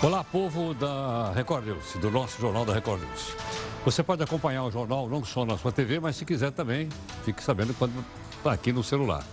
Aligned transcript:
Olá, 0.00 0.22
povo 0.22 0.72
da 0.72 1.32
Record 1.32 1.66
News, 1.66 1.96
do 2.00 2.10
nosso 2.12 2.40
Jornal 2.40 2.64
da 2.64 2.72
Record 2.72 3.02
News. 3.02 3.36
Você 3.84 4.04
pode 4.04 4.22
acompanhar 4.22 4.62
o 4.62 4.70
jornal 4.70 5.08
não 5.08 5.24
só 5.24 5.44
na 5.44 5.58
sua 5.58 5.72
TV, 5.72 5.98
mas 5.98 6.14
se 6.14 6.24
quiser 6.24 6.52
também, 6.52 6.88
fique 7.24 7.42
sabendo 7.42 7.74
quando 7.74 7.92
está 8.36 8.52
aqui 8.52 8.72
no 8.72 8.84
celular. 8.84 9.24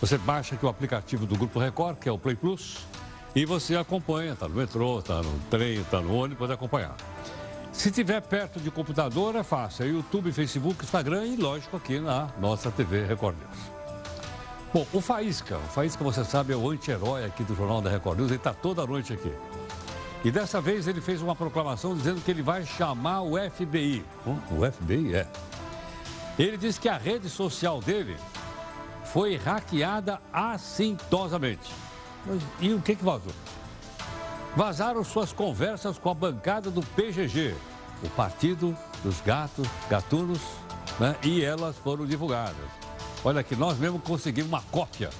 Você 0.00 0.18
baixa 0.18 0.56
aqui 0.56 0.66
o 0.66 0.68
aplicativo 0.68 1.26
do 1.26 1.36
Grupo 1.36 1.60
Record, 1.60 1.98
que 1.98 2.08
é 2.08 2.12
o 2.12 2.18
Play 2.18 2.34
Plus, 2.34 2.78
e 3.34 3.44
você 3.44 3.76
acompanha, 3.76 4.32
está 4.32 4.48
no 4.48 4.56
metrô, 4.56 4.98
está 4.98 5.22
no 5.22 5.38
trem, 5.48 5.80
está 5.80 6.00
no 6.00 6.12
ônibus, 6.12 6.38
pode 6.38 6.52
acompanhar. 6.52 6.96
Se 7.72 7.90
tiver 7.92 8.20
perto 8.20 8.58
de 8.58 8.70
computador, 8.70 9.36
é 9.36 9.44
fácil. 9.44 9.84
É 9.84 9.88
YouTube, 9.88 10.32
Facebook, 10.32 10.84
Instagram 10.84 11.24
e, 11.26 11.36
lógico, 11.36 11.76
aqui 11.76 12.00
na 12.00 12.28
nossa 12.40 12.70
TV 12.70 13.04
Record 13.04 13.36
News. 13.38 13.71
Bom, 14.72 14.86
o 14.90 15.02
Faísca, 15.02 15.58
o 15.58 15.68
Faísca, 15.68 16.02
você 16.02 16.24
sabe, 16.24 16.54
é 16.54 16.56
o 16.56 16.70
anti-herói 16.70 17.26
aqui 17.26 17.44
do 17.44 17.54
Jornal 17.54 17.82
da 17.82 17.90
Record 17.90 18.18
News, 18.18 18.30
ele 18.30 18.38
está 18.38 18.54
toda 18.54 18.86
noite 18.86 19.12
aqui. 19.12 19.30
E 20.24 20.30
dessa 20.30 20.62
vez 20.62 20.88
ele 20.88 21.02
fez 21.02 21.20
uma 21.20 21.36
proclamação 21.36 21.94
dizendo 21.94 22.22
que 22.22 22.30
ele 22.30 22.42
vai 22.42 22.64
chamar 22.64 23.20
o 23.20 23.34
FBI. 23.50 24.02
O 24.24 24.72
FBI 24.72 25.14
é. 25.14 25.28
Ele 26.38 26.56
disse 26.56 26.80
que 26.80 26.88
a 26.88 26.96
rede 26.96 27.28
social 27.28 27.82
dele 27.82 28.16
foi 29.04 29.36
hackeada 29.36 30.22
assintosamente. 30.32 31.70
E 32.58 32.72
o 32.72 32.80
que, 32.80 32.96
que 32.96 33.04
vazou? 33.04 33.32
Vazaram 34.56 35.04
suas 35.04 35.34
conversas 35.34 35.98
com 35.98 36.08
a 36.08 36.14
bancada 36.14 36.70
do 36.70 36.80
PGG, 36.80 37.54
o 38.02 38.08
Partido 38.10 38.74
dos 39.02 39.20
Gatos, 39.20 39.68
Gatunos, 39.90 40.40
né? 40.98 41.14
e 41.22 41.44
elas 41.44 41.76
foram 41.76 42.06
divulgadas. 42.06 42.81
Olha 43.24 43.42
que 43.42 43.54
nós 43.54 43.78
mesmo 43.78 43.98
conseguimos 43.98 44.50
uma 44.50 44.62
cópia. 44.62 45.10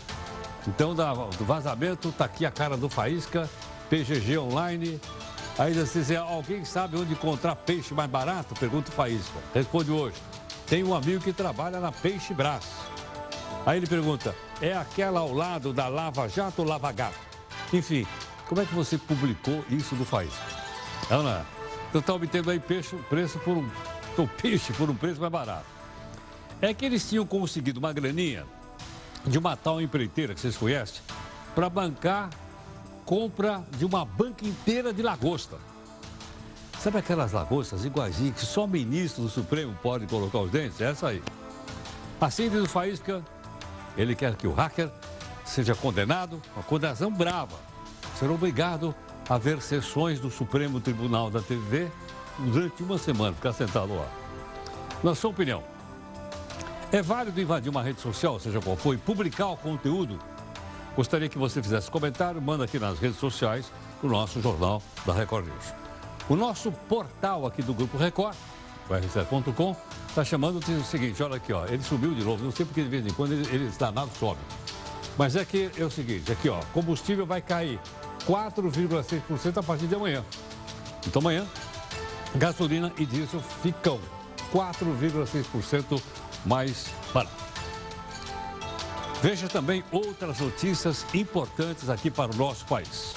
Então, 0.67 0.95
do 0.95 1.45
vazamento, 1.45 2.09
está 2.09 2.25
aqui 2.25 2.47
a 2.47 2.51
cara 2.51 2.77
do 2.77 2.89
Faísca, 2.89 3.49
PGG 3.89 4.39
Online. 4.39 5.01
Aí 5.59 5.75
você 5.75 6.01
diz, 6.01 6.17
alguém 6.17 6.65
sabe 6.65 6.97
onde 6.97 7.13
encontrar 7.13 7.55
peixe 7.57 7.93
mais 7.95 8.11
barato? 8.11 8.55
Pergunta 8.55 8.91
o 8.91 8.93
Faísca. 8.93 9.39
Responde 9.55 9.91
hoje. 9.91 10.17
Tem 10.67 10.83
um 10.83 10.95
amigo 10.95 11.23
que 11.23 11.33
trabalha 11.33 11.79
na 11.79 11.93
Peixe 11.93 12.33
Brás. 12.33 12.65
Aí 13.67 13.79
ele 13.79 13.87
pergunta, 13.87 14.35
é 14.61 14.75
aquela 14.75 15.21
ao 15.21 15.33
lado 15.33 15.73
da 15.73 15.87
Lava 15.87 16.29
Jato 16.29 16.63
ou 16.63 16.69
Lava 16.69 16.91
Gato? 16.91 17.19
Enfim, 17.73 18.07
como 18.49 18.61
é 18.61 18.65
que 18.65 18.75
você 18.75 18.99
publicou 18.99 19.65
isso 19.71 19.95
do 19.95 20.05
Faísca? 20.05 20.43
Não. 21.11 21.45
Então 21.89 22.01
está 22.01 22.15
obtendo 22.15 22.51
aí 22.51 22.59
peixe, 22.59 22.97
preço 23.09 23.39
por 23.41 23.59
um, 23.59 24.27
peixe 24.41 24.73
por 24.73 24.89
um 24.89 24.95
preço 24.95 25.21
mais 25.21 25.33
barato. 25.33 25.67
É 26.63 26.73
que 26.73 26.87
eles 26.87 27.07
tinham 27.09 27.27
conseguido 27.27 27.81
uma 27.81 27.93
graninha 27.93 28.47
de 29.27 29.37
uma 29.37 29.57
tal 29.57 29.81
empreiteira 29.81 30.33
que 30.33 30.41
vocês 30.41 30.57
conhecem 30.57 31.03
para 31.57 31.69
bancar 31.69 32.31
compra 33.05 33.65
de 33.77 33.85
uma 33.85 34.05
banca 34.05 34.47
inteira 34.47 34.93
de 34.93 35.03
lagosta. 35.03 35.59
Sabe 36.79 36.99
aquelas 36.99 37.33
lagostas 37.33 37.85
iguaizinhas 37.85 38.37
que 38.37 38.47
só 38.47 38.65
o 38.65 38.69
ministro 38.69 39.25
do 39.25 39.29
Supremo 39.29 39.77
pode 39.83 40.07
colocar 40.07 40.39
os 40.39 40.53
dentes? 40.53 40.81
É 40.81 40.91
essa 40.91 41.09
aí. 41.09 41.21
Assim 42.21 42.49
diz 42.49 42.63
o 42.63 42.69
Faísca, 42.69 43.23
ele 43.97 44.15
quer 44.15 44.37
que 44.37 44.47
o 44.47 44.53
hacker 44.53 44.89
seja 45.45 45.75
condenado, 45.75 46.41
uma 46.55 46.63
condenação 46.63 47.11
brava. 47.11 47.57
Será 48.17 48.33
obrigado 48.33 48.95
a 49.29 49.37
ver 49.37 49.61
sessões 49.61 50.21
do 50.21 50.31
Supremo 50.31 50.81
Tribunal 50.81 51.29
da 51.29 51.43
TV 51.43 51.89
durante 52.39 52.85
uma 52.85 52.99
semana, 52.99 53.35
ficar 53.35 53.53
sentado 53.53 53.95
lá. 53.95 54.09
Na 55.03 55.17
sua 55.17 55.31
opinião, 55.31 55.72
é 56.93 57.01
válido 57.01 57.41
invadir 57.41 57.71
uma 57.71 57.83
rede 57.83 58.03
social, 58.03 58.39
seja 58.39 58.61
qual 58.61 58.77
for, 58.77 58.95
e 58.95 58.99
publicar 58.99 59.49
o 59.49 59.57
conteúdo? 59.57 60.19
Gostaria 60.95 61.27
que 61.27 61.39
você 61.39 61.63
fizesse 61.63 61.91
comentário, 61.91 62.41
manda 62.41 62.65
aqui 62.65 62.79
nas 62.79 62.99
redes 62.99 63.17
sociais 63.19 63.73
o 64.03 64.09
nosso 64.09 64.43
jornal 64.43 64.83
da 65.07 65.15
Record 65.15 65.47
News. 65.47 65.73
O 66.29 66.37
nosso 66.37 66.71
portal 66.71 67.47
aqui 67.47 67.63
do 67.63 67.73
Grupo 67.73 67.97
Record, 67.97 68.37
o 68.91 68.93
r7.com, 68.93 69.75
está 70.07 70.23
chamando 70.23 70.59
o 70.59 70.85
seguinte, 70.85 71.23
olha 71.23 71.37
aqui, 71.37 71.51
ó, 71.51 71.65
ele 71.65 71.83
subiu 71.83 72.15
de 72.15 72.23
novo, 72.23 72.45
não 72.45 72.53
sei 72.53 72.67
porque 72.67 72.83
de 72.83 72.89
vez 72.91 73.07
em 73.07 73.13
quando 73.15 73.33
ele, 73.33 73.49
ele 73.55 73.71
danado 73.79 74.11
sobe. 74.19 74.41
Mas 75.17 75.35
é 75.35 75.47
que 75.47 75.71
é 75.79 75.85
o 75.85 75.91
seguinte, 75.91 76.31
aqui 76.31 76.51
ó, 76.51 76.61
combustível 76.75 77.25
vai 77.25 77.41
cair 77.41 77.81
4,6% 78.27 79.57
a 79.57 79.63
partir 79.63 79.87
de 79.87 79.95
amanhã. 79.95 80.23
Então 81.07 81.21
amanhã, 81.21 81.47
gasolina 82.35 82.93
e 82.99 83.07
diesel 83.07 83.41
ficam 83.63 83.99
4,6% 84.53 86.03
mais 86.45 86.87
barato. 87.13 87.43
Veja 89.23 89.49
também 89.49 89.85
outras 89.93 90.41
notícias 90.41 91.07
importantes 91.15 91.89
aqui 91.89 92.11
para 92.11 92.33
o 92.33 92.37
nosso 92.37 92.65
país. 92.67 93.15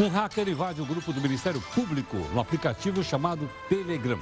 Um 0.00 0.08
hacker 0.08 0.48
invade 0.48 0.80
o 0.80 0.86
grupo 0.86 1.12
do 1.12 1.20
Ministério 1.20 1.60
Público 1.74 2.16
no 2.32 2.40
aplicativo 2.40 3.02
chamado 3.02 3.50
Telegram. 3.68 4.18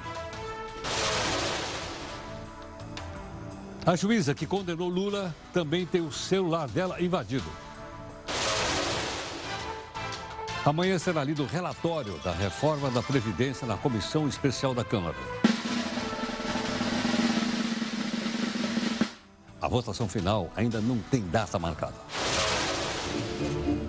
A 3.85 3.95
juíza 3.95 4.35
que 4.35 4.47
condenou 4.47 4.89
Lula 4.89 5.33
também 5.53 5.87
tem 5.87 6.01
o 6.01 6.11
celular 6.11 6.67
dela 6.67 7.01
invadido. 7.01 7.66
Amanhã 10.67 10.99
será 10.99 11.23
lido 11.23 11.45
o 11.45 11.47
relatório 11.47 12.19
da 12.25 12.33
reforma 12.33 12.91
da 12.91 13.01
Previdência 13.01 13.65
na 13.69 13.77
Comissão 13.77 14.27
Especial 14.27 14.75
da 14.75 14.83
Câmara. 14.83 15.15
A 19.63 19.69
votação 19.69 20.09
final 20.09 20.51
ainda 20.57 20.81
não 20.81 20.99
tem 20.99 21.23
data 21.23 21.57
marcada. 21.57 21.95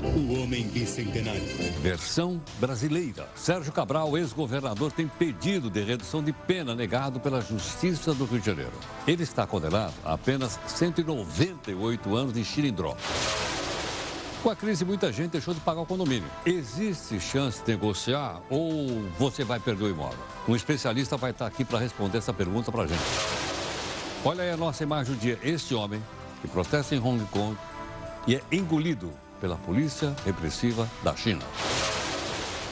O 0.04 0.40
Homem 0.40 0.68
Bicentenário. 0.68 1.42
Versão 1.82 2.40
brasileira. 2.60 3.28
Sérgio 3.34 3.74
Cabral, 3.74 4.16
ex-governador, 4.16 4.92
tem 4.92 5.08
pedido 5.08 5.72
de 5.72 5.82
redução 5.82 6.24
de 6.24 6.32
pena 6.32 6.76
negado 6.76 7.20
pela 7.20 7.42
Justiça 7.42 8.14
do 8.14 8.26
Rio 8.26 8.40
de 8.40 8.46
Janeiro. 8.46 8.74
Ele 9.08 9.24
está 9.24 9.48
condenado 9.48 9.96
a 10.06 10.14
apenas 10.14 10.60
198 10.68 12.16
anos 12.16 12.34
de 12.34 12.46
xilindró. 12.46 12.96
Com 14.44 14.52
a 14.52 14.56
crise, 14.56 14.86
muita 14.86 15.12
gente 15.12 15.32
deixou 15.32 15.54
de 15.54 15.60
pagar 15.60 15.82
o 15.82 15.86
condomínio. 15.86 16.30
Existe 16.46 17.20
chance 17.20 17.62
de 17.64 17.72
negociar 17.72 18.40
ou 18.50 19.02
você 19.18 19.44
vai 19.44 19.60
perder 19.60 19.86
o 19.86 19.90
imóvel? 19.90 20.20
Um 20.48 20.56
especialista 20.56 21.18
vai 21.18 21.32
estar 21.32 21.48
aqui 21.48 21.66
para 21.66 21.80
responder 21.80 22.20
essa 22.20 22.32
pergunta 22.32 22.72
para 22.72 22.84
a 22.84 22.88
gente. 22.88 23.02
Olha 24.24 24.44
aí 24.44 24.52
a 24.52 24.58
nossa 24.58 24.84
imagem 24.84 25.14
do 25.14 25.20
dia. 25.20 25.40
Este 25.44 25.74
homem 25.74 26.02
que 26.42 26.48
protesta 26.48 26.94
em 26.96 27.00
Hong 27.00 27.24
Kong 27.26 27.58
e 28.28 28.36
é 28.36 28.42
engolido 28.52 29.12
pela 29.42 29.56
polícia 29.56 30.16
repressiva 30.24 30.88
da 31.04 31.16
China. 31.16 31.42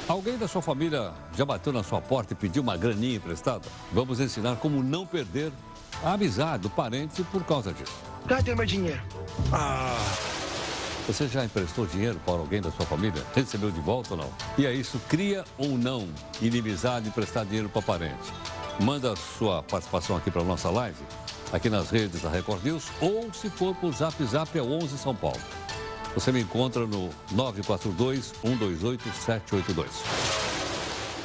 Alguém 0.08 0.38
da 0.38 0.48
sua 0.48 0.62
família 0.62 1.12
já 1.36 1.44
bateu 1.44 1.74
na 1.74 1.82
sua 1.82 2.00
porta 2.00 2.34
e 2.34 2.36
pediu 2.36 2.62
uma 2.62 2.78
graninha 2.78 3.16
emprestada? 3.16 3.68
Vamos 3.92 4.20
ensinar 4.20 4.58
como 4.58 4.84
não 4.84 5.06
perder 5.06 5.52
a 6.04 6.14
amizade 6.14 6.64
do 6.64 6.70
parente 6.70 7.24
por 7.24 7.44
causa 7.44 7.74
disso. 7.74 7.96
Cadê 8.28 8.54
meu 8.54 8.66
dinheiro? 8.66 9.02
Ah! 9.52 10.45
Você 11.08 11.28
já 11.28 11.46
emprestou 11.46 11.86
dinheiro 11.86 12.20
para 12.26 12.34
alguém 12.34 12.60
da 12.60 12.72
sua 12.72 12.84
família? 12.84 13.24
Recebeu 13.36 13.70
de 13.70 13.80
volta 13.80 14.16
ou 14.16 14.18
não? 14.18 14.34
E 14.58 14.66
é 14.66 14.74
isso, 14.74 15.00
cria 15.08 15.46
ou 15.56 15.78
não 15.78 16.10
inimizade 16.42 17.08
emprestar 17.08 17.46
dinheiro 17.46 17.70
para 17.70 17.84
parente? 17.84 18.34
Manda 18.80 19.16
sua 19.16 19.62
participação 19.62 20.18
aqui 20.18 20.32
para 20.32 20.42
a 20.42 20.46
nossa 20.46 20.72
live, 20.72 20.98
aqui 21.54 21.70
nas 21.70 21.92
redes 21.92 22.24
da 22.24 22.30
Record 22.30 22.64
News, 22.64 22.86
ou 23.00 23.32
se 23.32 23.52
for 23.52 23.76
por 23.76 23.94
Zap 23.94 24.16
Zap 24.26 24.58
é 24.58 24.64
11 24.64 24.98
São 24.98 25.16
Paulo. 25.16 25.40
Você 26.16 26.32
me 26.32 26.42
encontra 26.42 26.88
no 26.88 27.12
942-128-782. 27.36 29.86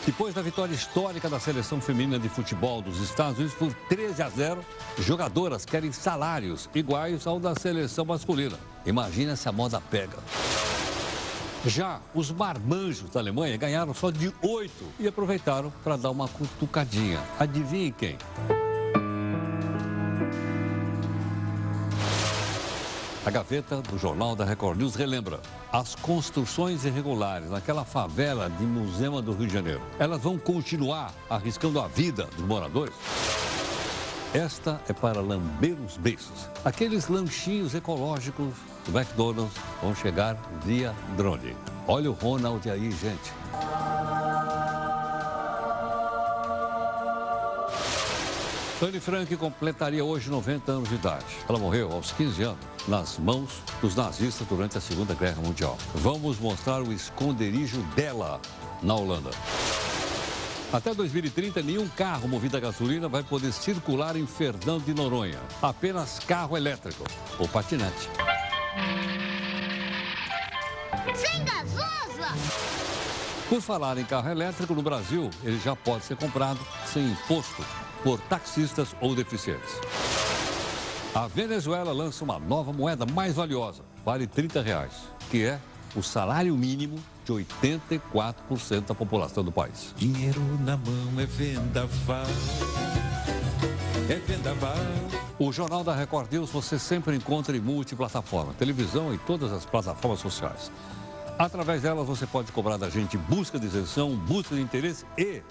Depois 0.04 0.34
da 0.34 0.42
vitória 0.42 0.74
histórica 0.74 1.30
da 1.30 1.40
seleção 1.40 1.80
feminina 1.80 2.19
de 2.19 2.28
futebol 2.28 2.82
dos 2.82 3.00
Estados 3.00 3.38
Unidos 3.38 3.56
por 3.56 3.72
13 3.88 4.22
a 4.22 4.28
0, 4.28 4.62
jogadoras 4.98 5.64
querem 5.64 5.90
salários 5.90 6.69
iguais 6.74 7.26
ao 7.26 7.40
da 7.40 7.55
seleção 7.55 8.05
masculina. 8.05 8.58
Imagina 8.87 9.37
se 9.37 9.49
a 9.49 9.53
moda 9.53 9.81
pega. 9.81 10.19
Já 11.67 12.00
os 12.15 12.31
marmanjos 12.31 13.11
da 13.11 13.21
Alemanha 13.21 13.56
ganharam 13.56 13.93
só 13.93 14.11
de 14.11 14.32
8 14.43 14.73
e 14.99 15.06
aproveitaram 15.06 15.71
para 15.85 15.97
dar 15.97 16.11
uma 16.11 16.27
cutucadinha. 16.27 17.21
Adivinhe 17.38 17.93
quem? 17.93 18.17
A 23.25 23.31
gaveta 23.31 23.82
do 23.82 23.99
Jornal 23.99 24.35
da 24.35 24.47
Record 24.47 24.79
News 24.79 24.94
relembra 24.94 25.41
as 25.71 25.94
construções 25.94 26.87
irregulares 26.87 27.50
naquela 27.50 27.85
favela 27.85 28.49
de 28.49 28.65
Musema 28.65 29.21
do 29.21 29.32
Rio 29.35 29.47
de 29.47 29.53
Janeiro. 29.53 29.82
Elas 29.99 30.23
vão 30.23 30.38
continuar 30.38 31.12
arriscando 31.29 31.79
a 31.79 31.87
vida 31.87 32.25
dos 32.35 32.47
moradores? 32.47 32.94
Esta 34.32 34.81
é 34.88 34.93
para 34.93 35.21
lamber 35.21 35.77
os 35.85 35.97
beiços. 35.97 36.49
Aqueles 36.65 37.09
lanchinhos 37.09 37.75
ecológicos 37.75 38.55
do 38.87 38.97
McDonald's 38.97 39.53
vão 39.82 39.93
chegar 39.93 40.37
via 40.65 40.94
drone. 41.17 41.56
Olha 41.88 42.12
o 42.12 42.15
Ronald 42.15 42.71
aí, 42.71 42.93
gente. 42.93 43.32
Anne 48.81 49.00
Frank 49.00 49.37
completaria 49.37 50.05
hoje 50.05 50.31
90 50.31 50.73
anos 50.73 50.88
de 50.88 50.94
idade. 50.94 51.27
Ela 51.49 51.59
morreu 51.59 51.91
aos 51.91 52.12
15 52.12 52.43
anos 52.44 52.59
nas 52.87 53.19
mãos 53.19 53.61
dos 53.82 53.97
nazistas 53.97 54.47
durante 54.47 54.79
a 54.79 54.81
Segunda 54.81 55.12
Guerra 55.12 55.43
Mundial. 55.43 55.77
Vamos 55.97 56.38
mostrar 56.38 56.81
o 56.81 56.93
esconderijo 56.93 57.82
dela 57.97 58.41
na 58.81 58.94
Holanda. 58.94 59.31
Até 60.72 60.94
2030, 60.94 61.62
nenhum 61.62 61.88
carro 61.88 62.28
movido 62.28 62.56
a 62.56 62.61
gasolina 62.61 63.08
vai 63.08 63.25
poder 63.25 63.52
circular 63.52 64.14
em 64.14 64.25
Fernando 64.25 64.84
de 64.84 64.94
Noronha. 64.94 65.40
Apenas 65.61 66.20
carro 66.20 66.56
elétrico 66.56 67.02
ou 67.40 67.49
patinete. 67.49 68.08
Sem 71.12 71.44
gasosa! 71.44 72.28
Por 73.49 73.61
falar 73.61 73.99
em 73.99 74.05
carro 74.05 74.31
elétrico, 74.31 74.72
no 74.72 74.81
Brasil, 74.81 75.28
ele 75.43 75.58
já 75.58 75.75
pode 75.75 76.05
ser 76.05 76.17
comprado 76.17 76.61
sem 76.87 77.05
imposto 77.05 77.64
por 78.05 78.20
taxistas 78.20 78.94
ou 79.00 79.12
deficientes. 79.12 79.75
A 81.12 81.26
Venezuela 81.26 81.93
lança 81.93 82.22
uma 82.22 82.38
nova 82.38 82.72
moeda 82.72 83.05
mais 83.05 83.34
valiosa, 83.34 83.82
vale 84.05 84.25
30 84.25 84.62
reais, 84.62 84.93
que 85.32 85.44
é 85.44 85.58
o 85.96 86.02
salário 86.02 86.56
mínimo 86.56 86.96
de 87.31 87.47
84% 87.91 88.87
da 88.87 88.94
população 88.94 89.44
do 89.44 89.53
país. 89.53 89.94
Dinheiro 89.97 90.41
na 90.65 90.77
mão 90.77 91.21
é 91.21 91.27
vendaval. 91.27 92.27
É 94.09 94.15
vendaval. 94.17 94.77
O 95.38 95.53
Jornal 95.53 95.85
da 95.85 95.94
Record 95.94 96.32
News 96.32 96.50
você 96.50 96.79
sempre 96.79 97.15
encontra 97.15 97.56
em 97.56 97.61
multiplataforma, 97.61 98.53
televisão 98.55 99.15
e 99.15 99.19
todas 99.19 99.53
as 99.53 99.65
plataformas 99.65 100.19
sociais. 100.19 100.71
Através 101.38 101.82
delas 101.82 102.06
você 102.06 102.27
pode 102.27 102.50
cobrar 102.53 102.77
da 102.77 102.91
gente 102.91 103.17
busca 103.17 103.59
de 103.59 103.67
isenção, 103.67 104.17
busca 104.17 104.55
de 104.55 104.61
interesse 104.61 105.06
e 105.17 105.43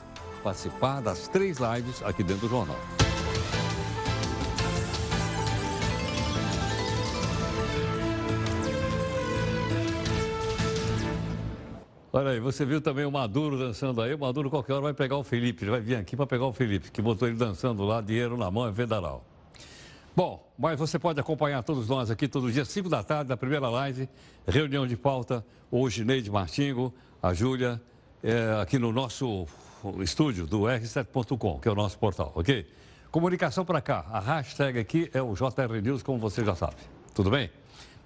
participar 0.44 1.02
das 1.02 1.28
três 1.28 1.58
lives 1.58 2.04
aqui 2.04 2.24
dentro 2.24 2.48
do 2.48 2.50
jornal. 2.50 2.80
Olha 12.11 12.31
aí, 12.31 12.39
você 12.39 12.65
viu 12.65 12.81
também 12.81 13.06
o 13.06 13.11
Maduro 13.11 13.56
dançando 13.56 14.01
aí. 14.01 14.15
O 14.15 14.19
Maduro 14.19 14.50
qualquer 14.50 14.73
hora 14.73 14.81
vai 14.81 14.94
pegar 14.95 15.17
o 15.17 15.23
Felipe, 15.23 15.63
ele 15.63 15.71
vai 15.71 15.79
vir 15.79 15.95
aqui 15.95 16.15
para 16.15 16.25
pegar 16.25 16.45
o 16.45 16.53
Felipe, 16.53 16.89
que 16.89 17.03
botou 17.03 17.27
ele 17.27 17.38
dançando 17.38 17.83
lá, 17.83 18.01
dinheiro 18.01 18.35
na 18.35 18.50
mão, 18.50 18.67
é 18.67 18.73
federal. 18.73 19.23
Bom, 20.15 20.44
mas 20.57 20.79
você 20.79 20.97
pode 20.97 21.19
acompanhar 21.19 21.61
todos 21.61 21.88
nós 21.88 22.09
aqui 22.09 22.27
todo 22.27 22.51
dia, 22.51 22.65
5 22.65 22.89
da 22.89 23.03
tarde, 23.03 23.29
na 23.29 23.38
primeira 23.38 23.69
live, 23.69 24.09
reunião 24.47 24.88
de 24.88 24.97
pauta, 24.97 25.45
hoje 25.69 26.03
Neide 26.03 26.31
Martingo, 26.31 26.91
a 27.21 27.31
Júlia, 27.31 27.79
é, 28.23 28.59
aqui 28.59 28.79
no 28.79 28.91
nosso 28.91 29.45
estúdio 30.00 30.47
do 30.47 30.61
r7.com, 30.61 31.59
que 31.59 31.67
é 31.67 31.71
o 31.71 31.75
nosso 31.75 32.00
portal, 32.00 32.31
ok? 32.33 32.67
Comunicação 33.11 33.63
para 33.63 33.81
cá, 33.81 34.06
a 34.11 34.19
hashtag 34.19 34.79
aqui 34.79 35.11
é 35.13 35.21
o 35.21 35.35
JR 35.35 35.79
News, 35.81 36.01
como 36.01 36.17
você 36.17 36.44
já 36.44 36.56
sabe. 36.56 36.77
Tudo 37.13 37.29
bem? 37.29 37.51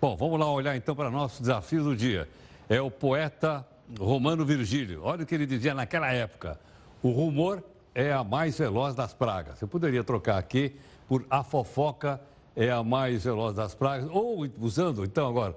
Bom, 0.01 0.17
vamos 0.17 0.37
lá 0.37 0.51
olhar 0.51 0.75
então 0.75 0.93
para 0.93 1.09
nosso 1.09 1.41
desafio 1.41 1.85
do 1.85 1.95
dia. 1.95 2.27
É 2.67 2.81
o 2.81 2.91
poeta 2.91 3.65
Romano 3.99 4.45
Virgílio. 4.45 5.01
Olha 5.03 5.23
o 5.23 5.25
que 5.25 5.35
ele 5.35 5.45
dizia 5.45 5.73
naquela 5.73 6.11
época. 6.11 6.59
O 7.01 7.11
rumor 7.11 7.63
é 7.93 8.11
a 8.11 8.23
mais 8.23 8.57
veloz 8.57 8.95
das 8.95 9.13
pragas. 9.13 9.61
Eu 9.61 9.67
poderia 9.67 10.03
trocar 10.03 10.37
aqui 10.37 10.75
por 11.07 11.25
a 11.29 11.43
fofoca 11.43 12.19
é 12.55 12.71
a 12.71 12.83
mais 12.83 13.23
veloz 13.23 13.55
das 13.55 13.73
pragas, 13.73 14.07
ou 14.11 14.47
usando 14.59 15.03
então 15.03 15.27
agora, 15.27 15.55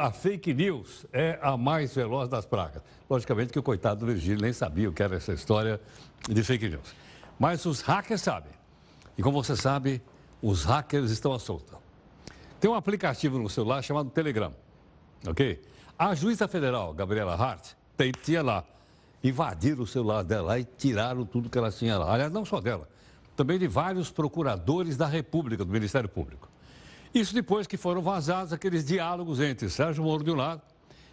a 0.00 0.10
fake 0.10 0.52
news 0.52 1.06
é 1.12 1.38
a 1.40 1.56
mais 1.56 1.94
veloz 1.94 2.28
das 2.28 2.44
pragas. 2.44 2.82
Logicamente 3.08 3.52
que 3.52 3.58
o 3.58 3.62
coitado 3.62 4.00
do 4.00 4.06
Virgílio 4.06 4.40
nem 4.40 4.52
sabia 4.52 4.88
o 4.88 4.92
que 4.92 5.02
era 5.02 5.16
essa 5.16 5.32
história 5.32 5.80
de 6.28 6.42
fake 6.42 6.68
news. 6.68 6.94
Mas 7.38 7.64
os 7.66 7.80
hackers 7.80 8.20
sabem. 8.22 8.52
E 9.16 9.22
como 9.22 9.42
você 9.42 9.56
sabe, 9.56 10.00
os 10.40 10.64
hackers 10.64 11.10
estão 11.10 11.32
à 11.32 11.38
solta. 11.38 11.76
Tem 12.60 12.70
um 12.70 12.74
aplicativo 12.74 13.38
no 13.38 13.48
celular 13.48 13.82
chamado 13.82 14.10
Telegram, 14.10 14.52
ok? 15.26 15.60
A 15.98 16.14
juíza 16.14 16.48
federal, 16.48 16.92
Gabriela 16.92 17.34
Hart, 17.34 17.74
tinha 18.22 18.42
lá, 18.42 18.64
invadiram 19.22 19.82
o 19.82 19.86
celular 19.86 20.24
dela 20.24 20.58
e 20.58 20.64
tiraram 20.64 21.24
tudo 21.24 21.48
que 21.48 21.56
ela 21.56 21.70
tinha 21.70 21.96
lá. 21.96 22.12
Aliás, 22.12 22.32
não 22.32 22.44
só 22.44 22.60
dela, 22.60 22.88
também 23.36 23.58
de 23.58 23.68
vários 23.68 24.10
procuradores 24.10 24.96
da 24.96 25.06
República, 25.06 25.64
do 25.64 25.70
Ministério 25.70 26.08
Público. 26.08 26.48
Isso 27.14 27.34
depois 27.34 27.66
que 27.66 27.76
foram 27.76 28.02
vazados 28.02 28.52
aqueles 28.52 28.84
diálogos 28.84 29.38
entre 29.38 29.68
Sérgio 29.68 30.02
Moro 30.02 30.24
de 30.24 30.30
um 30.30 30.34
lado 30.34 30.62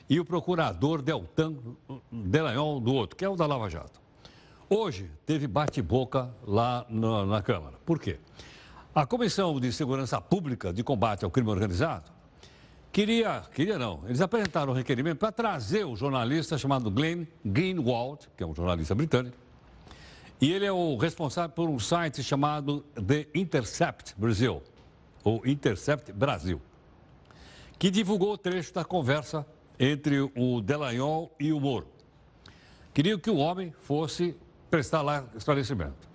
e 0.10 0.20
o 0.20 0.26
procurador 0.26 1.02
Deltan 1.02 1.56
Delanhol 2.12 2.80
do 2.80 2.94
outro, 2.94 3.16
que 3.16 3.24
é 3.24 3.30
o 3.30 3.36
da 3.36 3.46
Lava 3.46 3.70
Jato. 3.70 4.00
Hoje 4.70 5.10
teve 5.26 5.46
bate-boca 5.46 6.30
lá 6.48 6.86
na, 6.90 7.26
na 7.26 7.42
Câmara. 7.42 7.76
Por 7.86 8.00
quê? 8.00 8.20
A 8.96 9.06
Comissão 9.06 9.60
de 9.60 9.72
Segurança 9.72 10.20
Pública 10.22 10.74
de 10.74 10.84
Combate 10.84 11.26
ao 11.26 11.32
Crime 11.32 11.50
Organizado 11.50 12.19
queria, 12.92 13.44
queria 13.54 13.78
não, 13.78 14.04
eles 14.06 14.22
apresentaram 14.22 14.72
um 14.72 14.76
requerimento 14.76 15.18
para 15.18 15.32
trazer 15.32 15.86
o 15.86 15.96
jornalista 15.96 16.58
chamado 16.58 16.90
Glenn 16.90 17.26
Greenwald, 17.46 18.28
que 18.36 18.44
é 18.44 18.48
um 18.48 18.54
jornalista 18.54 18.96
britânico, 18.96 19.38
e 20.42 20.52
ele 20.52 20.66
é 20.66 20.72
o 20.72 20.96
responsável 20.98 21.50
por 21.50 21.70
um 21.70 21.80
site 21.80 22.24
chamado 22.24 22.86
The 22.96 23.28
Intercept 23.36 24.16
Brasil, 24.18 24.64
ou 25.24 25.46
Intercept 25.46 26.12
Brasil, 26.14 26.62
que 27.78 27.92
divulgou 27.92 28.34
o 28.34 28.38
trecho 28.38 28.74
da 28.74 28.86
conversa 28.86 29.46
entre 29.80 30.20
o 30.36 30.62
Delanhol 30.62 31.34
e 31.40 31.54
o 31.54 31.60
Moro. 31.60 31.88
Queriam 32.94 33.20
que 33.20 33.30
o 33.30 33.38
homem 33.38 33.74
fosse 33.82 34.36
prestar 34.70 35.02
lá 35.02 35.26
esclarecimento. 35.36 36.10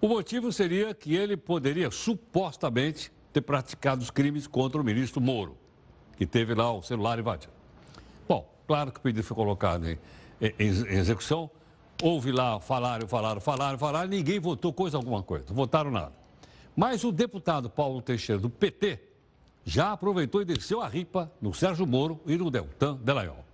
O 0.00 0.08
motivo 0.08 0.52
seria 0.52 0.94
que 0.94 1.14
ele 1.14 1.36
poderia 1.36 1.90
supostamente 1.90 3.10
ter 3.32 3.40
praticado 3.40 4.02
os 4.02 4.10
crimes 4.10 4.46
contra 4.46 4.80
o 4.80 4.84
ministro 4.84 5.20
Moro, 5.20 5.56
que 6.18 6.26
teve 6.26 6.54
lá 6.54 6.70
o 6.70 6.82
celular 6.82 7.18
invadido. 7.18 7.52
Bom, 8.28 8.46
claro 8.66 8.92
que 8.92 8.98
o 8.98 9.00
pedido 9.00 9.24
foi 9.24 9.34
colocado 9.34 9.88
em, 9.88 9.98
em, 10.42 10.52
em 10.58 10.98
execução, 10.98 11.50
Houve 12.00 12.30
lá, 12.30 12.60
falaram, 12.60 13.08
falaram, 13.08 13.40
falaram, 13.40 13.76
falaram, 13.76 14.08
ninguém 14.08 14.38
votou 14.38 14.72
coisa 14.72 14.96
alguma 14.96 15.20
coisa, 15.20 15.46
votaram 15.48 15.90
nada. 15.90 16.12
Mas 16.76 17.02
o 17.02 17.10
deputado 17.10 17.68
Paulo 17.68 18.00
Teixeira, 18.00 18.40
do 18.40 18.48
PT, 18.48 19.00
já 19.64 19.92
aproveitou 19.92 20.40
e 20.40 20.44
desceu 20.44 20.80
a 20.80 20.86
ripa 20.86 21.30
no 21.42 21.52
Sérgio 21.52 21.84
Moro 21.84 22.20
e 22.24 22.36
no 22.36 22.52
Deltan 22.52 22.96
Delayol. 23.02 23.44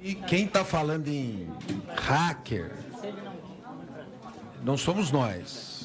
E 0.00 0.14
quem 0.14 0.44
está 0.44 0.64
falando 0.64 1.08
em 1.08 1.48
hacker 1.96 2.72
não 4.62 4.76
somos 4.76 5.10
nós. 5.10 5.75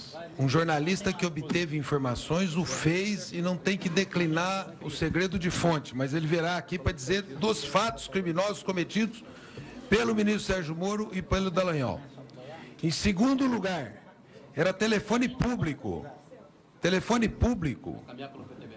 Um 0.41 0.49
jornalista 0.49 1.13
que 1.13 1.23
obteve 1.23 1.77
informações 1.77 2.55
o 2.55 2.65
fez 2.65 3.31
e 3.31 3.43
não 3.43 3.55
tem 3.55 3.77
que 3.77 3.87
declinar 3.87 4.73
o 4.81 4.89
segredo 4.89 5.37
de 5.37 5.51
fonte, 5.51 5.95
mas 5.95 6.15
ele 6.15 6.25
virá 6.25 6.57
aqui 6.57 6.79
para 6.79 6.91
dizer 6.91 7.21
dos 7.21 7.63
fatos 7.63 8.07
criminosos 8.07 8.63
cometidos 8.63 9.23
pelo 9.87 10.15
ministro 10.15 10.51
Sérgio 10.51 10.75
Moro 10.75 11.11
e 11.13 11.21
pelo 11.21 11.51
Dallagnol. 11.51 12.01
Em 12.81 12.89
segundo 12.89 13.45
lugar, 13.45 14.01
era 14.55 14.73
telefone 14.73 15.29
público. 15.29 16.07
Telefone 16.81 17.29
público. 17.29 18.03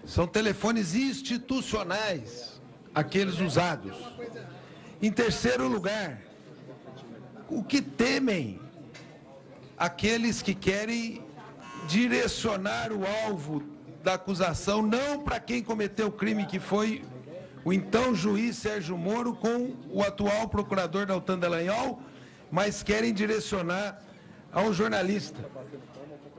São 0.05 0.27
telefones 0.27 0.93
institucionais, 0.93 2.61
aqueles 2.93 3.39
usados. 3.39 3.97
Em 5.01 5.11
terceiro 5.11 5.67
lugar, 5.67 6.21
o 7.49 7.63
que 7.63 7.81
temem 7.81 8.61
aqueles 9.75 10.43
que 10.43 10.53
querem 10.53 11.24
direcionar 11.87 12.91
o 12.91 13.01
alvo 13.25 13.63
da 14.03 14.13
acusação 14.13 14.81
não 14.81 15.19
para 15.19 15.39
quem 15.39 15.63
cometeu 15.63 16.07
o 16.07 16.11
crime 16.11 16.45
que 16.45 16.59
foi 16.59 17.03
o 17.63 17.73
então 17.73 18.13
juiz 18.13 18.57
Sérgio 18.57 18.97
Moro 18.97 19.35
com 19.35 19.75
o 19.89 20.03
atual 20.03 20.47
procurador 20.47 21.07
Daltan 21.07 21.39
Dallagnol, 21.39 21.99
mas 22.51 22.83
querem 22.83 23.11
direcionar 23.11 23.99
a 24.51 24.61
um 24.61 24.71
jornalista. 24.71 25.43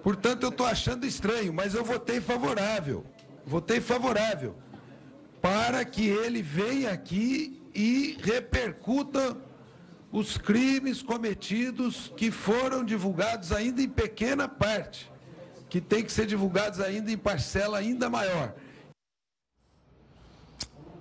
Portanto, 0.03 0.45
eu 0.45 0.51
estou 0.51 0.65
achando 0.67 1.05
estranho, 1.05 1.53
mas 1.53 1.75
eu 1.75 1.85
votei 1.85 2.21
favorável. 2.21 3.05
Votei 3.45 3.81
favorável 3.81 4.55
para 5.43 5.85
que 5.85 6.09
ele 6.09 6.43
venha 6.43 6.91
aqui 6.91 7.61
e 7.75 8.17
repercuta 8.23 9.37
os 10.11 10.39
crimes 10.39 11.03
cometidos 11.03 12.13
que 12.17 12.31
foram 12.31 12.85
divulgados 12.85 13.53
ainda 13.53 13.83
em 13.83 13.89
pequena 13.89 14.49
parte, 14.49 15.11
que 15.69 15.81
tem 15.81 16.05
que 16.05 16.13
ser 16.13 16.27
divulgados 16.27 16.81
ainda 16.81 17.11
em 17.11 17.19
parcela 17.19 17.79
ainda 17.79 18.09
maior. 18.09 18.55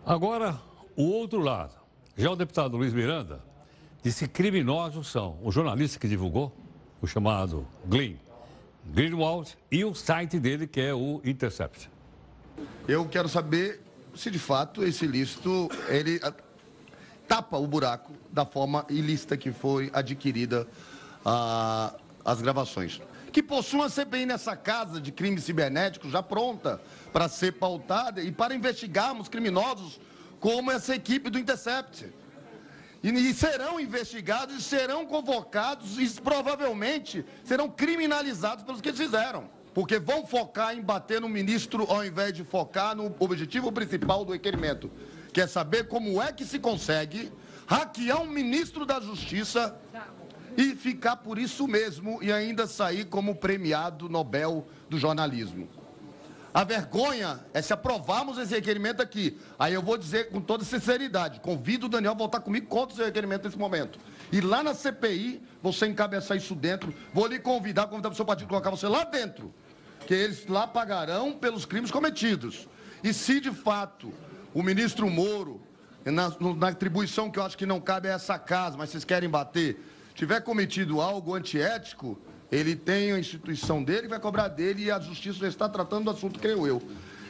Agora, 0.06 0.60
o 0.96 1.04
outro 1.04 1.40
lado. 1.40 1.74
Já 2.18 2.32
o 2.32 2.36
deputado 2.36 2.78
Luiz 2.78 2.94
Miranda 2.94 3.44
disse 4.02 4.28
que 4.28 4.34
criminosos 4.34 5.08
são 5.08 5.38
o 5.44 5.52
jornalista 5.52 6.00
que 6.00 6.08
divulgou, 6.08 6.56
o 7.02 7.08
chamado 7.08 7.68
Glenn 7.86 8.16
Greenwald, 8.86 9.58
e 9.72 9.84
o 9.84 9.94
site 9.96 10.40
dele, 10.40 10.68
que 10.68 10.80
é 10.80 10.94
o 10.94 11.20
Intercept. 11.26 11.90
Eu 12.88 13.06
quero 13.10 13.28
saber 13.28 13.82
se 14.16 14.30
de 14.30 14.40
fato 14.40 14.84
esse 14.84 15.06
ilícito 15.06 15.70
ele 15.90 16.20
ah, 16.24 16.32
tapa 17.28 17.58
o 17.58 17.68
buraco 17.68 18.14
da 18.32 18.46
forma 18.46 18.86
ilícita 18.90 19.36
que 19.36 19.52
foi 19.52 19.90
adquirida 19.92 20.68
a, 21.26 21.92
ah, 21.94 22.32
as 22.32 22.42
gravações 22.42 23.02
que 23.36 23.44
possui 23.44 23.82
uma 23.82 23.89
CPI 23.89 24.25
nessa 24.25 24.56
casa 24.56 25.01
de 25.01 25.12
crimes 25.12 25.44
cibernéticos 25.44 26.10
já 26.10 26.24
pronta 26.24 26.80
para 27.12 27.27
ser 27.27 27.51
pautada 27.51 28.22
e 28.22 28.32
para 28.32 28.56
investigarmos 28.56 29.27
criminosos 29.27 30.00
como 30.39 30.72
essa 30.72 30.96
equipe 30.96 31.30
do 31.30 31.38
Intercept. 31.38 32.13
E, 33.04 33.10
e 33.10 33.34
serão 33.34 33.77
investigados 33.77 34.56
e 34.56 34.62
serão 34.62 35.06
convocados 35.06 36.00
e 36.00 36.22
provavelmente 36.22 37.25
serão 37.44 37.70
criminalizados 37.70 38.63
pelos 38.63 38.80
que 38.80 38.88
eles 38.88 39.01
fizeram. 39.01 39.50
Porque 39.74 40.00
vão 40.00 40.25
focar 40.25 40.74
em 40.74 40.82
bater 40.82 41.20
no 41.20 41.27
ministro 41.27 41.86
ao 41.92 42.06
invés 42.06 42.32
de 42.32 42.46
focar 42.46 42.96
no 42.96 43.13
objetivo 43.20 43.70
principal 43.70 44.24
do 44.24 44.32
requerimento, 44.32 44.89
que 45.34 45.42
é 45.42 45.48
saber 45.48 45.89
como 45.89 46.24
é 46.24 46.32
que 46.32 46.46
se 46.46 46.58
consegue 46.58 47.34
hackear 47.68 48.22
um 48.22 48.27
ministro 48.27 48.86
da 48.86 49.01
Justiça 49.01 49.77
e 50.58 50.76
ficar 50.76 51.18
por 51.18 51.38
isso 51.38 51.68
mesmo 51.68 52.22
e 52.22 52.32
ainda 52.32 52.68
sair 52.68 53.06
como 53.06 53.36
premiado 53.36 54.10
Nobel 54.10 54.66
do 54.90 54.98
jornalismo. 54.98 55.68
A 56.56 56.64
vergonha 56.64 57.42
é 57.54 57.62
se 57.62 57.74
aprovarmos 57.74 58.38
esse 58.38 58.56
requerimento 58.56 59.02
aqui. 59.02 59.38
Aí 59.60 59.74
eu 59.74 59.82
vou 59.82 59.98
dizer 59.98 60.30
com 60.30 60.40
toda 60.40 60.64
sinceridade, 60.64 61.42
convido 61.42 61.88
o 61.88 61.90
Daniel 61.90 62.14
a 62.14 62.16
voltar 62.16 62.40
comigo 62.40 62.68
contra 62.68 62.96
esse 62.96 63.04
requerimento 63.04 63.44
nesse 63.44 63.60
momento. 63.60 64.00
E 64.32 64.40
lá 64.40 64.64
na 64.64 64.74
CPI, 64.74 65.42
você 65.62 65.86
encabeçar 65.86 66.38
isso 66.38 66.56
dentro, 66.56 66.94
vou 67.14 67.28
lhe 67.28 67.40
convidar, 67.40 67.88
convidar 67.88 68.08
o 68.08 68.16
seu 68.16 68.24
partido 68.24 68.48
colocar 68.48 68.70
você 68.70 68.88
lá 68.88 69.04
dentro, 69.04 69.54
que 70.08 70.14
eles 70.14 70.48
lá 70.48 70.66
pagarão 70.66 71.34
pelos 71.34 71.66
crimes 71.66 71.92
cometidos. 71.92 72.70
E 73.04 73.14
se 73.14 73.42
de 73.42 73.52
fato 73.52 74.14
o 74.54 74.64
ministro 74.64 75.10
Moro, 75.10 75.62
na, 76.06 76.32
na 76.56 76.70
atribuição 76.70 77.30
que 77.30 77.38
eu 77.38 77.44
acho 77.44 77.58
que 77.58 77.66
não 77.66 77.82
cabe 77.82 78.08
a 78.08 78.14
essa 78.14 78.40
casa, 78.40 78.78
mas 78.78 78.92
vocês 78.92 79.04
querem 79.04 79.30
bater, 79.30 79.78
tiver 80.16 80.42
cometido 80.42 81.02
algo 81.02 81.36
antiético, 81.36 82.18
ele 82.52 82.76
tem 82.76 83.12
a 83.12 83.20
instituição 83.20 83.84
dele, 83.84 84.08
vai 84.08 84.20
cobrar 84.20 84.48
dele 84.48 84.86
e 84.86 84.92
a 84.92 85.00
justiça 85.00 85.40
já 85.40 85.48
está 85.48 85.70
tratando 85.70 86.06
do 86.06 86.12
assunto, 86.12 86.40
creio 86.40 86.66
eu. 86.66 86.82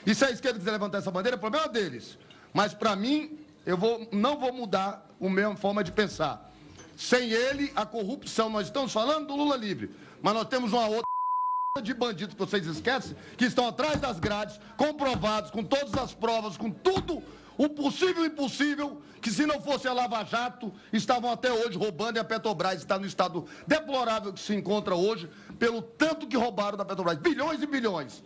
E 0.06 0.14
se 0.14 0.24
a 0.24 0.30
esquerda 0.30 0.60
quiser 0.60 0.72
levantar 0.72 1.00
essa 1.00 1.10
bandeira, 1.10 1.36
é 1.36 1.40
problema 1.40 1.68
deles. 1.68 2.18
Mas 2.54 2.74
para 2.74 2.96
mim, 2.96 3.40
eu 3.66 3.76
vou, 3.76 4.08
não 4.12 4.40
vou 4.40 4.54
mudar 4.54 5.10
a 5.20 5.30
mesma 5.30 5.56
forma 5.56 5.84
de 5.84 5.92
pensar. 5.92 6.52
Sem 6.96 7.32
ele, 7.32 7.74
a 7.76 7.86
corrupção, 7.86 8.50
nós 8.50 8.68
estamos 8.68 8.94
falando 8.94 9.28
do 9.28 9.36
Lula 9.36 9.58
livre, 9.58 9.90
mas 10.22 10.34
nós 10.34 10.48
temos 10.48 10.72
uma 10.72 10.86
outra 10.86 11.04
de 11.82 11.94
bandidos 11.94 12.36
que 12.36 12.40
vocês 12.40 12.66
esquecem, 12.68 13.18
que 13.36 13.46
estão 13.46 13.68
atrás 13.68 14.00
das 14.00 14.20
grades, 14.20 14.60
comprovados, 14.78 15.50
com 15.50 15.64
todas 15.64 15.94
as 15.96 16.14
provas, 16.14 16.56
com 16.56 16.70
tudo 16.70 17.22
o 17.58 17.70
possível 17.70 18.26
impossível, 18.26 19.02
que 19.22 19.32
se 19.32 19.46
não 19.46 19.62
fosse 19.62 19.88
a 19.88 19.94
Lava 19.94 20.24
Jato, 20.24 20.74
estavam 20.92 21.32
até 21.32 21.52
hoje 21.52 21.78
roubando 21.78 22.18
e 22.18 22.20
a 22.20 22.24
Petrobras 22.24 22.80
está 22.80 23.00
no 23.00 23.06
estado 23.06 23.46
deplorável 23.66 24.34
que 24.34 24.40
se 24.40 24.54
encontra 24.54 24.96
hoje, 24.96 25.30
pelo 25.58 25.82
tanto 25.82 26.28
que 26.28 26.38
roubaram 26.38 26.78
da 26.78 26.86
Petrobras, 26.86 27.18
bilhões 27.18 27.62
e 27.62 27.66
bilhões. 27.66 28.24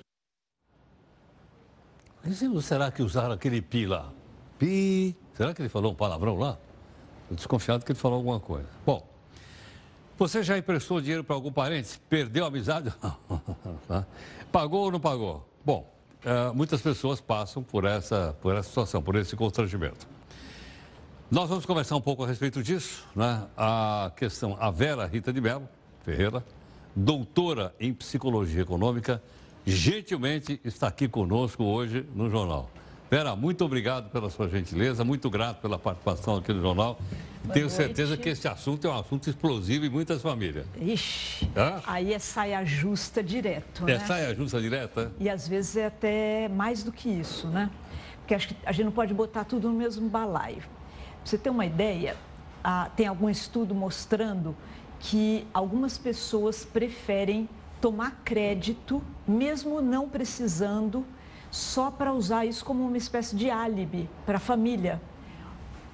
Mas 2.24 2.66
será 2.66 2.92
que 2.92 3.02
usaram 3.02 3.34
aquele 3.34 3.62
pi 3.62 3.86
lá? 3.86 4.12
Pi. 4.58 5.16
Será 5.36 5.54
que 5.54 5.62
ele 5.62 5.70
falou 5.70 5.94
um 5.94 5.96
palavrão 5.96 6.38
lá? 6.38 6.58
Estou 7.24 7.38
desconfiado 7.38 7.86
que 7.86 7.92
ele 7.92 8.00
falou 8.00 8.18
alguma 8.18 8.40
coisa. 8.40 8.68
Bom, 8.86 9.08
você 10.18 10.44
já 10.44 10.58
emprestou 10.58 11.00
dinheiro 11.00 11.24
para 11.24 11.36
algum 11.36 11.52
parente? 11.52 11.98
Perdeu 12.10 12.44
a 12.44 12.48
amizade? 12.50 12.94
pagou 14.52 14.86
ou 14.86 14.92
não 14.92 15.00
pagou? 15.00 15.48
Bom, 15.64 15.90
uh, 16.26 16.54
muitas 16.54 16.82
pessoas 16.82 17.20
passam 17.20 17.64
por 17.64 17.86
essa, 17.86 18.36
por 18.42 18.56
essa 18.56 18.68
situação, 18.68 19.02
por 19.02 19.16
esse 19.16 19.36
constrangimento. 19.36 20.08
Nós 21.30 21.48
vamos 21.48 21.66
conversar 21.66 21.96
um 21.96 22.02
pouco 22.02 22.24
a 22.24 22.28
respeito 22.28 22.64
disso, 22.64 23.08
né? 23.16 23.46
A 23.56 24.12
questão, 24.16 24.58
a 24.60 24.72
Vera 24.72 25.06
Rita 25.06 25.32
de 25.32 25.40
Mello 25.40 25.70
Ferreira, 26.04 26.44
doutora 26.96 27.74
em 27.80 27.94
psicologia 27.94 28.62
econômica, 28.62 29.22
gentilmente 29.66 30.60
está 30.64 30.88
aqui 30.88 31.08
conosco 31.08 31.64
hoje 31.64 32.06
no 32.16 32.30
jornal. 32.30 32.70
Vera, 33.10 33.36
muito 33.36 33.66
obrigado 33.66 34.12
pela 34.12 34.30
sua 34.30 34.48
gentileza, 34.48 35.04
muito 35.04 35.32
grato 35.32 35.62
pela 35.62 35.80
participação 35.80 36.38
aqui 36.38 36.54
no 36.54 36.62
jornal. 36.62 37.00
Boa 37.44 37.54
Tenho 37.54 37.66
noite. 37.66 37.76
certeza 37.76 38.16
que 38.16 38.30
esse 38.30 38.48
assunto 38.48 38.86
é 38.86 38.90
um 38.92 39.00
assunto 39.00 39.28
explosivo 39.28 39.84
em 39.84 39.90
muitas 39.90 40.22
famílias. 40.22 40.68
Ixi, 40.80 41.50
aí 41.88 42.14
é 42.14 42.20
saia 42.20 42.64
justa 42.64 43.24
direto, 43.24 43.82
é 43.84 43.86
né? 43.86 43.94
É 43.94 44.00
saia 44.00 44.36
justa 44.36 44.62
direta? 44.62 45.12
E 45.20 45.28
às 45.28 45.48
vezes 45.48 45.76
é 45.78 45.88
até 45.88 46.48
mais 46.50 46.84
do 46.84 46.92
que 46.92 47.10
isso, 47.10 47.48
né? 47.48 47.72
Porque 48.20 48.36
acho 48.36 48.50
que 48.50 48.56
a 48.64 48.72
gente 48.72 48.86
não 48.86 48.92
pode 48.92 49.12
botar 49.12 49.44
tudo 49.44 49.70
no 49.70 49.76
mesmo 49.76 50.08
balaio. 50.08 50.62
Pra 50.62 51.26
você 51.26 51.38
ter 51.38 51.50
uma 51.50 51.66
ideia, 51.66 52.16
ah, 52.64 52.92
tem 52.96 53.08
algum 53.08 53.28
estudo 53.28 53.74
mostrando 53.74 54.56
que 55.00 55.48
algumas 55.52 55.98
pessoas 55.98 56.64
preferem 56.64 57.50
tomar 57.82 58.22
crédito, 58.24 59.02
mesmo 59.28 59.82
não 59.82 60.08
precisando, 60.08 61.04
só 61.52 61.90
para 61.90 62.14
usar 62.14 62.46
isso 62.46 62.64
como 62.64 62.86
uma 62.86 62.98
espécie 62.98 63.36
de 63.36 63.50
álibi 63.50 64.10
para 64.26 64.38
a 64.38 64.40
família. 64.40 65.02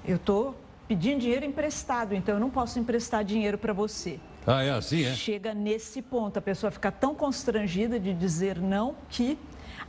Eu 0.06 0.18
estou 0.18 0.56
pedindo 0.88 1.22
dinheiro 1.22 1.46
emprestado, 1.46 2.14
então 2.14 2.36
eu 2.36 2.40
não 2.40 2.50
posso 2.50 2.78
emprestar 2.80 3.24
dinheiro 3.24 3.58
para 3.58 3.74
você. 3.74 4.20
Ah, 4.46 4.64
é 4.64 4.70
assim, 4.70 5.04
é? 5.04 5.14
Chega 5.14 5.54
nesse 5.54 6.02
ponto, 6.02 6.38
a 6.38 6.42
pessoa 6.42 6.70
fica 6.70 6.92
tão 6.92 7.16
constrangida 7.16 8.00
de 8.00 8.14
dizer 8.14 8.60
não 8.60 8.96
que 9.10 9.40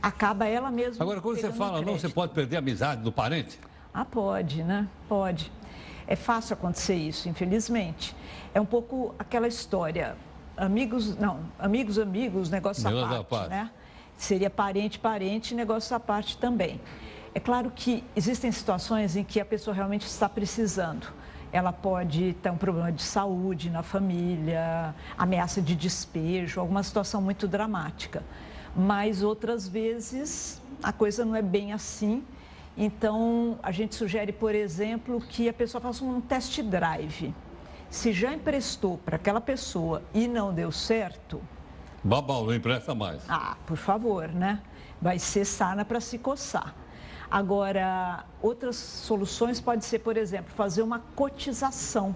acaba 0.01 0.47
ela 0.47 0.71
mesma. 0.71 1.03
Agora, 1.03 1.21
quando 1.21 1.39
você 1.39 1.51
fala 1.51 1.81
não, 1.81 1.97
você 1.97 2.09
pode 2.09 2.33
perder 2.33 2.55
a 2.55 2.59
amizade 2.59 3.01
do 3.01 3.11
parente? 3.11 3.59
Ah, 3.93 4.05
pode, 4.05 4.63
né? 4.63 4.87
Pode. 5.07 5.51
É 6.07 6.15
fácil 6.15 6.53
acontecer 6.53 6.95
isso, 6.95 7.29
infelizmente. 7.29 8.15
É 8.53 8.61
um 8.61 8.65
pouco 8.65 9.13
aquela 9.19 9.47
história. 9.47 10.15
Amigos, 10.55 11.15
não, 11.17 11.41
amigos, 11.59 11.99
amigos, 11.99 12.49
negócio 12.49 12.87
à 12.87 12.91
parte, 12.91 13.25
parte, 13.25 13.49
né? 13.49 13.69
Seria 14.17 14.49
parente, 14.49 14.97
parente, 14.97 15.53
negócio 15.53 15.95
à 15.95 15.99
parte 15.99 16.37
também. 16.37 16.81
É 17.35 17.39
claro 17.39 17.71
que 17.73 18.03
existem 18.15 18.51
situações 18.51 19.15
em 19.15 19.23
que 19.23 19.39
a 19.39 19.45
pessoa 19.45 19.75
realmente 19.75 20.07
está 20.07 20.27
precisando. 20.27 21.13
Ela 21.51 21.71
pode 21.71 22.33
ter 22.41 22.49
um 22.49 22.57
problema 22.57 22.91
de 22.91 23.03
saúde 23.03 23.69
na 23.69 23.83
família, 23.83 24.95
ameaça 25.15 25.61
de 25.61 25.75
despejo, 25.75 26.59
alguma 26.59 26.81
situação 26.81 27.21
muito 27.21 27.47
dramática. 27.47 28.23
Mas 28.75 29.21
outras 29.21 29.67
vezes 29.67 30.59
a 30.81 30.91
coisa 30.91 31.23
não 31.23 31.35
é 31.35 31.41
bem 31.41 31.73
assim. 31.73 32.23
Então, 32.75 33.59
a 33.61 33.71
gente 33.71 33.95
sugere, 33.95 34.31
por 34.31 34.53
exemplo, 34.53 35.21
que 35.21 35.47
a 35.47 35.53
pessoa 35.53 35.79
faça 35.79 36.03
um 36.03 36.19
test 36.19 36.61
drive. 36.63 37.33
Se 37.89 38.11
já 38.11 38.33
emprestou 38.33 38.97
para 38.97 39.15
aquela 39.15 39.39
pessoa 39.39 40.01
e 40.13 40.27
não 40.27 40.53
deu 40.53 40.71
certo, 40.71 41.41
Babau, 42.07 42.45
não 42.45 42.53
empresta 42.53 42.95
mais. 42.95 43.21
Ah, 43.27 43.57
por 43.65 43.75
favor, 43.75 44.29
né? 44.29 44.61
Vai 45.01 45.19
ser 45.19 45.43
sana 45.43 45.83
para 45.83 45.99
se 45.99 46.17
coçar. 46.17 46.73
Agora, 47.29 48.23
outras 48.41 48.77
soluções 48.77 49.59
pode 49.59 49.83
ser, 49.83 49.99
por 49.99 50.15
exemplo, 50.15 50.49
fazer 50.55 50.81
uma 50.81 50.99
cotização 51.15 52.15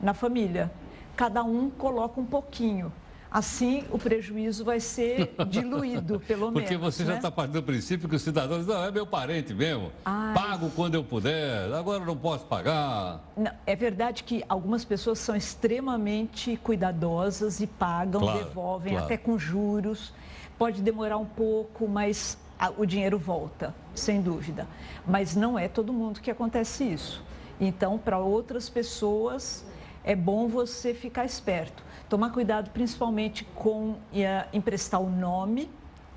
na 0.00 0.14
família. 0.14 0.70
Cada 1.16 1.42
um 1.42 1.68
coloca 1.68 2.20
um 2.20 2.24
pouquinho. 2.24 2.92
Assim, 3.34 3.82
o 3.90 3.98
prejuízo 3.98 4.64
vai 4.64 4.78
ser 4.78 5.34
diluído, 5.50 6.20
pelo 6.20 6.52
menos. 6.52 6.62
Porque 6.62 6.76
você 6.76 7.02
né? 7.02 7.10
já 7.10 7.16
está 7.16 7.32
partindo 7.32 7.54
do 7.54 7.64
princípio 7.64 8.08
que 8.08 8.14
o 8.14 8.18
cidadão 8.20 8.58
diz, 8.58 8.66
não, 8.68 8.84
é 8.84 8.92
meu 8.92 9.04
parente 9.04 9.52
mesmo, 9.52 9.90
Ai. 10.04 10.32
pago 10.32 10.70
quando 10.76 10.94
eu 10.94 11.02
puder, 11.02 11.74
agora 11.74 12.04
não 12.04 12.16
posso 12.16 12.46
pagar. 12.46 13.24
Não, 13.36 13.50
é 13.66 13.74
verdade 13.74 14.22
que 14.22 14.44
algumas 14.48 14.84
pessoas 14.84 15.18
são 15.18 15.34
extremamente 15.34 16.56
cuidadosas 16.58 17.58
e 17.58 17.66
pagam, 17.66 18.20
claro, 18.20 18.38
devolvem, 18.38 18.92
claro. 18.92 19.06
até 19.06 19.16
com 19.16 19.36
juros. 19.36 20.14
Pode 20.56 20.80
demorar 20.80 21.18
um 21.18 21.26
pouco, 21.26 21.88
mas 21.88 22.38
o 22.78 22.86
dinheiro 22.86 23.18
volta, 23.18 23.74
sem 23.96 24.22
dúvida. 24.22 24.64
Mas 25.04 25.34
não 25.34 25.58
é 25.58 25.66
todo 25.66 25.92
mundo 25.92 26.20
que 26.20 26.30
acontece 26.30 26.84
isso. 26.84 27.20
Então, 27.60 27.98
para 27.98 28.16
outras 28.16 28.68
pessoas, 28.68 29.64
é 30.04 30.14
bom 30.14 30.46
você 30.46 30.94
ficar 30.94 31.24
esperto. 31.24 31.83
Tomar 32.08 32.30
cuidado 32.30 32.70
principalmente 32.70 33.44
com 33.54 33.90
uh, 33.90 33.98
emprestar 34.52 35.00
o 35.00 35.10
nome. 35.10 35.70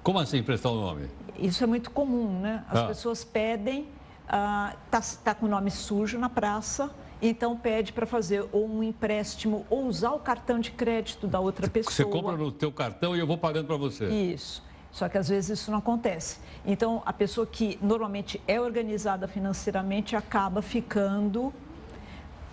Como 0.04 0.20
assim 0.20 0.38
emprestar 0.38 0.72
o 0.72 0.76
nome? 0.76 1.08
Isso 1.38 1.64
é 1.64 1.68
muito 1.68 1.92
comum, 1.92 2.40
né? 2.40 2.64
As 2.70 2.80
ah. 2.80 2.88
pessoas 2.88 3.24
pedem, 3.24 3.82
uh, 4.26 4.76
tá, 4.92 5.02
tá 5.24 5.36
com 5.36 5.46
o 5.46 5.50
nome 5.50 5.72
sujo 5.72 6.18
na 6.18 6.30
praça, 6.30 6.92
então 7.22 7.58
pede 7.58 7.94
para 7.94 8.06
fazer 8.06 8.48
ou 8.52 8.68
um 8.68 8.84
empréstimo 8.84 9.66
ou 9.70 9.86
usar 9.86 10.12
o 10.12 10.20
cartão 10.20 10.60
de 10.60 10.72
crédito 10.72 11.28
da 11.28 11.40
outra 11.40 11.68
pessoa. 11.68 11.94
Você 11.94 12.06
compra 12.06 12.36
no 12.36 12.52
teu 12.52 12.72
cartão 12.72 13.16
e 13.16 13.20
eu 13.20 13.28
vou 13.28 13.38
pagando 13.38 13.68
para 13.68 13.78
você. 13.78 14.08
Isso. 14.08 14.64
Só 14.92 15.08
que 15.08 15.18
às 15.18 15.30
vezes 15.30 15.60
isso 15.60 15.72
não 15.72 15.80
acontece. 15.80 16.40
Então 16.66 17.02
a 17.06 17.14
pessoa 17.14 17.46
que 17.46 17.78
normalmente 17.82 18.42
é 18.48 18.60
organizada 18.60 19.28
financeiramente 19.28 20.16
acaba 20.16 20.62
ficando 20.62 21.54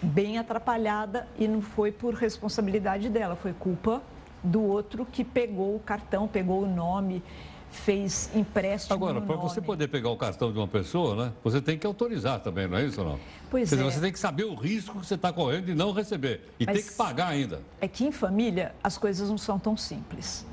bem 0.05 0.39
atrapalhada 0.39 1.27
e 1.39 1.49
não 1.49 1.61
foi 1.61 1.91
por 1.91 2.15
responsabilidade 2.15 3.09
dela, 3.09 3.35
foi 3.35 3.53
culpa 3.53 4.03
do 4.43 4.63
outro 4.63 5.07
que 5.07 5.25
pegou 5.25 5.75
o 5.75 5.81
cartão, 5.81 6.29
pegou 6.29 6.63
o 6.63 6.67
nome, 6.67 7.23
fez 7.71 8.31
empréstimo. 8.35 8.95
Agora, 8.95 9.21
para 9.21 9.37
você 9.37 9.61
poder 9.61 9.89
pegar 9.89 10.11
o 10.11 10.17
cartão 10.17 10.53
de 10.53 10.59
uma 10.59 10.69
pessoa, 10.69 11.27
né, 11.27 11.33
você 11.43 11.61
tem 11.61 11.79
que 11.79 11.87
autorizar 11.87 12.41
também, 12.41 12.69
não 12.69 12.79
é 12.79 12.85
isso 12.85 13.03
não? 13.03 13.19
Pois 13.51 13.69
Quer 13.69 13.75
é. 13.75 13.79
Dizer, 13.79 13.93
você 13.93 14.01
tem 14.01 14.13
que 14.13 14.19
saber 14.19 14.45
o 14.45 14.55
risco 14.55 15.01
que 15.01 15.07
você 15.07 15.15
está 15.15 15.33
correndo 15.33 15.67
de 15.67 15.75
não 15.75 15.93
receber. 15.93 16.53
E 16.61 16.67
Mas 16.67 16.77
tem 16.77 16.87
que 16.87 16.97
pagar 16.97 17.29
ainda. 17.29 17.63
É 17.81 17.89
que 17.89 18.05
em 18.05 18.13
família 18.13 18.75
as 18.83 18.97
coisas 18.97 19.29
não 19.29 19.39
são 19.39 19.59
tão 19.59 19.77
simples. 19.77 20.47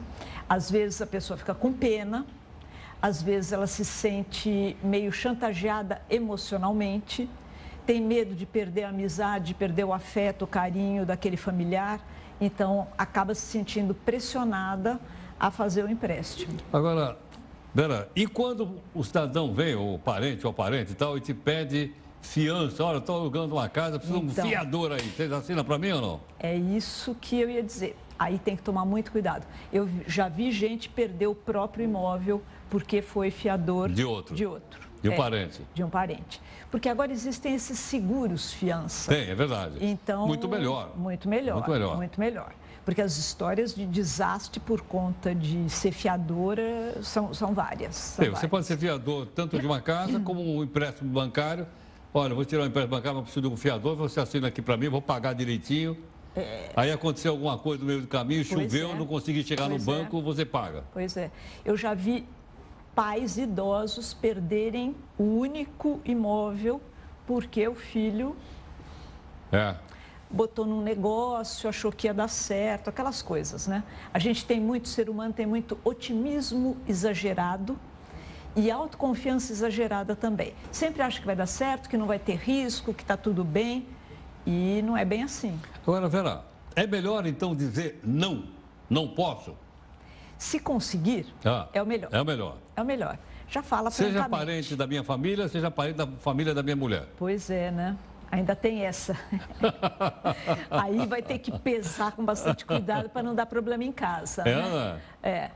Às 0.50 0.72
vezes 0.72 1.02
a 1.02 1.08
pessoa 1.08 1.38
fica 1.38 1.54
com 1.54 1.72
pena, 1.72 2.26
às 3.02 3.22
vezes 3.22 3.52
ela 3.52 3.68
se 3.68 3.86
sente 3.86 4.76
meio 4.84 5.12
chantageada 5.12 6.02
emocionalmente, 6.10 7.30
tem 7.86 8.02
medo 8.02 8.36
de 8.36 8.46
perder 8.46 8.84
a 8.84 8.90
amizade, 8.90 9.48
de 9.48 9.54
perder 9.54 9.84
o 9.84 9.94
afeto, 9.94 10.44
o 10.44 10.48
carinho 10.48 11.06
daquele 11.06 11.38
familiar, 11.38 12.00
então 12.40 12.88
acaba 12.98 13.36
se 13.36 13.42
sentindo 13.42 13.94
pressionada 13.94 15.00
a 15.40 15.50
fazer 15.52 15.84
o 15.84 15.90
empréstimo. 15.90 16.58
Agora, 16.72 17.18
Vera, 17.74 18.10
e 18.16 18.28
quando 18.28 18.80
o 18.94 19.04
cidadão 19.04 19.54
vem, 19.54 19.76
o 19.76 19.98
parente 19.98 20.46
ou 20.46 20.54
parente 20.54 20.92
e 20.92 20.96
tal, 20.96 21.18
e 21.18 21.22
te 21.22 21.34
pede 21.34 21.94
fiança, 22.22 22.84
olha, 22.84 22.98
estou 22.98 23.16
alugando 23.16 23.56
uma 23.56 23.70
casa, 23.70 23.98
preciso 23.98 24.20
então, 24.20 24.34
de 24.34 24.42
um 24.42 24.46
então. 24.46 24.50
fiador 24.50 24.92
aí, 24.92 25.02
vocês 25.02 25.32
assinam 25.32 25.64
para 25.64 25.78
mim 25.78 25.92
ou 25.92 26.02
não? 26.02 26.22
É 26.40 26.56
isso 26.56 27.16
que 27.20 27.40
eu 27.40 27.50
ia 27.50 27.64
dizer. 27.64 27.98
Aí 28.20 28.38
tem 28.38 28.56
que 28.56 28.62
tomar 28.62 28.86
muito 28.86 29.12
cuidado. 29.12 29.48
Eu 29.74 29.90
já 30.06 30.30
vi 30.30 30.52
gente 30.52 30.88
perder 30.90 31.28
o 31.28 31.34
próprio 31.34 31.84
imóvel 31.84 32.42
porque 32.70 33.02
foi 33.02 33.32
fiador 33.32 33.90
de 33.90 34.06
outro. 34.06 34.36
De 34.36 34.46
outro. 34.46 34.91
De 35.02 35.10
um 35.10 35.14
é, 35.14 35.18
parente. 35.18 35.62
De 35.74 35.84
um 35.84 35.90
parente. 35.90 36.42
Porque 36.70 36.88
agora 36.88 37.12
existem 37.12 37.56
esses 37.56 37.80
seguros 37.80 38.54
fiança. 38.54 39.12
Tem, 39.12 39.30
é 39.30 39.36
verdade. 39.36 39.76
Então, 39.82 40.28
muito 40.28 40.48
melhor. 40.48 40.92
Muito 40.96 41.28
melhor. 41.28 41.56
Muito 41.56 41.72
melhor. 41.72 41.98
Muito 41.98 42.20
melhor. 42.20 42.54
Porque 42.86 43.02
as 43.02 43.18
histórias 43.18 43.76
de 43.76 43.86
desastre 43.86 44.60
por 44.60 44.82
conta 44.82 45.36
de 45.36 45.70
ser 45.70 45.92
fiadora 45.92 46.98
são, 47.04 47.34
são 47.34 47.54
várias. 47.54 47.96
São 47.96 48.26
Sim, 48.26 48.32
você 48.32 48.48
pode 48.48 48.66
ser 48.66 48.78
fiador 48.78 49.28
tanto 49.36 49.60
de 49.60 49.66
uma 49.66 49.82
casa 49.82 50.20
como 50.22 50.42
um 50.58 50.64
empréstimo 50.64 51.10
bancário. 51.10 51.68
Olha, 52.14 52.34
vou 52.34 52.44
tirar 52.44 52.64
um 52.64 52.66
empréstimo 52.66 52.96
bancário, 52.96 53.18
mas 53.18 53.26
preciso 53.26 53.48
de 53.48 53.54
um 53.54 53.58
fiador, 53.58 53.96
você 53.96 54.20
assina 54.20 54.48
aqui 54.48 54.62
para 54.62 54.76
mim, 54.78 54.90
vou 54.90 55.02
pagar 55.02 55.34
direitinho. 55.34 55.98
É... 56.36 56.72
Aí 56.76 56.92
aconteceu 56.92 57.34
alguma 57.34 57.58
coisa 57.58 57.82
no 57.82 57.88
meio 57.88 58.02
do 58.02 58.08
caminho, 58.08 58.44
choveu, 58.44 58.92
é. 58.92 58.96
não 58.96 59.06
consegui 59.06 59.44
chegar 59.44 59.68
pois 59.68 59.86
no 59.86 59.94
é. 59.94 59.98
banco, 59.98 60.20
é. 60.20 60.22
você 60.22 60.46
paga. 60.46 60.84
Pois 60.94 61.16
é. 61.18 61.30
Eu 61.64 61.78
já 61.78 61.94
vi 61.94 62.26
pais 63.02 63.36
idosos 63.36 64.14
perderem 64.14 64.96
o 65.18 65.24
único 65.24 66.00
imóvel 66.06 66.80
porque 67.26 67.68
o 67.68 67.74
filho 67.74 68.36
é 69.52 69.74
botou 70.30 70.68
num 70.68 70.82
negócio, 70.84 71.68
achou 71.68 71.92
que 71.92 72.06
ia 72.06 72.14
dar 72.14 72.28
certo, 72.28 72.90
aquelas 72.90 73.24
coisas, 73.24 73.66
né? 73.66 73.84
A 74.14 74.20
gente 74.20 74.46
tem 74.46 74.62
muito, 74.62 74.88
ser 74.88 75.10
humano 75.10 75.34
tem 75.34 75.48
muito 75.48 75.80
otimismo 75.84 76.78
exagerado 76.88 77.76
e 78.56 78.70
autoconfiança 78.70 79.52
exagerada 79.52 80.16
também. 80.16 80.54
Sempre 80.72 81.02
acha 81.02 81.20
que 81.20 81.26
vai 81.26 81.36
dar 81.36 81.48
certo, 81.48 81.90
que 81.90 81.98
não 81.98 82.06
vai 82.06 82.20
ter 82.20 82.36
risco, 82.36 82.94
que 82.94 83.02
está 83.02 83.18
tudo 83.18 83.44
bem 83.44 83.88
e 84.46 84.80
não 84.86 84.96
é 84.96 85.04
bem 85.04 85.24
assim. 85.24 85.60
Agora, 85.82 86.08
Vera, 86.08 86.46
é 86.76 86.86
melhor 86.86 87.26
então 87.26 87.56
dizer 87.56 88.00
não, 88.04 88.44
não 88.88 89.08
posso? 89.08 89.56
Se 90.42 90.60
conseguir, 90.60 91.28
ah, 91.46 91.68
é 91.72 91.80
o 91.80 91.86
melhor. 91.86 92.10
É 92.12 92.20
o 92.20 92.26
melhor. 92.26 92.58
É 92.76 92.82
o 92.82 92.86
melhor. 92.86 93.16
Já 93.48 93.62
fala 93.62 93.92
Seja 93.92 94.28
parente 94.28 94.76
da 94.76 94.88
minha 94.88 95.04
família, 95.04 95.48
seja 95.48 95.70
parente 95.70 95.98
da 95.98 96.08
família 96.08 96.52
da 96.52 96.64
minha 96.64 96.76
mulher. 96.76 97.06
Pois 97.16 97.52
é, 97.52 97.70
né? 97.70 97.96
Ainda 98.32 98.56
tem 98.56 98.84
essa. 98.84 99.16
Aí 100.72 101.06
vai 101.06 101.22
ter 101.22 101.38
que 101.38 101.56
pesar 101.60 102.14
com 102.14 102.26
bastante 102.26 102.66
cuidado 102.66 103.08
para 103.08 103.22
não 103.22 103.36
dar 103.36 103.46
problema 103.46 103.84
em 103.84 103.92
casa. 103.92 104.42
É, 104.42 104.56
né? 104.56 105.02
É. 105.22 105.52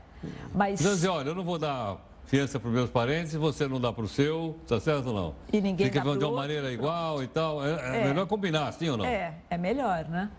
Mas. 0.54 0.86
Assim, 0.86 1.08
olha, 1.08 1.30
eu 1.30 1.34
não 1.34 1.42
vou 1.42 1.58
dar 1.58 1.96
fiança 2.26 2.60
para 2.60 2.68
os 2.68 2.74
meus 2.74 2.88
parentes 2.88 3.34
você 3.34 3.66
não 3.66 3.80
dá 3.80 3.92
para 3.92 4.04
o 4.04 4.08
seu, 4.08 4.56
tá 4.68 4.78
certo 4.78 5.08
ou 5.08 5.14
não? 5.14 5.34
E 5.52 5.60
ninguém 5.60 5.86
Fica 5.86 5.98
dá 5.98 6.04
de 6.04 6.10
uma 6.10 6.26
outro. 6.26 6.36
maneira 6.36 6.70
igual 6.70 7.24
e 7.24 7.26
tal. 7.26 7.66
É, 7.66 8.02
é, 8.02 8.04
melhor 8.06 8.26
combinar, 8.28 8.70
sim 8.72 8.88
ou 8.88 8.98
não? 8.98 9.04
É, 9.04 9.34
é 9.50 9.58
melhor, 9.58 10.04
né? 10.04 10.30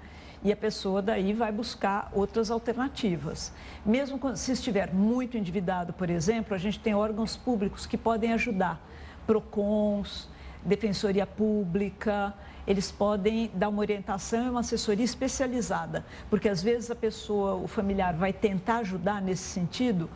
E 0.43 0.51
a 0.51 0.55
pessoa 0.55 1.01
daí 1.01 1.33
vai 1.33 1.51
buscar 1.51 2.11
outras 2.13 2.51
alternativas. 2.51 3.51
Mesmo 3.85 4.19
se 4.35 4.51
estiver 4.51 4.93
muito 4.93 5.37
endividado, 5.37 5.93
por 5.93 6.09
exemplo, 6.09 6.53
a 6.53 6.57
gente 6.57 6.79
tem 6.79 6.93
órgãos 6.93 7.35
públicos 7.35 7.85
que 7.85 7.97
podem 7.97 8.33
ajudar. 8.33 8.79
PROCONs, 9.25 10.29
defensoria 10.63 11.25
pública, 11.25 12.33
eles 12.67 12.91
podem 12.91 13.49
dar 13.53 13.69
uma 13.69 13.79
orientação 13.79 14.45
e 14.45 14.49
uma 14.49 14.59
assessoria 14.59 15.05
especializada, 15.05 16.05
porque 16.29 16.49
às 16.49 16.61
vezes 16.61 16.91
a 16.91 16.95
pessoa, 16.95 17.55
o 17.55 17.67
familiar, 17.67 18.13
vai 18.13 18.33
tentar 18.33 18.79
ajudar 18.79 19.21
nesse 19.21 19.43
sentido 19.43 20.09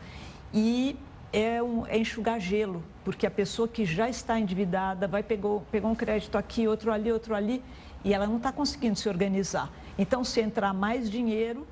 e 0.54 0.98
é, 1.32 1.64
um, 1.64 1.88
é 1.88 1.98
enxugar 1.98 2.40
gelo, 2.42 2.84
porque 3.06 3.26
a 3.26 3.32
pessoa 3.32 3.68
que 3.68 3.86
já 3.86 4.10
está 4.10 4.38
endividada 4.38 5.08
vai 5.08 5.24
pegou, 5.24 5.64
pegou 5.72 5.90
um 5.90 5.96
crédito 5.96 6.38
aqui, 6.38 6.68
outro 6.68 6.92
ali, 6.92 7.10
outro 7.10 7.34
ali, 7.34 7.64
e 8.04 8.14
ela 8.14 8.28
não 8.28 8.38
está 8.38 8.52
conseguindo 8.52 8.98
se 8.98 9.08
organizar. 9.08 9.72
Então, 10.02 10.24
se 10.24 10.42
entrar 10.42 10.74
mais 10.74 11.12
dinheiro, 11.12 11.68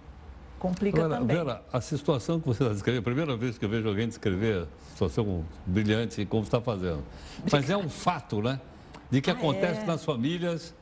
complica 0.60 1.00
Agora, 1.04 1.20
também. 1.20 1.36
Vera, 1.36 1.64
a 1.74 1.82
situação 1.82 2.40
que 2.40 2.46
você 2.46 2.62
está 2.62 2.72
descrevendo, 2.72 3.00
a 3.00 3.04
primeira 3.04 3.36
vez 3.36 3.58
que 3.58 3.66
eu 3.66 3.70
vejo 3.70 3.90
alguém 3.90 4.08
descrever 4.08 4.68
a 4.68 4.90
situação 4.92 5.44
brilhante 5.66 6.24
como 6.28 6.44
está 6.44 6.62
fazendo. 6.62 7.04
Mas 7.52 7.68
é 7.72 7.76
um 7.76 7.90
fato, 7.90 8.40
né? 8.40 8.62
De 9.10 9.20
que 9.20 9.32
ah, 9.32 9.34
acontece 9.34 9.82
é? 9.82 9.84
nas 9.84 10.06
famílias. 10.06 10.76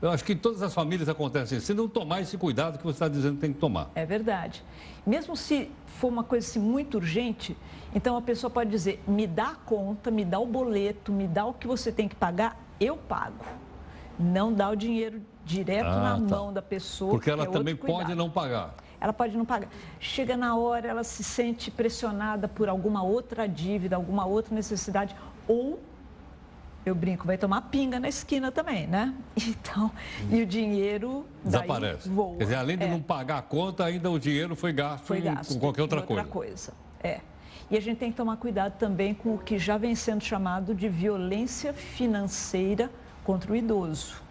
Eu 0.00 0.10
acho 0.10 0.22
que 0.22 0.34
em 0.34 0.36
todas 0.36 0.62
as 0.62 0.72
famílias 0.72 1.08
acontecem. 1.08 1.58
Se 1.58 1.74
não 1.74 1.88
tomar 1.88 2.20
esse 2.20 2.38
cuidado 2.38 2.78
que 2.78 2.84
você 2.84 2.94
está 2.94 3.08
dizendo 3.08 3.34
que 3.34 3.40
tem 3.40 3.52
que 3.52 3.58
tomar. 3.58 3.90
É 3.96 4.06
verdade. 4.06 4.62
Mesmo 5.04 5.36
se 5.36 5.72
for 5.98 6.06
uma 6.06 6.22
coisa 6.22 6.46
assim, 6.46 6.60
muito 6.60 6.98
urgente, 6.98 7.56
então 7.92 8.16
a 8.16 8.22
pessoa 8.22 8.48
pode 8.48 8.70
dizer: 8.70 9.02
me 9.08 9.26
dá 9.26 9.48
a 9.48 9.54
conta, 9.56 10.08
me 10.08 10.24
dá 10.24 10.38
o 10.38 10.46
boleto, 10.46 11.10
me 11.10 11.26
dá 11.26 11.46
o 11.46 11.52
que 11.52 11.66
você 11.66 11.90
tem 11.90 12.06
que 12.06 12.14
pagar, 12.14 12.56
eu 12.78 12.96
pago. 12.96 13.44
Não 14.20 14.52
dá 14.52 14.70
o 14.70 14.76
dinheiro 14.76 15.20
direto 15.44 15.86
ah, 15.86 16.18
na 16.18 16.28
tá. 16.28 16.36
mão 16.36 16.52
da 16.52 16.62
pessoa. 16.62 17.10
Porque 17.10 17.30
ela 17.30 17.44
é 17.44 17.46
também 17.46 17.76
pode 17.76 18.14
não 18.14 18.30
pagar 18.30 18.74
ela 19.02 19.12
pode 19.12 19.36
não 19.36 19.44
pagar. 19.44 19.68
Chega 19.98 20.36
na 20.36 20.54
hora, 20.54 20.86
ela 20.86 21.02
se 21.02 21.24
sente 21.24 21.72
pressionada 21.72 22.46
por 22.46 22.68
alguma 22.68 23.02
outra 23.02 23.48
dívida, 23.48 23.96
alguma 23.96 24.24
outra 24.24 24.54
necessidade, 24.54 25.16
ou 25.48 25.80
eu 26.86 26.94
brinco, 26.94 27.26
vai 27.26 27.36
tomar 27.36 27.62
pinga 27.62 27.98
na 27.98 28.08
esquina 28.08 28.52
também, 28.52 28.86
né? 28.86 29.14
Então, 29.36 29.90
e 30.30 30.42
o 30.42 30.46
dinheiro 30.46 31.26
desaparece. 31.44 32.08
Voa. 32.08 32.36
Quer 32.36 32.44
dizer, 32.44 32.56
além 32.56 32.76
de 32.76 32.84
é. 32.84 32.88
não 32.88 33.00
pagar 33.00 33.38
a 33.38 33.42
conta, 33.42 33.84
ainda 33.84 34.10
o 34.10 34.18
dinheiro 34.18 34.54
foi 34.54 34.72
gasto, 34.72 35.04
foi 35.04 35.20
gasto 35.20 35.54
com 35.54 35.60
qualquer 35.60 35.82
outra, 35.82 36.00
outra 36.00 36.24
coisa. 36.24 36.28
coisa. 36.28 36.72
É. 37.02 37.20
E 37.70 37.76
a 37.76 37.80
gente 37.80 37.98
tem 37.98 38.10
que 38.10 38.16
tomar 38.16 38.36
cuidado 38.36 38.78
também 38.78 39.14
com 39.14 39.34
o 39.34 39.38
que 39.38 39.58
já 39.58 39.78
vem 39.78 39.94
sendo 39.94 40.22
chamado 40.22 40.74
de 40.74 40.88
violência 40.88 41.72
financeira 41.72 42.90
contra 43.24 43.52
o 43.52 43.56
idoso. 43.56 44.22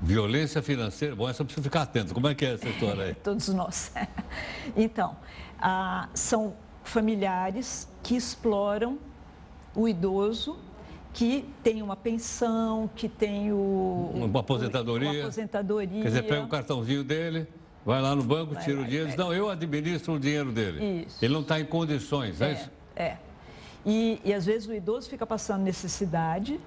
Violência 0.00 0.62
financeira, 0.62 1.16
bom, 1.16 1.28
essa 1.28 1.44
precisa 1.44 1.64
ficar 1.64 1.82
atento. 1.82 2.12
Como 2.12 2.28
é 2.28 2.34
que 2.34 2.44
é 2.44 2.54
essa 2.54 2.68
história 2.68 3.04
aí? 3.04 3.14
Todos 3.22 3.48
nós. 3.48 3.92
Então, 4.76 5.16
ah, 5.58 6.08
são 6.12 6.54
familiares 6.84 7.88
que 8.02 8.16
exploram 8.16 8.98
o 9.74 9.88
idoso 9.88 10.58
que 11.16 11.48
tem 11.62 11.80
uma 11.80 11.96
pensão, 11.96 12.90
que 12.94 13.08
tem 13.08 13.50
o, 13.50 14.10
uma 14.14 14.40
aposentadoria. 14.40 15.10
Uma 15.10 15.20
aposentadoria. 15.22 16.02
Quer 16.02 16.08
dizer, 16.08 16.22
pega 16.24 16.44
o 16.44 16.48
cartãozinho 16.48 17.02
dele, 17.02 17.46
vai 17.86 18.02
lá 18.02 18.14
no 18.14 18.22
banco, 18.22 18.52
vai, 18.52 18.62
tira 18.62 18.76
vai, 18.76 18.84
o 18.84 18.88
dinheiro, 18.88 19.08
diz, 19.08 19.16
não, 19.16 19.32
eu 19.32 19.48
administro 19.48 20.14
o 20.14 20.20
dinheiro 20.20 20.52
dele. 20.52 21.04
Isso. 21.06 21.24
Ele 21.24 21.32
não 21.32 21.40
está 21.40 21.58
em 21.58 21.64
condições, 21.64 22.42
é, 22.42 22.50
é 22.50 22.52
isso? 22.52 22.70
É. 22.94 23.16
E, 23.86 24.20
e 24.24 24.34
às 24.34 24.44
vezes 24.44 24.68
o 24.68 24.74
idoso 24.74 25.08
fica 25.08 25.26
passando 25.26 25.62
necessidade, 25.62 26.60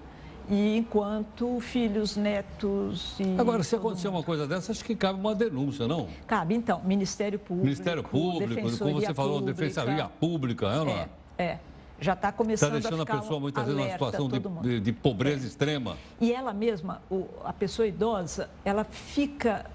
e 0.50 0.78
enquanto 0.78 1.60
filhos, 1.60 2.18
netos 2.18 3.16
e. 3.20 3.40
Agora, 3.40 3.64
se 3.64 3.76
acontecer 3.76 4.08
mundo. 4.08 4.18
uma 4.18 4.24
coisa 4.24 4.48
dessa, 4.48 4.72
acho 4.72 4.84
que 4.84 4.96
cabe 4.96 5.20
uma 5.20 5.36
denúncia, 5.36 5.88
não? 5.88 6.08
Cabe, 6.26 6.56
então. 6.56 6.82
Ministério 6.84 7.38
Público. 7.38 7.66
Ministério 7.66 8.04
Público, 8.04 8.78
como 8.80 9.00
você 9.00 9.14
falou, 9.14 9.40
pública, 9.40 9.62
Defensoria 9.62 10.10
Pública, 10.20 10.68
é, 10.68 10.78
não 10.78 10.90
é? 10.90 11.10
É. 11.38 11.60
Já 12.02 12.14
está 12.14 12.32
começando 12.32 12.78
Está 12.78 12.90
deixando 12.90 13.08
a, 13.08 13.14
a 13.14 13.22
pessoa 13.22 13.40
muitas 13.40 13.66
vezes 13.66 13.80
numa 13.80 13.92
situação 13.92 14.30
de, 14.30 14.40
de, 14.40 14.80
de, 14.80 14.94
pobreza 14.94 15.46
é. 15.46 15.48
extrema. 15.48 15.98
E 16.20 16.34
ela 16.34 16.54
mesma, 16.54 17.02
o, 17.12 17.28
a 17.44 17.54
pessoa 17.54 17.88
idosa, 17.88 18.50
ela 18.66 18.84
fica 18.84 19.66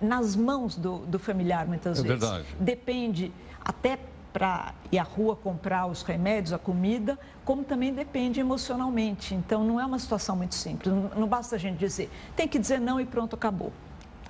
nas 0.00 0.36
mãos 0.36 0.76
do, 0.76 0.98
do 0.98 1.18
familiar 1.18 1.66
muitas 1.66 1.98
é 1.98 2.02
vezes. 2.02 2.20
Verdade. 2.20 2.46
Depende 2.60 3.32
até 3.64 3.98
para 4.38 4.72
ir 4.92 4.98
à 5.00 5.02
rua 5.02 5.34
comprar 5.34 5.86
os 5.86 6.02
remédios, 6.02 6.52
a 6.52 6.58
comida, 6.58 7.18
como 7.44 7.64
também 7.64 7.92
depende 7.92 8.38
emocionalmente. 8.38 9.34
Então, 9.34 9.64
não 9.64 9.80
é 9.80 9.84
uma 9.84 9.98
situação 9.98 10.36
muito 10.36 10.54
simples. 10.54 10.94
Não, 10.94 11.10
não 11.16 11.26
basta 11.26 11.56
a 11.56 11.58
gente 11.58 11.76
dizer, 11.76 12.08
tem 12.36 12.46
que 12.46 12.56
dizer 12.56 12.80
não 12.80 13.00
e 13.00 13.04
pronto, 13.04 13.34
acabou. 13.34 13.72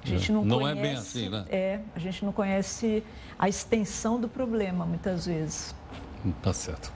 A 0.03 0.07
gente 0.07 0.33
não, 0.33 0.47
não 0.47 0.61
conhece, 0.61 0.79
é 0.79 0.83
bem 0.83 0.95
assim, 0.95 1.29
né? 1.29 1.45
É, 1.51 1.81
a 1.95 1.99
gente 1.99 2.25
não 2.25 2.33
conhece 2.33 3.05
a 3.39 3.51
extensão 3.51 4.19
do 4.19 4.31
problema, 4.31 4.87
muitas 4.87 5.27
vezes. 5.27 5.75
Tá 6.43 6.55
certo. 6.55 6.91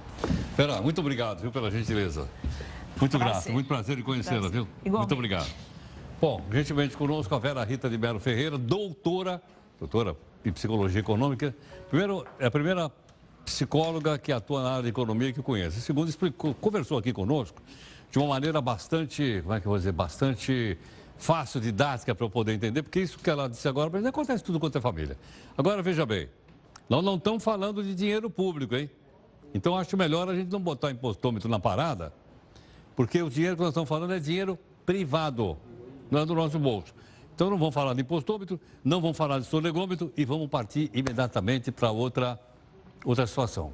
Vera, 0.57 0.81
muito 0.81 0.98
obrigado, 1.03 1.42
viu, 1.42 1.53
pela 1.53 1.70
gentileza. 1.70 2.27
Muito 2.98 3.18
prazer. 3.18 3.35
grato, 3.35 3.53
muito 3.53 3.66
prazer 3.66 3.98
em 3.98 4.03
conhecê-la, 4.03 4.48
viu? 4.48 4.66
Igualmente. 4.87 5.11
Muito 5.11 5.12
obrigado. 5.12 5.51
Bom, 6.18 6.40
gentilmente 6.51 6.96
conosco 6.96 7.35
a 7.35 7.38
Vera 7.38 7.62
Rita 7.62 7.90
de 7.90 7.98
Melo 7.98 8.18
Ferreira, 8.18 8.57
doutora, 8.57 9.42
doutora 9.79 10.16
em 10.44 10.53
psicologia 10.53 11.01
econômica. 11.01 11.55
Primeiro, 11.88 12.27
é 12.38 12.46
a 12.46 12.51
primeira 12.51 12.90
psicóloga 13.44 14.18
que 14.18 14.33
atua 14.33 14.62
na 14.62 14.70
área 14.70 14.83
de 14.85 14.88
economia 14.88 15.33
que 15.33 15.42
conhece. 15.42 15.81
Segundo, 15.81 16.09
explicou, 16.09 16.55
conversou 16.55 16.98
aqui 16.98 17.12
conosco 17.12 17.61
de 18.11 18.18
uma 18.18 18.28
maneira 18.28 18.61
bastante, 18.61 19.40
como 19.42 19.55
é 19.55 19.61
que 19.61 19.66
eu 19.66 19.70
vou 19.70 19.78
dizer, 19.78 19.92
bastante 19.92 20.78
fácil, 21.16 21.61
didática 21.61 22.14
para 22.14 22.26
eu 22.26 22.31
poder 22.31 22.52
entender, 22.52 22.83
porque 22.83 23.00
isso 23.00 23.18
que 23.18 23.31
ela 23.31 23.48
disse 23.48 23.66
agora, 23.68 23.88
mas 23.90 24.05
acontece 24.05 24.42
tudo 24.42 24.59
quanto 24.59 24.76
é 24.76 24.81
família. 24.81 25.16
Agora, 25.57 25.81
veja 25.83 26.05
bem, 26.05 26.28
nós 26.88 27.02
não 27.05 27.14
estamos 27.14 27.42
falando 27.42 27.83
de 27.83 27.94
dinheiro 27.94 28.28
público, 28.28 28.74
hein? 28.74 28.90
Então, 29.55 29.76
acho 29.76 29.96
melhor 29.96 30.28
a 30.28 30.35
gente 30.35 30.50
não 30.50 30.61
botar 30.61 30.90
impostômetro 30.90 31.48
na 31.48 31.59
parada, 31.59 32.12
porque 32.96 33.22
o 33.22 33.31
dinheiro 33.31 33.57
que 33.57 33.62
nós 33.62 33.70
estamos 33.70 33.88
falando 33.88 34.12
é 34.12 34.18
dinheiro 34.18 34.59
privado, 34.85 35.57
não 36.11 36.20
é 36.20 36.26
do 36.26 36.35
nosso 36.35 36.59
bolso. 36.59 36.94
Então, 37.35 37.48
não 37.48 37.57
vamos 37.57 37.74
falar 37.74 37.94
de 37.94 38.02
impostômetro, 38.02 38.61
não 38.85 39.00
vamos 39.00 39.16
falar 39.16 39.38
de 39.38 39.46
sonegômetro 39.46 40.12
e 40.16 40.24
vamos 40.24 40.48
partir 40.48 40.90
imediatamente 40.92 41.70
para 41.70 41.90
outra, 41.90 42.38
outra 43.04 43.26
situação. 43.26 43.72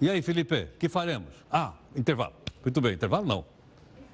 E 0.00 0.10
aí, 0.10 0.20
Felipe, 0.20 0.68
que 0.78 0.88
faremos? 0.88 1.32
Ah, 1.50 1.72
intervalo. 1.94 2.32
Muito 2.62 2.80
bem, 2.80 2.94
intervalo 2.94 3.26
não. 3.26 3.44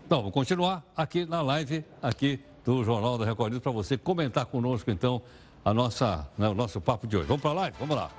Não, 0.09 0.23
vou 0.23 0.33
continuar 0.33 0.85
aqui 0.97 1.27
na 1.27 1.42
live, 1.42 1.85
aqui 2.03 2.40
do 2.64 2.83
Jornal 2.85 3.18
da 3.18 3.25
Record 3.25 3.53
News, 3.53 3.62
para 3.62 3.73
você 3.73 3.97
comentar 3.97 4.47
conosco, 4.47 4.90
então, 4.90 5.23
a 5.64 5.73
nossa, 5.73 6.29
né, 6.37 6.49
o 6.49 6.55
nosso 6.55 6.81
papo 6.81 7.07
de 7.07 7.16
hoje. 7.16 7.27
Vamos 7.27 7.42
para 7.42 7.51
a 7.51 7.55
live? 7.55 7.77
Vamos 7.79 7.97
lá. 7.97 8.11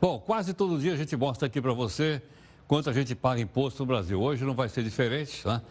Bom, 0.00 0.18
quase 0.18 0.52
todo 0.52 0.78
dia 0.78 0.92
a 0.92 0.96
gente 0.96 1.16
mostra 1.16 1.46
aqui 1.46 1.62
para 1.62 1.72
você 1.72 2.22
quanto 2.68 2.90
a 2.90 2.92
gente 2.92 3.14
paga 3.14 3.40
imposto 3.40 3.82
no 3.82 3.86
Brasil. 3.86 4.20
Hoje 4.20 4.44
não 4.44 4.54
vai 4.54 4.68
ser 4.68 4.82
diferente, 4.82 5.46
né? 5.46 5.62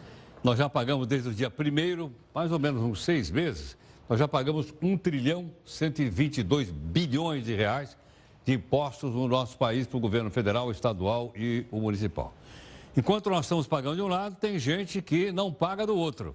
Nós 0.42 0.58
já 0.58 0.68
pagamos 0.68 1.06
desde 1.06 1.28
o 1.28 1.32
dia 1.32 1.48
1 1.48 2.10
mais 2.34 2.50
ou 2.50 2.58
menos 2.58 2.82
uns 2.82 3.04
seis 3.04 3.30
meses, 3.30 3.76
nós 4.08 4.18
já 4.18 4.28
pagamos 4.28 4.72
1 4.82 4.98
trilhão 4.98 5.50
122 5.64 6.70
bilhões 6.70 7.44
de 7.44 7.54
reais 7.54 7.96
de 8.44 8.52
impostos 8.52 9.14
no 9.14 9.26
nosso 9.26 9.56
país 9.56 9.86
para 9.86 9.96
o 9.96 10.00
governo 10.00 10.30
federal, 10.30 10.70
estadual 10.70 11.32
e 11.34 11.64
o 11.70 11.80
municipal. 11.80 12.34
Enquanto 12.96 13.30
nós 13.30 13.46
estamos 13.46 13.66
pagando 13.66 13.96
de 13.96 14.02
um 14.02 14.06
lado, 14.06 14.36
tem 14.36 14.58
gente 14.58 15.00
que 15.00 15.32
não 15.32 15.52
paga 15.52 15.86
do 15.86 15.96
outro, 15.96 16.34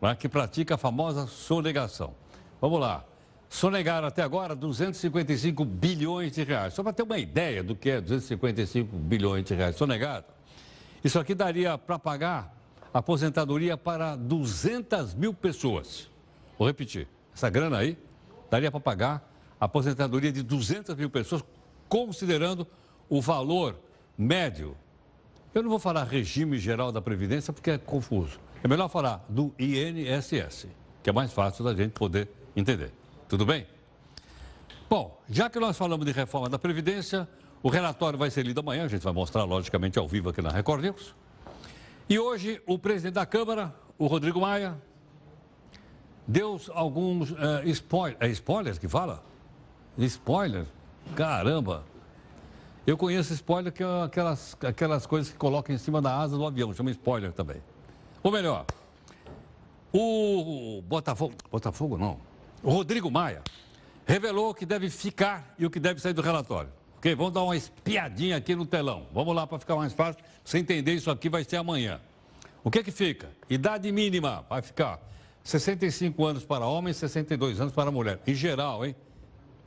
né, 0.00 0.14
que 0.14 0.28
pratica 0.28 0.74
a 0.74 0.78
famosa 0.78 1.26
sonegação. 1.26 2.14
Vamos 2.60 2.80
lá. 2.80 3.04
Sonegaram 3.48 4.08
até 4.08 4.22
agora 4.22 4.56
255 4.56 5.64
bilhões 5.64 6.34
de 6.34 6.42
reais. 6.42 6.74
Só 6.74 6.82
para 6.82 6.92
ter 6.92 7.02
uma 7.02 7.18
ideia 7.18 7.62
do 7.62 7.76
que 7.76 7.90
é 7.90 8.00
255 8.00 8.96
bilhões 8.96 9.44
de 9.44 9.54
reais 9.54 9.76
sonegado. 9.76 10.24
Isso 11.04 11.18
aqui 11.18 11.34
daria 11.34 11.76
para 11.76 11.98
pagar 11.98 12.52
aposentadoria 12.92 13.76
para 13.76 14.16
200 14.16 15.14
mil 15.14 15.34
pessoas. 15.34 16.08
Vou 16.58 16.66
repetir. 16.66 17.08
Essa 17.34 17.50
grana 17.50 17.78
aí 17.78 17.98
daria 18.50 18.70
para 18.70 18.80
pagar 18.80 19.34
aposentadoria 19.58 20.30
de 20.30 20.42
200 20.42 20.94
mil 20.94 21.10
pessoas, 21.10 21.42
considerando 21.88 22.66
o 23.08 23.20
valor 23.20 23.78
médio. 24.16 24.76
Eu 25.54 25.62
não 25.62 25.70
vou 25.70 25.78
falar 25.78 26.04
regime 26.04 26.58
geral 26.58 26.90
da 26.92 27.00
Previdência 27.00 27.52
porque 27.52 27.70
é 27.70 27.78
confuso. 27.78 28.38
É 28.62 28.68
melhor 28.68 28.88
falar 28.88 29.24
do 29.28 29.54
INSS, 29.58 30.68
que 31.02 31.10
é 31.10 31.12
mais 31.12 31.32
fácil 31.32 31.64
da 31.64 31.74
gente 31.74 31.92
poder 31.92 32.28
entender. 32.56 32.92
Tudo 33.28 33.44
bem? 33.44 33.66
Bom, 34.88 35.20
já 35.28 35.50
que 35.50 35.58
nós 35.58 35.76
falamos 35.76 36.06
de 36.06 36.12
reforma 36.12 36.48
da 36.48 36.58
Previdência, 36.58 37.28
o 37.62 37.68
relatório 37.68 38.18
vai 38.18 38.30
ser 38.30 38.44
lido 38.44 38.60
amanhã, 38.60 38.84
a 38.84 38.88
gente 38.88 39.02
vai 39.02 39.12
mostrar, 39.12 39.44
logicamente, 39.44 39.98
ao 39.98 40.06
vivo 40.06 40.28
aqui 40.28 40.42
na 40.42 40.50
Record 40.50 40.82
News. 40.82 41.14
E 42.08 42.18
hoje, 42.18 42.60
o 42.66 42.78
presidente 42.78 43.14
da 43.14 43.24
Câmara, 43.24 43.74
o 43.98 44.06
Rodrigo 44.06 44.40
Maia, 44.40 44.76
deu 46.26 46.60
alguns 46.72 47.30
uh, 47.30 47.36
spoilers. 47.66 48.18
É 48.20 48.28
spoilers 48.28 48.78
que 48.78 48.88
fala? 48.88 49.22
Spoiler? 49.98 50.66
Caramba! 51.14 51.84
Eu 52.86 52.96
conheço 52.98 53.32
spoiler 53.32 53.72
que 53.72 53.82
é 53.82 54.02
aquelas, 54.02 54.56
aquelas 54.62 55.06
coisas 55.06 55.32
que 55.32 55.38
colocam 55.38 55.74
em 55.74 55.78
cima 55.78 56.02
da 56.02 56.18
asa 56.18 56.36
do 56.36 56.46
avião, 56.46 56.72
chama 56.74 56.90
spoiler 56.90 57.32
também. 57.32 57.56
Ou 58.22 58.30
melhor, 58.30 58.66
o 59.92 60.82
Botafogo, 60.86 61.34
Botafogo 61.50 61.96
não, 61.96 62.18
o 62.62 62.70
Rodrigo 62.70 63.10
Maia 63.10 63.42
revelou 64.06 64.50
o 64.50 64.54
que 64.54 64.66
deve 64.66 64.90
ficar 64.90 65.54
e 65.58 65.64
o 65.64 65.70
que 65.70 65.80
deve 65.80 66.00
sair 66.00 66.12
do 66.12 66.20
relatório. 66.20 66.70
Ok? 66.98 67.14
Vamos 67.14 67.32
dar 67.32 67.42
uma 67.42 67.56
espiadinha 67.56 68.36
aqui 68.36 68.54
no 68.54 68.66
telão. 68.66 69.06
Vamos 69.12 69.34
lá 69.34 69.46
para 69.46 69.58
ficar 69.58 69.76
mais 69.76 69.92
fácil. 69.92 70.22
Você 70.42 70.58
entender 70.58 70.94
isso 70.94 71.10
aqui 71.10 71.28
vai 71.28 71.44
ser 71.44 71.56
amanhã. 71.56 72.00
O 72.62 72.70
que 72.70 72.82
que 72.82 72.90
fica? 72.90 73.30
Idade 73.48 73.90
mínima 73.92 74.44
vai 74.48 74.62
ficar 74.62 74.98
65 75.44 76.24
anos 76.24 76.44
para 76.44 76.66
homem 76.66 76.90
e 76.90 76.94
62 76.94 77.60
anos 77.60 77.72
para 77.72 77.90
mulher. 77.90 78.20
Em 78.26 78.34
geral, 78.34 78.84
hein? 78.84 78.96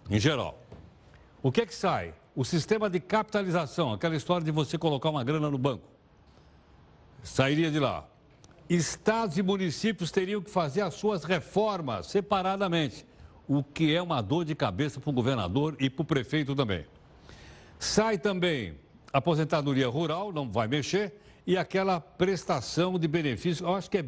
em 0.10 0.20
geral. 0.20 0.60
O 1.42 1.52
que 1.52 1.62
é 1.62 1.66
que 1.66 1.76
sai? 1.76 2.14
O 2.36 2.44
sistema 2.44 2.90
de 2.90 3.00
capitalização, 3.00 3.94
aquela 3.94 4.16
história 4.16 4.44
de 4.44 4.52
você 4.52 4.78
colocar 4.78 5.10
uma 5.10 5.24
grana 5.24 5.50
no 5.50 5.58
banco. 5.58 5.88
Sairia 7.24 7.72
de 7.72 7.80
lá. 7.80 8.08
Estados 8.70 9.38
e 9.38 9.44
municípios 9.44 10.12
teriam 10.12 10.42
que 10.42 10.50
fazer 10.50 10.82
as 10.82 10.96
suas 10.96 11.24
reformas 11.24 12.08
separadamente, 12.08 13.06
o 13.48 13.64
que 13.64 13.96
é 13.96 14.02
uma 14.02 14.22
dor 14.22 14.46
de 14.46 14.56
cabeça 14.56 15.00
para 15.00 15.10
o 15.10 15.14
governador 15.14 15.76
e 15.80 15.90
para 15.90 16.02
o 16.02 16.06
prefeito 16.06 16.56
também. 16.56 16.86
Sai 17.80 18.18
também 18.18 18.78
aposentadoria 19.14 19.88
rural, 19.88 20.34
não 20.34 20.52
vai 20.52 20.68
mexer, 20.68 21.14
e 21.46 21.58
aquela 21.58 22.00
prestação 22.00 23.00
de 23.00 23.08
benefício, 23.08 23.66
eu 23.66 23.74
acho 23.74 23.90
que 23.90 24.00
é 24.00 24.04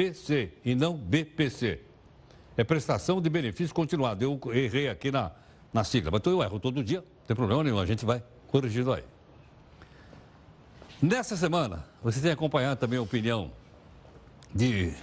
BPC 0.00 0.52
e 0.64 0.74
não 0.74 0.96
BPC 0.96 1.78
é 2.56 2.64
prestação 2.64 3.20
de 3.20 3.28
benefício 3.28 3.74
continuado. 3.74 4.24
Eu 4.24 4.40
errei 4.54 4.88
aqui 4.88 5.10
na, 5.10 5.30
na 5.72 5.84
sigla, 5.84 6.10
mas 6.10 6.22
eu 6.24 6.42
erro 6.42 6.58
todo 6.58 6.82
dia, 6.82 7.00
não 7.00 7.26
tem 7.26 7.36
problema 7.36 7.62
nenhum, 7.62 7.78
a 7.78 7.84
gente 7.84 8.04
vai 8.06 8.22
corrigindo 8.48 8.92
aí. 8.94 9.04
Nessa 11.02 11.36
semana, 11.36 11.84
você 12.02 12.20
tem 12.20 12.30
acompanhado 12.30 12.80
também 12.80 12.98
a 12.98 13.02
opinião 13.02 13.52
de 14.54 14.94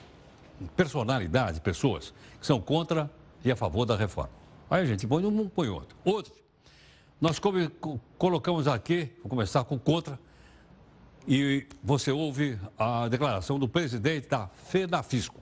personalidade, 0.76 1.62
pessoas 1.62 2.14
que 2.40 2.46
são 2.46 2.60
contra 2.60 3.10
e 3.46 3.52
a 3.52 3.56
favor 3.56 3.86
da 3.86 3.96
reforma. 3.96 4.32
Aí 4.70 4.82
a 4.82 4.86
gente 4.86 5.06
põe 5.06 5.24
um, 5.24 5.48
põe 5.48 5.70
outro. 5.70 5.96
Outro. 6.04 6.34
Nós 7.22 7.40
colocamos 8.18 8.68
aqui, 8.68 9.12
vou 9.22 9.30
começar 9.30 9.64
com 9.64 9.78
contra, 9.80 10.20
e 11.28 11.68
você 11.84 12.12
ouve 12.12 12.58
a 12.78 13.08
declaração 13.10 13.60
do 13.60 13.68
presidente 13.68 14.30
da 14.30 14.48
FEDAFISCO. 14.70 15.42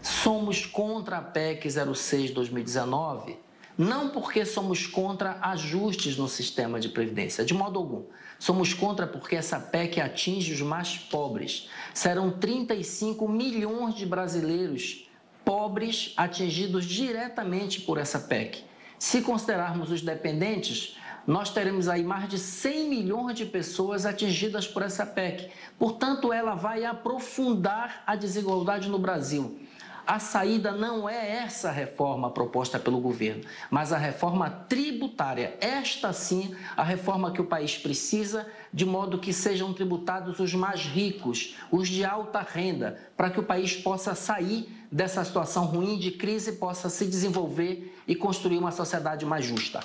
Somos 0.00 0.64
contra 0.64 1.18
a 1.18 1.22
PEC 1.22 1.66
06-2019, 1.66 3.36
não 3.76 4.10
porque 4.10 4.44
somos 4.44 4.86
contra 4.86 5.38
ajustes 5.40 6.16
no 6.16 6.28
sistema 6.28 6.78
de 6.78 6.90
previdência, 6.90 7.44
de 7.44 7.52
modo 7.52 7.78
algum. 7.78 8.04
Somos 8.38 8.72
contra 8.72 9.06
porque 9.06 9.34
essa 9.34 9.58
PEC 9.58 10.00
atinge 10.00 10.52
os 10.52 10.60
mais 10.60 10.96
pobres. 10.96 11.68
Serão 11.92 12.30
35 12.30 13.28
milhões 13.28 13.94
de 13.94 14.06
brasileiros 14.06 15.08
pobres 15.44 16.12
atingidos 16.16 16.84
diretamente 16.84 17.80
por 17.80 17.98
essa 17.98 18.18
PEC. 18.18 18.64
Se 18.98 19.20
considerarmos 19.22 19.90
os 19.90 20.00
dependentes, 20.00 20.96
nós 21.26 21.50
teremos 21.50 21.88
aí 21.88 22.04
mais 22.04 22.28
de 22.28 22.38
100 22.38 22.88
milhões 22.88 23.36
de 23.36 23.46
pessoas 23.46 24.04
atingidas 24.04 24.66
por 24.66 24.82
essa 24.82 25.06
PEC. 25.06 25.50
Portanto, 25.78 26.32
ela 26.32 26.54
vai 26.54 26.84
aprofundar 26.84 28.02
a 28.06 28.14
desigualdade 28.14 28.88
no 28.88 28.98
Brasil. 28.98 29.58
A 30.06 30.18
saída 30.18 30.70
não 30.70 31.08
é 31.08 31.36
essa 31.36 31.70
reforma 31.70 32.30
proposta 32.30 32.78
pelo 32.78 33.00
governo, 33.00 33.42
mas 33.70 33.90
a 33.90 33.96
reforma 33.96 34.50
tributária. 34.50 35.56
Esta 35.62 36.12
sim, 36.12 36.54
a 36.76 36.82
reforma 36.82 37.32
que 37.32 37.40
o 37.40 37.46
país 37.46 37.78
precisa, 37.78 38.46
de 38.70 38.84
modo 38.84 39.18
que 39.18 39.32
sejam 39.32 39.72
tributados 39.72 40.40
os 40.40 40.52
mais 40.52 40.80
ricos, 40.82 41.56
os 41.70 41.88
de 41.88 42.04
alta 42.04 42.40
renda, 42.40 42.98
para 43.16 43.30
que 43.30 43.40
o 43.40 43.44
país 43.44 43.74
possa 43.74 44.14
sair 44.14 44.68
dessa 44.92 45.24
situação 45.24 45.64
ruim 45.64 45.98
de 45.98 46.10
crise, 46.10 46.52
possa 46.52 46.90
se 46.90 47.06
desenvolver 47.06 47.96
e 48.06 48.14
construir 48.14 48.58
uma 48.58 48.70
sociedade 48.70 49.24
mais 49.24 49.46
justa. 49.46 49.80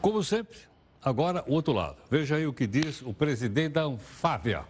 Como 0.00 0.24
sempre, 0.24 0.56
agora 1.02 1.44
o 1.46 1.52
outro 1.52 1.74
lado. 1.74 1.96
Veja 2.10 2.36
aí 2.36 2.46
o 2.46 2.54
que 2.54 2.66
diz 2.66 3.02
o 3.02 3.12
presidente 3.12 3.74
da 3.74 3.82
Anfávia. 3.82 4.64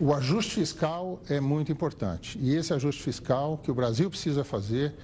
O 0.00 0.12
ajuste 0.12 0.54
fiscal 0.54 1.20
é 1.28 1.40
muito 1.40 1.70
importante 1.70 2.36
e 2.42 2.54
esse 2.54 2.74
ajuste 2.74 3.02
fiscal 3.02 3.58
que 3.62 3.70
o 3.70 3.74
Brasil 3.74 4.10
precisa 4.10 4.42
fazer 4.42 4.94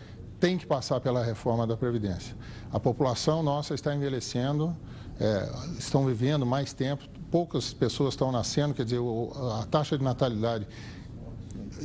tem 0.41 0.59
que 0.59 0.67
passar 0.67 1.01
pela 1.01 1.25
reforma 1.25 1.65
da 1.65 1.77
Previdência. 1.77 2.37
A 2.73 2.81
população 2.81 3.41
nossa 3.45 3.75
está 3.75 3.95
envelhecendo, 3.95 4.77
é, 5.21 5.49
estão 5.79 6.05
vivendo 6.05 6.45
mais 6.45 6.73
tempo, 6.73 7.05
poucas 7.31 7.73
pessoas 7.73 8.15
estão 8.15 8.33
nascendo, 8.33 8.75
quer 8.75 8.85
dizer, 8.85 8.99
a 9.61 9.65
taxa 9.67 9.97
de 9.97 10.03
natalidade 10.03 10.67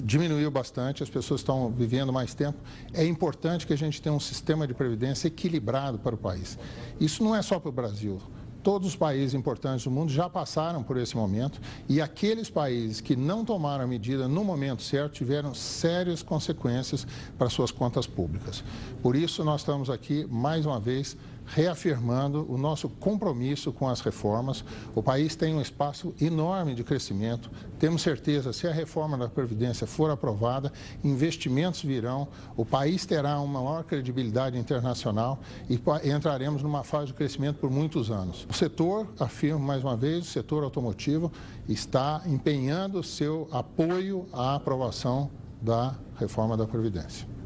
diminuiu 0.03 0.49
bastante, 0.51 1.03
as 1.03 1.09
pessoas 1.09 1.41
estão 1.41 1.69
vivendo 1.69 2.11
mais 2.11 2.33
tempo. 2.33 2.57
É 2.93 3.05
importante 3.05 3.65
que 3.65 3.73
a 3.73 3.77
gente 3.77 4.01
tenha 4.01 4.13
um 4.13 4.19
sistema 4.19 4.67
de 4.67 4.73
previdência 4.73 5.27
equilibrado 5.27 5.99
para 5.99 6.15
o 6.15 6.17
país. 6.17 6.57
Isso 6.99 7.23
não 7.23 7.35
é 7.35 7.41
só 7.41 7.59
para 7.59 7.69
o 7.69 7.71
Brasil, 7.71 8.21
Todos 8.67 8.89
os 8.89 8.95
países 8.97 9.33
importantes 9.33 9.85
do 9.85 9.91
mundo 9.91 10.11
já 10.11 10.29
passaram 10.29 10.83
por 10.83 10.97
esse 10.97 11.15
momento 11.15 11.57
e 11.87 12.01
aqueles 12.01 12.49
países 12.49 12.99
que 12.99 13.15
não 13.15 13.45
tomaram 13.45 13.85
a 13.85 13.87
medida 13.87 14.27
no 14.27 14.43
momento 14.43 14.81
certo 14.81 15.13
tiveram 15.13 15.53
sérias 15.53 16.21
consequências 16.21 17.07
para 17.37 17.49
suas 17.49 17.71
contas 17.71 18.05
públicas. 18.05 18.65
Por 19.01 19.15
isso, 19.15 19.41
nós 19.41 19.61
estamos 19.61 19.89
aqui, 19.89 20.27
mais 20.29 20.65
uma 20.65 20.81
vez, 20.81 21.15
reafirmando 21.47 22.45
o 22.49 22.57
nosso 22.57 22.89
compromisso 22.89 23.71
com 23.71 23.87
as 23.87 24.01
reformas. 24.01 24.63
O 24.93 25.01
país 25.01 25.35
tem 25.35 25.55
um 25.55 25.61
espaço 25.61 26.13
enorme 26.19 26.75
de 26.75 26.83
crescimento. 26.83 27.49
Temos 27.79 28.01
certeza, 28.01 28.51
se 28.51 28.67
a 28.67 28.71
reforma 28.71 29.17
da 29.17 29.29
Previdência 29.29 29.87
for 29.87 30.11
aprovada, 30.11 30.71
investimentos 31.03 31.81
virão, 31.81 32.27
o 32.55 32.65
país 32.65 33.05
terá 33.05 33.39
uma 33.39 33.61
maior 33.61 33.83
credibilidade 33.83 34.57
internacional 34.57 35.39
e 35.69 35.79
entraremos 36.09 36.61
numa 36.61 36.83
fase 36.83 37.07
de 37.07 37.13
crescimento 37.13 37.59
por 37.59 37.69
muitos 37.69 38.11
anos. 38.11 38.45
O 38.49 38.53
setor, 38.53 39.07
afirmo 39.19 39.59
mais 39.59 39.83
uma 39.83 39.95
vez, 39.95 40.25
o 40.25 40.31
setor 40.31 40.63
automotivo 40.63 41.31
está 41.67 42.21
empenhando 42.25 43.01
seu 43.03 43.47
apoio 43.51 44.27
à 44.33 44.55
aprovação 44.55 45.29
da 45.61 45.95
reforma 46.19 46.55
da 46.57 46.67
Previdência. 46.67 47.36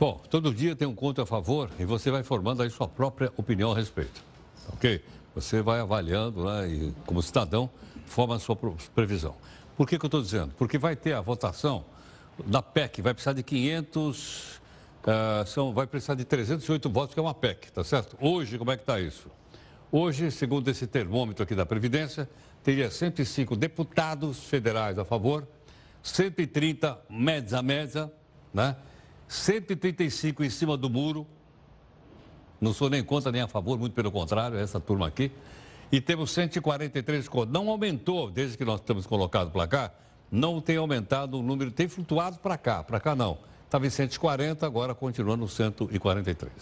Bom, 0.00 0.18
todo 0.30 0.54
dia 0.54 0.74
tem 0.74 0.88
um 0.88 0.94
conto 0.94 1.20
a 1.20 1.26
favor 1.26 1.70
e 1.78 1.84
você 1.84 2.10
vai 2.10 2.22
formando 2.22 2.62
aí 2.62 2.70
sua 2.70 2.88
própria 2.88 3.30
opinião 3.36 3.70
a 3.70 3.76
respeito. 3.76 4.24
Ok? 4.72 5.04
Você 5.34 5.60
vai 5.60 5.78
avaliando 5.78 6.42
né, 6.42 6.68
e, 6.70 6.94
como 7.04 7.22
cidadão, 7.22 7.68
forma 8.06 8.36
a 8.36 8.38
sua 8.38 8.56
previsão. 8.94 9.36
Por 9.76 9.86
que, 9.86 9.98
que 9.98 10.04
eu 10.06 10.08
estou 10.08 10.22
dizendo? 10.22 10.54
Porque 10.56 10.78
vai 10.78 10.96
ter 10.96 11.12
a 11.12 11.20
votação 11.20 11.84
da 12.46 12.62
PEC, 12.62 13.02
vai 13.02 13.12
precisar 13.12 13.34
de 13.34 13.42
500, 13.42 14.54
uh, 14.54 14.60
eh, 15.06 15.44
são, 15.44 15.74
vai 15.74 15.86
precisar 15.86 16.14
de 16.14 16.24
308 16.24 16.88
votos, 16.88 17.12
que 17.12 17.20
é 17.20 17.22
uma 17.22 17.34
PEC, 17.34 17.70
tá 17.70 17.84
certo? 17.84 18.16
Hoje, 18.18 18.56
como 18.56 18.70
é 18.70 18.78
que 18.78 18.82
está 18.82 18.98
isso? 18.98 19.28
Hoje, 19.92 20.30
segundo 20.30 20.66
esse 20.68 20.86
termômetro 20.86 21.42
aqui 21.42 21.54
da 21.54 21.66
Previdência, 21.66 22.26
teria 22.64 22.90
105 22.90 23.54
deputados 23.54 24.44
federais 24.44 24.98
a 24.98 25.04
favor, 25.04 25.46
130 26.02 26.98
médias 27.10 27.52
a 27.52 27.60
média, 27.60 28.10
né? 28.54 28.76
135 29.30 30.42
em 30.42 30.50
cima 30.50 30.76
do 30.76 30.90
muro. 30.90 31.24
Não 32.60 32.74
sou 32.74 32.90
nem 32.90 33.02
contra 33.02 33.30
nem 33.30 33.40
a 33.40 33.46
favor, 33.46 33.78
muito 33.78 33.92
pelo 33.92 34.10
contrário, 34.10 34.58
essa 34.58 34.80
turma 34.80 35.06
aqui. 35.06 35.30
E 35.90 36.00
temos 36.00 36.32
143 36.32 37.28
contra. 37.28 37.52
Não 37.52 37.70
aumentou 37.70 38.28
desde 38.28 38.58
que 38.58 38.64
nós 38.64 38.80
temos 38.80 39.06
colocado 39.06 39.52
para 39.52 39.68
cá, 39.68 39.92
não 40.30 40.60
tem 40.60 40.76
aumentado 40.76 41.38
o 41.38 41.42
número, 41.42 41.70
tem 41.70 41.86
flutuado 41.86 42.38
para 42.38 42.58
cá, 42.58 42.82
para 42.82 42.98
cá 42.98 43.14
não. 43.14 43.38
Estava 43.64 43.86
em 43.86 43.90
140, 43.90 44.66
agora 44.66 44.96
continua 44.96 45.36
no 45.36 45.48
143. 45.48 46.52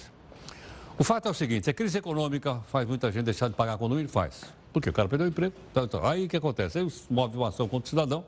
O 0.99 1.05
fato 1.05 1.27
é 1.27 1.31
o 1.31 1.35
seguinte, 1.35 1.71
a 1.71 1.73
crise 1.73 1.97
econômica 1.97 2.61
faz 2.69 2.87
muita 2.87 3.11
gente 3.11 3.25
deixar 3.25 3.49
de 3.49 3.55
pagar 3.55 3.79
condomínio? 3.79 4.11
Faz. 4.11 4.45
Porque 4.75 4.91
o 4.91 4.93
cara 4.93 5.09
perdeu 5.09 5.27
o 5.27 5.31
emprego. 5.31 5.55
Então, 5.71 5.85
então, 5.85 6.05
aí 6.05 6.27
o 6.27 6.29
que 6.29 6.37
acontece? 6.37 6.79
Aí 6.79 6.93
move 7.09 7.39
uma 7.39 7.49
ação 7.49 7.67
contra 7.67 7.87
o 7.87 7.89
cidadão, 7.89 8.25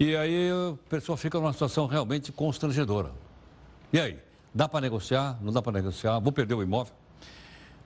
e 0.00 0.16
aí 0.16 0.50
a 0.50 0.74
pessoa 0.88 1.18
fica 1.18 1.38
numa 1.38 1.52
situação 1.52 1.86
realmente 1.86 2.32
constrangedora. 2.32 3.10
E 3.92 4.00
aí? 4.00 4.18
Dá 4.52 4.66
para 4.66 4.80
negociar? 4.80 5.38
Não 5.42 5.52
dá 5.52 5.60
para 5.60 5.72
negociar? 5.72 6.18
Vou 6.20 6.32
perder 6.32 6.54
o 6.54 6.62
imóvel? 6.62 6.94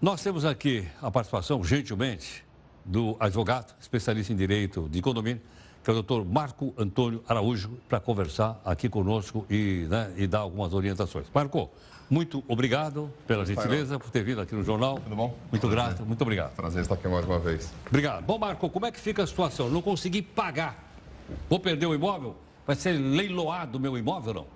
Nós 0.01 0.23
temos 0.23 0.45
aqui 0.45 0.87
a 1.03 1.11
participação, 1.11 1.65
gentilmente, 1.65 2.45
do 2.85 3.17
advogado, 3.19 3.75
especialista 3.81 4.33
em 4.33 4.37
direito 4.37 4.89
de 4.89 5.03
condomínio, 5.03 5.43
que 5.83 5.91
é 5.91 5.93
o 5.93 5.95
doutor 5.95 6.25
Marco 6.25 6.73
Antônio 6.79 7.23
Araújo, 7.29 7.71
para 7.89 7.99
conversar 7.99 8.61
aqui 8.65 8.89
conosco 8.89 9.45
e, 9.51 9.87
né, 9.91 10.13
e 10.17 10.29
dar 10.29 10.41
algumas 10.41 10.73
orientações. 10.73 11.27
Marco, 11.35 11.69
muito 12.09 12.45
obrigado 12.47 13.11
pela 13.27 13.45
gentileza, 13.45 13.99
por 13.99 14.11
ter 14.11 14.23
vindo 14.23 14.41
aqui 14.41 14.55
no 14.55 14.63
jornal. 14.63 15.01
Tudo 15.01 15.17
bom? 15.17 15.37
Muito 15.51 15.69
Prazer. 15.69 15.89
grato, 15.89 16.07
muito 16.07 16.23
obrigado. 16.23 16.55
Prazer 16.55 16.83
estar 16.83 16.95
aqui 16.95 17.09
mais 17.09 17.27
uma 17.27 17.41
vez. 17.41 17.73
Obrigado. 17.89 18.23
Bom, 18.25 18.39
Marco, 18.39 18.71
como 18.71 18.87
é 18.87 18.93
que 18.93 19.01
fica 19.01 19.25
a 19.25 19.27
situação? 19.27 19.69
Não 19.69 19.83
consegui 19.83 20.23
pagar 20.23 20.84
Vou 21.49 21.59
perder 21.59 21.87
o 21.87 21.95
imóvel? 21.95 22.37
Vai 22.67 22.77
ser 22.77 22.93
leiloado 22.93 23.79
o 23.79 23.81
meu 23.81 23.97
imóvel 23.99 24.29
ou 24.29 24.35
não? 24.35 24.47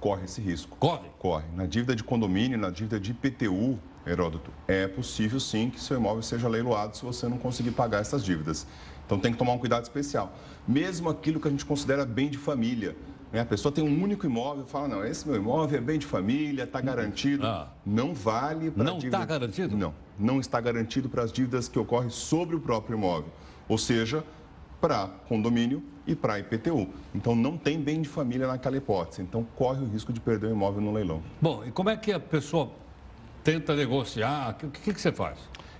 Corre 0.00 0.24
esse 0.24 0.40
risco. 0.40 0.76
Corre? 0.78 1.08
Corre. 1.18 1.44
Na 1.54 1.66
dívida 1.66 1.96
de 1.96 2.04
condomínio, 2.04 2.58
na 2.58 2.70
dívida 2.70 3.00
de 3.00 3.10
IPTU, 3.10 3.78
Heródoto, 4.06 4.52
é 4.68 4.86
possível 4.86 5.40
sim 5.40 5.68
que 5.68 5.80
seu 5.80 5.96
imóvel 5.96 6.22
seja 6.22 6.48
leiloado 6.48 6.96
se 6.96 7.04
você 7.04 7.28
não 7.28 7.38
conseguir 7.38 7.72
pagar 7.72 8.00
essas 8.00 8.24
dívidas. 8.24 8.66
Então 9.04 9.18
tem 9.18 9.32
que 9.32 9.38
tomar 9.38 9.52
um 9.52 9.58
cuidado 9.58 9.82
especial. 9.82 10.32
Mesmo 10.66 11.08
aquilo 11.08 11.40
que 11.40 11.48
a 11.48 11.50
gente 11.50 11.64
considera 11.64 12.04
bem 12.04 12.28
de 12.28 12.38
família. 12.38 12.96
Né? 13.32 13.40
A 13.40 13.44
pessoa 13.44 13.72
tem 13.72 13.82
um 13.82 14.02
único 14.02 14.24
imóvel 14.24 14.64
e 14.64 14.70
fala, 14.70 14.88
não, 14.88 15.04
esse 15.04 15.26
meu 15.26 15.36
imóvel 15.36 15.78
é 15.78 15.80
bem 15.80 15.98
de 15.98 16.06
família, 16.06 16.64
está 16.64 16.80
garantido. 16.80 17.44
Ah. 17.44 17.72
Não 17.84 18.14
vale 18.14 18.70
para 18.70 18.84
Não 18.84 18.98
está 18.98 19.24
garantido? 19.24 19.76
Não, 19.76 19.94
não 20.18 20.40
está 20.40 20.60
garantido 20.60 21.08
para 21.08 21.24
as 21.24 21.32
dívidas 21.32 21.68
que 21.68 21.78
ocorrem 21.78 22.10
sobre 22.10 22.54
o 22.54 22.60
próprio 22.60 22.96
imóvel. 22.96 23.30
Ou 23.68 23.78
seja, 23.78 24.22
para 24.80 25.08
condomínio 25.28 25.82
e 26.06 26.14
para 26.14 26.38
IPTU. 26.38 26.88
Então 27.14 27.34
não 27.34 27.56
tem 27.56 27.80
bem 27.80 28.02
de 28.02 28.08
família 28.08 28.46
naquela 28.46 28.76
hipótese. 28.76 29.22
Então 29.22 29.46
corre 29.56 29.82
o 29.82 29.86
risco 29.86 30.12
de 30.12 30.20
perder 30.20 30.46
o 30.46 30.50
imóvel 30.50 30.80
no 30.80 30.92
leilão. 30.92 31.22
Bom, 31.40 31.64
e 31.64 31.70
como 31.70 31.90
é 31.90 31.96
que 31.96 32.12
a 32.12 32.20
pessoa 32.20 32.70
tenta 33.42 33.74
negociar? 33.74 34.56
O 34.62 34.70
que, 34.70 34.92
que 34.92 35.00
você 35.00 35.12
faz? 35.12 35.38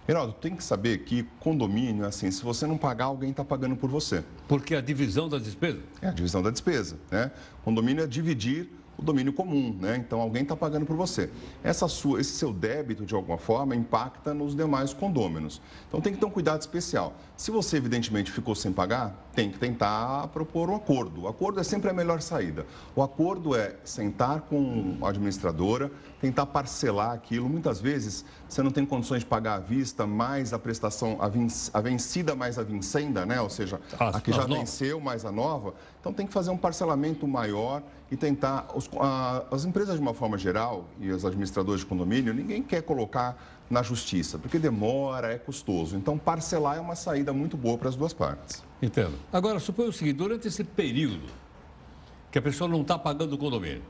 Geraldo, 0.08 0.34
tem 0.34 0.54
que 0.54 0.62
saber 0.62 0.98
que 0.98 1.24
condomínio, 1.40 2.06
assim, 2.06 2.30
se 2.30 2.40
você 2.42 2.64
não 2.64 2.78
pagar, 2.78 3.06
alguém 3.06 3.30
está 3.30 3.44
pagando 3.44 3.74
por 3.74 3.90
você. 3.90 4.22
Porque 4.46 4.76
a 4.76 4.80
divisão 4.80 5.28
da 5.28 5.36
despesa? 5.36 5.80
É 6.00 6.08
a 6.08 6.12
divisão 6.12 6.40
da 6.40 6.50
despesa, 6.50 6.96
né? 7.10 7.32
Condomínio 7.64 8.04
é 8.04 8.06
dividir 8.06 8.70
o 8.98 9.02
domínio 9.02 9.32
comum, 9.32 9.76
né? 9.80 9.96
Então 9.96 10.20
alguém 10.20 10.42
está 10.42 10.56
pagando 10.56 10.86
por 10.86 10.96
você. 10.96 11.30
Essa 11.62 11.86
sua, 11.88 12.20
esse 12.20 12.32
seu 12.32 12.52
débito, 12.52 13.04
de 13.04 13.14
alguma 13.14 13.38
forma, 13.38 13.74
impacta 13.74 14.32
nos 14.32 14.54
demais 14.54 14.92
condôminos. 14.92 15.60
Então 15.88 16.00
tem 16.00 16.12
que 16.12 16.18
ter 16.18 16.26
um 16.26 16.30
cuidado 16.30 16.60
especial. 16.60 17.14
Se 17.36 17.50
você, 17.50 17.76
evidentemente, 17.76 18.30
ficou 18.32 18.54
sem 18.54 18.72
pagar, 18.72 19.30
tem 19.34 19.50
que 19.50 19.58
tentar 19.58 20.28
propor 20.28 20.70
um 20.70 20.76
acordo. 20.76 21.22
O 21.22 21.28
acordo 21.28 21.60
é 21.60 21.62
sempre 21.62 21.90
a 21.90 21.92
melhor 21.92 22.22
saída. 22.22 22.66
O 22.94 23.02
acordo 23.02 23.54
é 23.54 23.76
sentar 23.84 24.40
com 24.42 24.96
a 25.02 25.08
administradora, 25.10 25.90
tentar 26.20 26.46
parcelar 26.46 27.12
aquilo. 27.12 27.48
Muitas 27.48 27.80
vezes 27.80 28.24
você 28.48 28.62
não 28.62 28.70
tem 28.70 28.86
condições 28.86 29.20
de 29.20 29.26
pagar 29.26 29.56
à 29.56 29.58
vista, 29.60 30.06
mais 30.06 30.54
a 30.54 30.58
prestação, 30.58 31.18
a, 31.20 31.80
vencida 31.80 32.34
mais 32.34 32.58
a 32.58 32.62
vincenda, 32.62 33.26
né? 33.26 33.40
Ou 33.40 33.50
seja, 33.50 33.78
a 33.98 34.20
que 34.20 34.32
já 34.32 34.44
venceu 34.46 34.98
mais 35.00 35.26
a 35.26 35.32
nova. 35.32 35.74
Então 36.00 36.12
tem 36.12 36.26
que 36.26 36.32
fazer 36.32 36.50
um 36.50 36.56
parcelamento 36.56 37.26
maior 37.26 37.82
e 38.10 38.16
tentar. 38.16 38.68
Os, 38.74 38.88
a, 38.98 39.44
as 39.50 39.64
empresas, 39.64 39.96
de 39.96 40.00
uma 40.00 40.14
forma 40.14 40.38
geral, 40.38 40.88
e 41.00 41.10
os 41.10 41.24
administradores 41.24 41.80
de 41.80 41.86
condomínio, 41.86 42.32
ninguém 42.32 42.62
quer 42.62 42.82
colocar 42.82 43.36
na 43.68 43.82
justiça, 43.82 44.38
porque 44.38 44.58
demora, 44.58 45.32
é 45.32 45.38
custoso. 45.38 45.96
Então, 45.96 46.16
parcelar 46.16 46.76
é 46.76 46.80
uma 46.80 46.94
saída 46.94 47.32
muito 47.32 47.56
boa 47.56 47.76
para 47.76 47.88
as 47.88 47.96
duas 47.96 48.12
partes. 48.12 48.62
Entendo. 48.80 49.14
Agora, 49.32 49.58
suponha 49.58 49.88
o 49.88 49.92
seguinte: 49.92 50.16
durante 50.16 50.46
esse 50.48 50.62
período 50.62 51.26
que 52.30 52.38
a 52.38 52.42
pessoa 52.42 52.68
não 52.68 52.82
está 52.82 52.98
pagando 52.98 53.34
o 53.34 53.38
condomínio, 53.38 53.82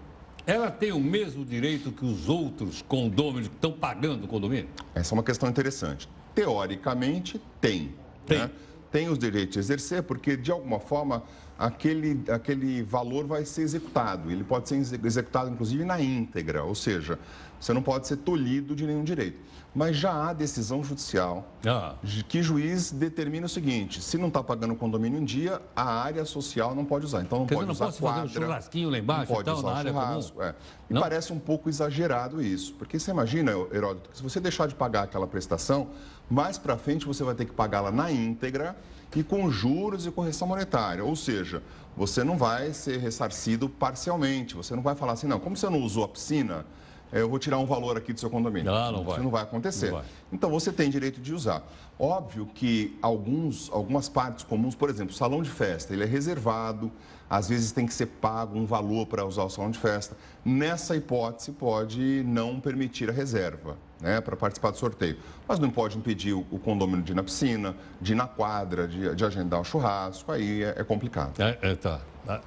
ela 0.47 0.71
tem 0.71 0.93
o 0.93 1.01
mesmo 1.01 1.45
direito 1.45 1.91
que 1.91 2.05
os 2.05 2.29
outros 2.29 2.81
condôminos 2.81 3.49
que 3.49 3.55
estão 3.55 3.73
pagando 3.73 4.25
o 4.25 4.29
condomínio? 4.29 4.69
Essa 4.95 5.13
é 5.13 5.15
uma 5.15 5.23
questão 5.23 5.49
interessante. 5.49 6.09
Teoricamente, 6.35 7.41
tem. 7.61 7.95
Tem. 8.25 8.39
Né? 8.39 8.51
Tem 8.93 9.09
os 9.09 9.19
direitos 9.19 9.55
de 9.55 9.59
exercer, 9.59 10.05
porque, 10.05 10.37
de 10.37 10.51
alguma 10.51 10.79
forma, 10.79 11.25
aquele, 11.59 12.23
aquele 12.31 12.83
valor 12.83 13.27
vai 13.27 13.45
ser 13.45 13.63
executado. 13.63 14.31
Ele 14.31 14.45
pode 14.45 14.69
ser 14.69 14.77
executado, 14.77 15.51
inclusive, 15.51 15.85
na 15.85 16.01
íntegra, 16.01 16.63
ou 16.63 16.75
seja, 16.75 17.19
você 17.59 17.73
não 17.73 17.83
pode 17.83 18.07
ser 18.07 18.19
tolhido 18.19 18.75
de 18.75 18.87
nenhum 18.87 19.05
direito. 19.05 19.39
Mas 19.75 19.97
já 19.97 20.11
há 20.11 20.33
decisão 20.33 20.83
judicial 20.83 21.47
ah. 21.67 21.97
que 22.29 22.43
juiz 22.43 22.91
determina 22.91 23.45
o 23.45 23.49
seguinte: 23.49 24.01
se 24.01 24.17
não 24.17 24.29
está 24.29 24.43
pagando 24.43 24.73
o 24.73 24.77
condomínio 24.77 25.21
em 25.21 25.25
dia, 25.25 25.61
a 25.75 26.01
área 26.01 26.25
social 26.25 26.75
não 26.75 26.83
pode 26.83 27.05
usar. 27.05 27.21
Então 27.21 27.41
não 27.41 27.47
Quer 27.47 27.57
pode 27.57 27.71
dizer, 27.71 27.85
usar 27.85 27.93
não 27.93 27.99
quadra. 27.99 28.23
Fazer 28.23 28.39
um 28.39 28.43
churrasquinho 28.43 28.89
lá 28.89 28.99
embaixo, 28.99 29.31
não 29.31 29.37
pode 29.37 29.51
então, 29.51 29.59
usar 29.59 29.71
na 29.71 29.77
área 29.77 29.93
churrasco. 29.93 30.43
É. 30.43 30.55
E 30.89 30.95
não? 30.95 31.03
parece 31.03 31.31
um 31.31 31.39
pouco 31.39 31.69
exagerado 31.69 32.41
isso. 32.41 32.73
Porque 32.75 32.99
você 32.99 33.11
imagina, 33.11 33.53
Heródoto, 33.71 34.09
que 34.09 34.17
se 34.17 34.23
você 34.23 34.41
deixar 34.41 34.67
de 34.67 34.75
pagar 34.75 35.03
aquela 35.03 35.27
prestação, 35.27 35.89
mais 36.31 36.57
para 36.57 36.79
frente 36.79 37.05
você 37.05 37.23
vai 37.23 37.35
ter 37.35 37.45
que 37.45 37.53
pagá-la 37.53 37.93
na 37.93 38.11
íntegra 38.11 38.75
e 39.15 39.23
com 39.23 39.51
juros 39.51 40.07
e 40.07 40.11
correção 40.11 40.49
monetária. 40.49 41.05
Ou 41.05 41.15
seja, 41.17 41.63
você 41.97 42.25
não 42.25 42.37
vai 42.37 42.73
ser 42.73 42.99
ressarcido 42.99 43.69
parcialmente. 43.69 44.55
Você 44.55 44.75
não 44.75 44.83
vai 44.83 44.95
falar 44.95 45.13
assim, 45.13 45.27
não, 45.27 45.41
como 45.41 45.57
você 45.57 45.69
não 45.69 45.81
usou 45.81 46.05
a 46.05 46.09
piscina 46.09 46.65
é, 47.13 47.21
eu 47.21 47.29
vou 47.29 47.39
tirar 47.39 47.59
um 47.59 47.67
valor 47.67 47.97
aqui 47.97 48.13
do 48.13 48.19
seu 48.19 48.29
condomínio. 48.29 48.71
Não, 48.71 48.93
não 48.93 49.05
vai. 49.05 49.15
Isso 49.15 49.23
não 49.23 49.31
vai 49.31 49.43
acontecer. 49.43 49.87
Não 49.87 49.99
vai. 49.99 50.05
Então 50.33 50.51
você 50.51 50.73
tem 50.73 50.91
direito 50.91 51.21
de 51.21 51.33
usar. 51.33 51.63
Óbvio 51.99 52.47
que 52.47 52.97
alguns, 53.01 53.71
algumas 53.73 54.09
partes 54.09 54.45
comuns, 54.45 54.75
por 54.75 54.91
exemplo, 54.91 55.15
salão 55.15 55.43
de 55.43 55.51
festa, 55.51 55.93
ele 55.93 56.03
é 56.03 56.07
reservado, 56.07 56.91
às 57.31 57.49
vezes 57.49 57.73
tem 57.73 57.87
que 57.87 57.95
ser 57.95 58.07
pago 58.07 58.59
um 58.59 58.67
valor 58.67 59.07
para 59.07 59.25
usar 59.25 59.45
o 59.45 59.51
salão 59.51 59.71
de 59.71 59.79
festa. 59.79 60.17
Nessa 60.45 60.97
hipótese, 60.97 61.53
pode 61.53 62.23
não 62.27 62.61
permitir 62.61 63.09
a 63.09 63.13
reserva. 63.13 63.77
Né, 63.99 64.21
para 64.21 64.37
participar 64.37 64.73
do 64.73 64.77
sorteio. 64.77 65.17
Mas 65.49 65.59
não 65.59 65.71
pode 65.71 65.97
impedir 65.97 66.35
o, 66.35 66.47
o 66.51 66.59
condomínio 66.59 67.03
de 67.03 67.13
ir 67.13 67.15
na 67.15 67.23
piscina, 67.23 67.75
de 67.99 68.13
ir 68.13 68.15
na 68.15 68.27
quadra, 68.27 68.87
de, 68.87 69.15
de 69.15 69.25
agendar 69.25 69.59
o 69.59 69.65
churrasco, 69.65 70.31
aí 70.31 70.63
é, 70.63 70.75
é 70.77 70.85
complicado. 70.85 71.41
É, 71.41 71.59
é, 71.63 71.75
tá. 71.75 72.03
Ah, 72.29 72.41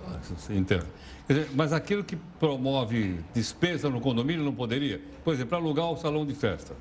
entendo. 0.52 0.86
Mas 1.56 1.74
aquilo 1.74 2.04
que 2.04 2.16
promove 2.40 3.20
despesa 3.34 3.90
no 3.90 4.00
condomínio 4.00 4.44
não 4.44 4.54
poderia? 4.54 5.02
Por 5.24 5.34
exemplo, 5.34 5.58
alugar 5.58 5.92
o 5.92 5.98
salão 5.98 6.26
de 6.26 6.36
festa. 6.36 6.76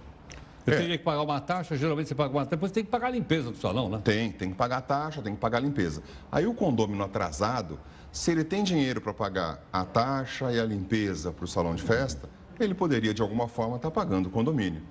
Eu 0.66 0.74
é. 0.74 0.76
teria 0.76 0.98
que 0.98 1.04
pagar 1.04 1.22
uma 1.22 1.40
taxa, 1.40 1.76
geralmente 1.76 2.08
você 2.08 2.14
paga 2.14 2.30
uma 2.30 2.40
taxa, 2.40 2.50
depois 2.50 2.70
tem 2.70 2.84
que 2.84 2.90
pagar 2.90 3.06
a 3.06 3.10
limpeza 3.10 3.50
do 3.50 3.56
salão, 3.56 3.88
né? 3.88 4.00
Tem, 4.04 4.30
tem 4.30 4.50
que 4.50 4.54
pagar 4.54 4.78
a 4.78 4.82
taxa, 4.82 5.22
tem 5.22 5.34
que 5.34 5.40
pagar 5.40 5.58
a 5.58 5.60
limpeza. 5.60 6.02
Aí 6.30 6.46
o 6.46 6.52
condômino 6.52 7.02
atrasado, 7.02 7.78
se 8.12 8.30
ele 8.30 8.44
tem 8.44 8.62
dinheiro 8.62 9.00
para 9.00 9.14
pagar 9.14 9.62
a 9.72 9.84
taxa 9.84 10.52
e 10.52 10.60
a 10.60 10.64
limpeza 10.64 11.32
para 11.32 11.44
o 11.44 11.48
salão 11.48 11.74
de 11.74 11.82
festa, 11.82 12.28
ele 12.60 12.74
poderia, 12.74 13.14
de 13.14 13.22
alguma 13.22 13.48
forma, 13.48 13.76
estar 13.76 13.90
tá 13.90 13.94
pagando 13.94 14.26
o 14.26 14.30
condomínio. 14.30 14.82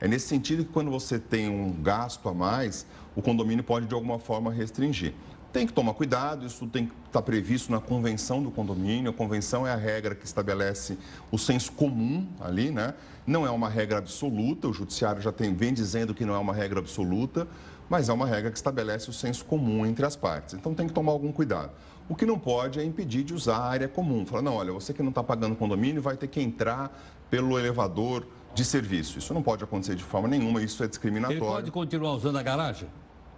É 0.00 0.06
nesse 0.06 0.28
sentido 0.28 0.64
que 0.64 0.72
quando 0.72 0.90
você 0.90 1.18
tem 1.18 1.48
um 1.48 1.72
gasto 1.72 2.28
a 2.28 2.34
mais, 2.34 2.86
o 3.14 3.22
condomínio 3.22 3.64
pode, 3.64 3.86
de 3.86 3.94
alguma 3.94 4.18
forma, 4.18 4.52
restringir. 4.52 5.14
Tem 5.52 5.66
que 5.66 5.72
tomar 5.72 5.94
cuidado, 5.94 6.44
isso 6.44 6.66
tem 6.66 6.86
que 6.86 6.92
estar 7.06 7.22
previsto 7.22 7.72
na 7.72 7.80
convenção 7.80 8.42
do 8.42 8.50
condomínio. 8.50 9.10
A 9.10 9.14
convenção 9.14 9.66
é 9.66 9.72
a 9.72 9.76
regra 9.76 10.14
que 10.14 10.26
estabelece 10.26 10.98
o 11.30 11.38
senso 11.38 11.72
comum 11.72 12.28
ali, 12.40 12.70
né? 12.70 12.92
Não 13.26 13.46
é 13.46 13.50
uma 13.50 13.70
regra 13.70 13.96
absoluta, 13.96 14.68
o 14.68 14.72
judiciário 14.72 15.22
já 15.22 15.32
tem, 15.32 15.54
vem 15.54 15.72
dizendo 15.72 16.14
que 16.14 16.26
não 16.26 16.34
é 16.34 16.38
uma 16.38 16.52
regra 16.52 16.78
absoluta, 16.78 17.48
mas 17.88 18.10
é 18.10 18.12
uma 18.12 18.26
regra 18.26 18.50
que 18.50 18.58
estabelece 18.58 19.08
o 19.08 19.12
senso 19.14 19.46
comum 19.46 19.86
entre 19.86 20.04
as 20.04 20.14
partes. 20.14 20.54
Então 20.54 20.74
tem 20.74 20.86
que 20.86 20.92
tomar 20.92 21.12
algum 21.12 21.32
cuidado. 21.32 21.70
O 22.08 22.14
que 22.14 22.24
não 22.24 22.38
pode 22.38 22.78
é 22.78 22.84
impedir 22.84 23.24
de 23.24 23.34
usar 23.34 23.56
a 23.56 23.64
área 23.64 23.88
comum. 23.88 24.24
Falar, 24.24 24.42
não, 24.42 24.54
olha, 24.54 24.72
você 24.72 24.92
que 24.92 25.02
não 25.02 25.08
está 25.08 25.24
pagando 25.24 25.56
condomínio 25.56 26.00
vai 26.00 26.16
ter 26.16 26.28
que 26.28 26.40
entrar 26.40 26.96
pelo 27.30 27.58
elevador 27.58 28.26
de 28.54 28.64
serviço. 28.64 29.18
Isso 29.18 29.34
não 29.34 29.42
pode 29.42 29.62
acontecer 29.62 29.94
de 29.94 30.02
forma 30.02 30.26
nenhuma, 30.28 30.62
isso 30.62 30.82
é 30.82 30.88
discriminatório. 30.88 31.42
Ele 31.42 31.46
pode 31.46 31.70
continuar 31.70 32.12
usando 32.12 32.38
a 32.38 32.42
garagem? 32.42 32.88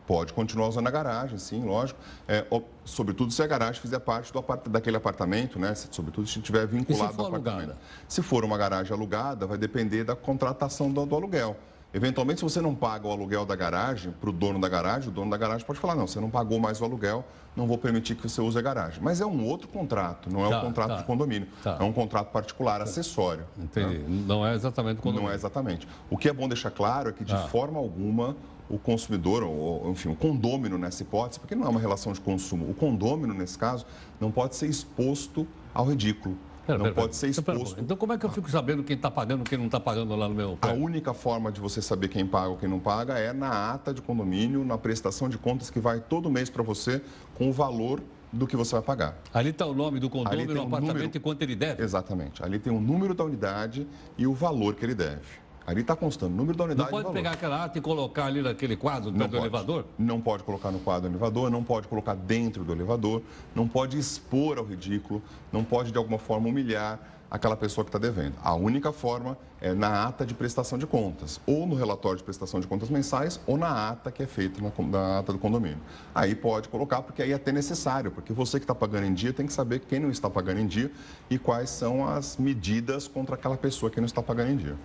Pode 0.06 0.32
continuar 0.32 0.68
usando 0.68 0.86
a 0.86 0.90
garagem, 0.90 1.36
sim, 1.36 1.62
lógico. 1.64 2.00
É, 2.26 2.46
sobretudo 2.82 3.30
se 3.30 3.42
a 3.42 3.46
garagem 3.46 3.78
fizer 3.78 3.98
parte 3.98 4.32
do 4.32 4.42
daquele 4.70 4.96
apartamento, 4.96 5.58
né? 5.58 5.74
Sobretudo 5.74 6.26
se 6.26 6.38
estiver 6.38 6.66
vinculado 6.66 7.20
ao 7.20 7.26
apartamento. 7.26 7.70
Alugada? 7.72 7.78
Se 8.08 8.22
for 8.22 8.42
uma 8.42 8.56
garagem 8.56 8.90
alugada, 8.90 9.46
vai 9.46 9.58
depender 9.58 10.04
da 10.04 10.16
contratação 10.16 10.90
do, 10.90 11.04
do 11.04 11.14
aluguel. 11.14 11.58
Eventualmente, 11.92 12.40
se 12.40 12.44
você 12.44 12.60
não 12.60 12.74
paga 12.74 13.06
o 13.06 13.10
aluguel 13.10 13.46
da 13.46 13.56
garagem 13.56 14.12
para 14.12 14.28
o 14.28 14.32
dono 14.32 14.60
da 14.60 14.68
garagem, 14.68 15.08
o 15.08 15.12
dono 15.12 15.30
da 15.30 15.38
garagem 15.38 15.66
pode 15.66 15.78
falar, 15.78 15.94
não, 15.94 16.06
você 16.06 16.20
não 16.20 16.28
pagou 16.28 16.58
mais 16.58 16.80
o 16.82 16.84
aluguel, 16.84 17.24
não 17.56 17.66
vou 17.66 17.78
permitir 17.78 18.14
que 18.14 18.28
você 18.28 18.42
use 18.42 18.58
a 18.58 18.60
garagem. 18.60 19.00
Mas 19.02 19.22
é 19.22 19.26
um 19.26 19.42
outro 19.46 19.68
contrato, 19.68 20.30
não 20.30 20.44
é 20.44 20.50
tá, 20.50 20.58
um 20.58 20.66
contrato 20.66 20.88
tá, 20.90 20.96
de 20.96 21.04
condomínio. 21.04 21.48
Tá. 21.62 21.78
É 21.80 21.82
um 21.82 21.92
contrato 21.92 22.30
particular, 22.30 22.82
acessório. 22.82 23.46
Entendi. 23.58 23.98
Né? 23.98 24.24
Não 24.26 24.46
é 24.46 24.54
exatamente 24.54 24.98
condomínio. 24.98 25.24
Não 25.24 25.32
é 25.32 25.34
exatamente. 25.34 25.88
O 26.10 26.18
que 26.18 26.28
é 26.28 26.32
bom 26.32 26.46
deixar 26.46 26.70
claro 26.70 27.08
é 27.08 27.12
que, 27.12 27.24
de 27.24 27.32
tá. 27.32 27.48
forma 27.48 27.78
alguma, 27.78 28.36
o 28.68 28.78
consumidor, 28.78 29.42
ou, 29.42 29.90
enfim, 29.90 30.10
o 30.10 30.14
condômino 30.14 30.76
nessa 30.76 31.02
hipótese, 31.02 31.40
porque 31.40 31.54
não 31.54 31.64
é 31.64 31.70
uma 31.70 31.80
relação 31.80 32.12
de 32.12 32.20
consumo, 32.20 32.68
o 32.68 32.74
condômino, 32.74 33.32
nesse 33.32 33.56
caso, 33.56 33.86
não 34.20 34.30
pode 34.30 34.56
ser 34.56 34.66
exposto 34.66 35.48
ao 35.72 35.86
ridículo. 35.86 36.36
Pera, 36.68 36.76
não 36.76 36.84
pera, 36.84 36.94
pode 36.96 37.16
ser 37.16 37.30
então, 37.30 37.54
exposto. 37.54 37.80
Então, 37.80 37.96
como 37.96 38.12
é 38.12 38.18
que 38.18 38.26
eu 38.26 38.30
fico 38.30 38.50
sabendo 38.50 38.84
quem 38.84 38.94
está 38.94 39.10
pagando 39.10 39.42
quem 39.42 39.56
não 39.56 39.64
está 39.66 39.80
pagando 39.80 40.14
lá 40.14 40.28
no 40.28 40.34
meu. 40.34 40.58
A 40.60 40.72
única 40.72 41.14
forma 41.14 41.50
de 41.50 41.62
você 41.62 41.80
saber 41.80 42.08
quem 42.08 42.26
paga 42.26 42.48
ou 42.48 42.58
quem 42.58 42.68
não 42.68 42.78
paga 42.78 43.18
é 43.18 43.32
na 43.32 43.72
ata 43.72 43.94
de 43.94 44.02
condomínio, 44.02 44.62
na 44.62 44.76
prestação 44.76 45.30
de 45.30 45.38
contas 45.38 45.70
que 45.70 45.80
vai 45.80 45.98
todo 45.98 46.30
mês 46.30 46.50
para 46.50 46.62
você 46.62 47.00
com 47.36 47.48
o 47.48 47.52
valor 47.52 48.02
do 48.30 48.46
que 48.46 48.54
você 48.54 48.72
vai 48.72 48.82
pagar. 48.82 49.16
Ali 49.32 49.48
está 49.48 49.64
o 49.64 49.72
nome 49.72 49.98
do 49.98 50.10
condomínio, 50.10 50.54
no 50.54 50.60
um 50.60 50.66
apartamento 50.66 50.96
número... 50.96 51.16
e 51.16 51.20
quanto 51.20 51.40
ele 51.40 51.56
deve? 51.56 51.82
Exatamente. 51.82 52.44
Ali 52.44 52.58
tem 52.58 52.70
o 52.70 52.78
número 52.78 53.14
da 53.14 53.24
unidade 53.24 53.86
e 54.18 54.26
o 54.26 54.34
valor 54.34 54.74
que 54.74 54.84
ele 54.84 54.94
deve. 54.94 55.47
Ali 55.68 55.82
está 55.82 55.94
constando 55.94 56.32
o 56.32 56.36
número 56.38 56.56
da 56.56 56.64
unidade. 56.64 56.90
Não 56.90 57.02
pode 57.02 57.14
pegar 57.14 57.32
aquela 57.32 57.64
ata 57.64 57.76
e 57.76 57.80
colocar 57.82 58.24
ali 58.24 58.40
naquele 58.40 58.74
quadro 58.74 59.10
do 59.10 59.36
elevador? 59.36 59.84
Não 59.98 60.18
pode 60.18 60.42
colocar 60.42 60.70
no 60.70 60.78
quadro 60.78 61.10
do 61.10 61.12
elevador, 61.12 61.50
não 61.50 61.62
pode 61.62 61.86
colocar 61.86 62.14
dentro 62.14 62.64
do 62.64 62.72
elevador, 62.72 63.20
não 63.54 63.68
pode 63.68 63.98
expor 63.98 64.56
ao 64.56 64.64
ridículo, 64.64 65.22
não 65.52 65.62
pode 65.62 65.92
de 65.92 65.98
alguma 65.98 66.18
forma 66.18 66.48
humilhar 66.48 66.98
aquela 67.30 67.54
pessoa 67.54 67.84
que 67.84 67.90
está 67.90 67.98
devendo. 67.98 68.32
A 68.42 68.54
única 68.54 68.92
forma 68.92 69.36
é 69.60 69.74
na 69.74 70.06
ata 70.06 70.24
de 70.24 70.32
prestação 70.32 70.78
de 70.78 70.86
contas, 70.86 71.38
ou 71.46 71.66
no 71.66 71.74
relatório 71.74 72.16
de 72.16 72.24
prestação 72.24 72.60
de 72.60 72.66
contas 72.66 72.88
mensais, 72.88 73.38
ou 73.46 73.58
na 73.58 73.90
ata 73.90 74.10
que 74.10 74.22
é 74.22 74.26
feita 74.26 74.62
na, 74.62 74.72
na 74.86 75.18
ata 75.18 75.34
do 75.34 75.38
condomínio. 75.38 75.76
Aí 76.14 76.34
pode 76.34 76.70
colocar, 76.70 77.02
porque 77.02 77.20
aí 77.20 77.32
é 77.32 77.34
até 77.34 77.52
necessário, 77.52 78.10
porque 78.10 78.32
você 78.32 78.58
que 78.58 78.64
está 78.64 78.74
pagando 78.74 79.04
em 79.04 79.12
dia 79.12 79.34
tem 79.34 79.46
que 79.46 79.52
saber 79.52 79.80
quem 79.80 80.00
não 80.00 80.10
está 80.10 80.30
pagando 80.30 80.60
em 80.60 80.66
dia 80.66 80.90
e 81.28 81.38
quais 81.38 81.68
são 81.68 82.08
as 82.08 82.38
medidas 82.38 83.06
contra 83.06 83.34
aquela 83.34 83.58
pessoa 83.58 83.90
que 83.90 84.00
não 84.00 84.06
está 84.06 84.22
pagando 84.22 84.52
em 84.52 84.56
dia. 84.56 84.76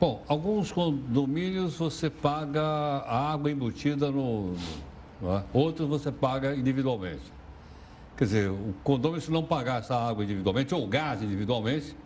Bom, 0.00 0.22
alguns 0.28 0.70
condomínios 0.70 1.76
você 1.76 2.08
paga 2.08 2.62
a 2.62 3.32
água 3.32 3.50
embutida 3.50 4.12
no. 4.12 4.54
é? 5.24 5.42
Outros 5.52 5.88
você 5.88 6.12
paga 6.12 6.54
individualmente. 6.54 7.32
Quer 8.16 8.24
dizer, 8.24 8.50
o 8.50 8.74
condomínio, 8.84 9.20
se 9.20 9.30
não 9.32 9.42
pagar 9.42 9.80
essa 9.80 9.96
água 9.96 10.22
individualmente 10.22 10.72
ou 10.72 10.86
gás 10.86 11.20
individualmente, 11.20 11.96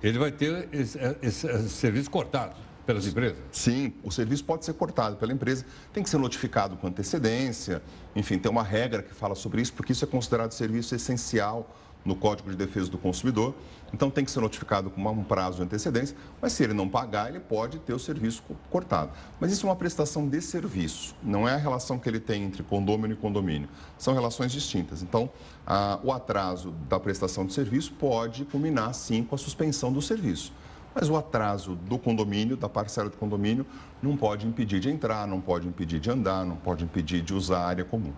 ele 0.00 0.18
vai 0.18 0.30
ter 0.30 0.68
esse, 0.72 0.98
esse, 1.20 1.48
esse 1.48 1.68
serviço 1.70 2.08
cortado 2.08 2.54
pelas 2.86 3.04
empresas? 3.06 3.38
Sim, 3.50 3.92
o 4.04 4.10
serviço 4.12 4.44
pode 4.44 4.64
ser 4.64 4.74
cortado 4.74 5.16
pela 5.16 5.32
empresa, 5.32 5.66
tem 5.92 6.04
que 6.04 6.10
ser 6.10 6.18
notificado 6.18 6.76
com 6.76 6.86
antecedência, 6.86 7.82
enfim, 8.14 8.38
tem 8.38 8.50
uma 8.50 8.62
regra 8.62 9.02
que 9.02 9.12
fala 9.12 9.34
sobre 9.34 9.60
isso, 9.60 9.72
porque 9.72 9.92
isso 9.92 10.04
é 10.04 10.08
considerado 10.08 10.52
serviço 10.52 10.94
essencial 10.94 11.68
no 12.04 12.14
Código 12.14 12.50
de 12.50 12.56
Defesa 12.56 12.90
do 12.90 12.98
Consumidor. 12.98 13.54
Então 13.92 14.10
tem 14.10 14.24
que 14.24 14.30
ser 14.30 14.40
notificado 14.40 14.90
com 14.90 15.00
um 15.00 15.24
prazo 15.24 15.58
de 15.58 15.62
antecedência, 15.64 16.16
mas 16.40 16.52
se 16.52 16.62
ele 16.62 16.72
não 16.72 16.88
pagar, 16.88 17.28
ele 17.28 17.40
pode 17.40 17.78
ter 17.80 17.92
o 17.92 17.98
serviço 17.98 18.42
cortado. 18.70 19.10
Mas 19.40 19.52
isso 19.52 19.66
é 19.66 19.68
uma 19.68 19.76
prestação 19.76 20.28
de 20.28 20.40
serviço, 20.40 21.14
não 21.22 21.48
é 21.48 21.54
a 21.54 21.58
relação 21.58 21.98
que 21.98 22.08
ele 22.08 22.20
tem 22.20 22.44
entre 22.44 22.62
condômino 22.62 23.12
e 23.14 23.16
condomínio. 23.16 23.68
São 23.98 24.14
relações 24.14 24.52
distintas. 24.52 25.02
Então, 25.02 25.28
a, 25.66 25.98
o 26.02 26.12
atraso 26.12 26.72
da 26.88 27.00
prestação 27.00 27.44
de 27.44 27.52
serviço 27.52 27.92
pode 27.92 28.44
culminar, 28.44 28.94
sim, 28.94 29.24
com 29.24 29.34
a 29.34 29.38
suspensão 29.38 29.92
do 29.92 30.00
serviço. 30.00 30.52
Mas 30.94 31.08
o 31.08 31.16
atraso 31.16 31.76
do 31.76 31.98
condomínio, 31.98 32.56
da 32.56 32.68
parcela 32.68 33.08
do 33.08 33.16
condomínio, 33.16 33.64
não 34.02 34.16
pode 34.16 34.46
impedir 34.46 34.80
de 34.80 34.90
entrar, 34.90 35.26
não 35.26 35.40
pode 35.40 35.68
impedir 35.68 36.00
de 36.00 36.10
andar, 36.10 36.44
não 36.44 36.56
pode 36.56 36.84
impedir 36.84 37.22
de 37.22 37.32
usar 37.32 37.58
a 37.58 37.66
área 37.66 37.84
comum. 37.84 38.12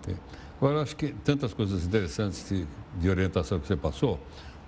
Agora, 0.63 0.77
eu 0.77 0.83
acho 0.83 0.95
que 0.95 1.09
tantas 1.25 1.53
coisas 1.53 1.85
interessantes 1.85 2.49
de, 2.49 2.65
de 2.95 3.11
orientação 3.11 3.59
que 3.59 3.67
você 3.67 3.75
passou. 3.75 4.21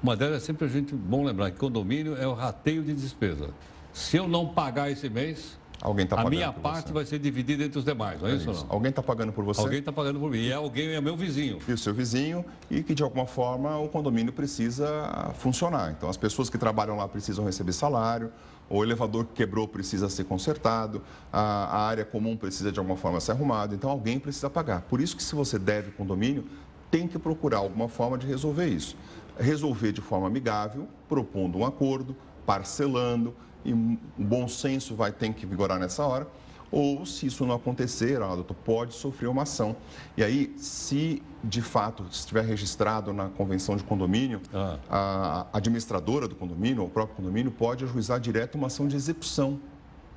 Uma 0.03 0.17
delas 0.17 0.43
é 0.43 0.45
sempre 0.45 0.65
a 0.65 0.69
gente 0.69 0.93
bom 0.93 1.23
lembrar 1.23 1.53
que 1.53 1.57
condomínio 1.57 2.17
é 2.17 2.27
o 2.27 2.35
rateio 2.35 2.83
de 2.83 2.93
despesa. 2.93 3.51
Se 3.93 4.17
eu 4.17 4.27
não 4.27 4.49
pagar 4.49 4.91
esse 4.91 5.09
mês, 5.09 5.57
Alguém 5.81 6.05
tá 6.05 6.21
a 6.21 6.29
minha 6.29 6.53
parte 6.53 6.89
você. 6.89 6.93
vai 6.93 7.05
ser 7.05 7.21
dividida 7.21 7.63
entre 7.63 7.79
os 7.79 7.85
demais, 7.85 8.21
não 8.21 8.27
é, 8.27 8.33
é 8.33 8.35
isso, 8.35 8.51
isso, 8.51 8.65
não? 8.65 8.73
Alguém 8.73 8.91
está 8.91 9.05
pagando 9.05 9.33
por 9.33 9.45
você? 9.45 9.61
Alguém 9.61 9.79
está 9.79 9.93
pagando 9.93 10.19
por 10.19 10.33
mim. 10.33 10.39
E 10.39 10.53
alguém 10.53 10.95
é 10.95 11.01
meu 11.01 11.17
vizinho. 11.17 11.61
E 11.69 11.73
o 11.73 11.79
seu 11.79 11.95
vizinho, 11.95 12.45
e 12.69 12.83
que 12.83 12.93
de 12.93 13.05
alguma 13.05 13.27
forma 13.27 13.79
o 13.79 13.89
condomínio 13.89 14.33
precisa 14.33 15.33
funcionar. 15.35 15.93
Então 15.97 16.09
as 16.09 16.17
pessoas 16.17 16.51
que 16.51 16.59
trabalham 16.59 16.97
lá 16.97 17.07
precisam 17.07 17.45
receber 17.45 17.73
salário, 17.73 18.33
o 18.69 18.83
elevador 18.83 19.27
que 19.27 19.35
quebrou 19.35 19.69
precisa 19.69 20.09
ser 20.09 20.25
consertado, 20.25 21.03
a, 21.33 21.41
a 21.41 21.87
área 21.87 22.05
comum 22.05 22.37
precisa 22.37 22.73
de 22.73 22.79
alguma 22.79 22.97
forma 22.97 23.21
ser 23.21 23.33
arrumada, 23.33 23.75
então 23.75 23.91
alguém 23.91 24.19
precisa 24.19 24.49
pagar. 24.49 24.83
Por 24.83 25.01
isso 25.01 25.17
que 25.17 25.23
se 25.23 25.35
você 25.35 25.59
deve 25.59 25.91
condomínio, 25.93 26.45
tem 26.91 27.07
que 27.07 27.19
procurar 27.19 27.59
alguma 27.59 27.89
forma 27.89 28.17
de 28.17 28.27
resolver 28.27 28.67
isso. 28.67 28.97
Resolver 29.39 29.93
de 29.93 30.01
forma 30.01 30.27
amigável, 30.27 30.87
propondo 31.09 31.59
um 31.59 31.67
acordo, 31.67 32.17
parcelando, 32.47 33.35
e 33.65 33.73
um 33.73 33.99
bom 34.17 34.47
senso 34.47 34.95
vai 34.95 35.11
ter 35.11 35.33
que 35.33 35.47
vigorar 35.47 35.79
nessa 35.79 36.05
hora. 36.05 36.29
Ou, 36.77 37.07
se 37.07 37.27
isso 37.27 37.47
não 37.47 37.55
acontecer, 37.55 38.21
a 38.21 38.35
doutor 38.35 38.57
pode 38.65 38.95
sofrer 38.95 39.29
uma 39.29 39.43
ação. 39.43 39.77
E 40.17 40.25
aí, 40.25 40.53
se 40.57 41.23
de 41.45 41.63
fato 41.63 42.05
estiver 42.11 42.45
registrado 42.45 43.13
na 43.13 43.29
convenção 43.29 43.77
de 43.77 43.85
condomínio, 43.85 44.41
ah. 44.53 44.79
a 44.91 45.47
administradora 45.59 46.27
do 46.27 46.35
condomínio, 46.35 46.83
ou 46.83 46.89
o 46.89 46.91
próprio 46.91 47.15
condomínio, 47.15 47.53
pode 47.53 47.85
ajuizar 47.85 48.19
direto 48.19 48.57
uma 48.57 48.67
ação 48.67 48.89
de 48.89 48.97
execução. 48.97 49.61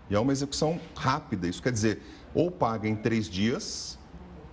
E 0.10 0.16
é 0.16 0.20
uma 0.20 0.32
execução 0.32 0.80
rápida. 0.96 1.48
Isso 1.48 1.62
quer 1.62 1.72
dizer, 1.72 2.02
ou 2.34 2.50
paga 2.50 2.90
em 2.90 2.96
três 2.96 3.30
dias, 3.30 4.00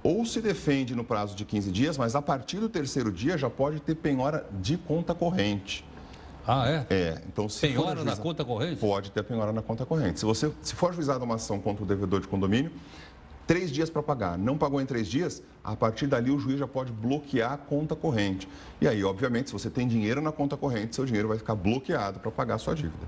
ou 0.03 0.27
se 0.27 0.43
defende 0.43 0.95
no 0.95 1.05
prazo 1.05 1.35
de 1.35 1.47
15 1.47 1.73
dias, 1.73 1.97
mas 1.97 2.15
a 2.15 2.21
partir 2.21 2.59
do 2.59 2.69
terceiro 2.69 3.11
dia 3.11 3.39
já 3.39 3.49
pode 3.49 3.81
ter 3.81 3.95
penhora 3.95 4.47
de 4.61 4.77
conta 4.77 5.15
corrente. 5.15 5.83
Ah, 6.47 6.69
é? 6.69 6.87
É. 6.91 7.23
Então, 7.27 7.49
se 7.49 7.61
penhora 7.61 7.97
juizado, 7.97 8.05
na 8.05 8.17
conta 8.17 8.45
corrente? 8.45 8.77
Pode 8.77 9.11
ter 9.11 9.23
penhora 9.23 9.53
na 9.53 9.63
conta 9.63 9.87
corrente. 9.87 10.21
Se, 10.21 10.27
você, 10.27 10.53
se 10.63 10.75
for 10.75 10.93
juizada 10.93 11.25
uma 11.25 11.37
ação 11.37 11.61
contra 11.61 11.83
o 11.83 11.87
devedor 11.87 12.21
de 12.21 12.29
condomínio, 12.29 12.71
três 13.47 13.71
dias 13.71 13.89
para 13.89 14.03
pagar. 14.03 14.37
Não 14.37 14.59
pagou 14.59 14.81
em 14.81 14.87
três 14.87 15.09
dias, 15.09 15.43
a 15.63 15.75
partir 15.75 16.07
dali 16.07 16.31
o 16.31 16.39
juiz 16.39 16.59
já 16.59 16.67
pode 16.67 16.93
bloquear 16.93 17.53
a 17.53 17.57
conta 17.57 17.97
corrente. 17.97 18.49
E 18.81 18.87
aí, 18.87 19.03
obviamente, 19.05 19.49
se 19.49 19.53
você 19.53 19.71
tem 19.71 19.89
dinheiro 19.89 20.21
na 20.21 20.33
conta 20.33 20.57
corrente, 20.57 20.95
seu 20.95 21.07
dinheiro 21.07 21.29
vai 21.29 21.39
ficar 21.39 21.55
bloqueado 21.55 22.21
para 22.21 22.31
pagar 22.31 22.57
a 22.57 22.59
sua 22.59 22.75
dívida. 22.75 23.07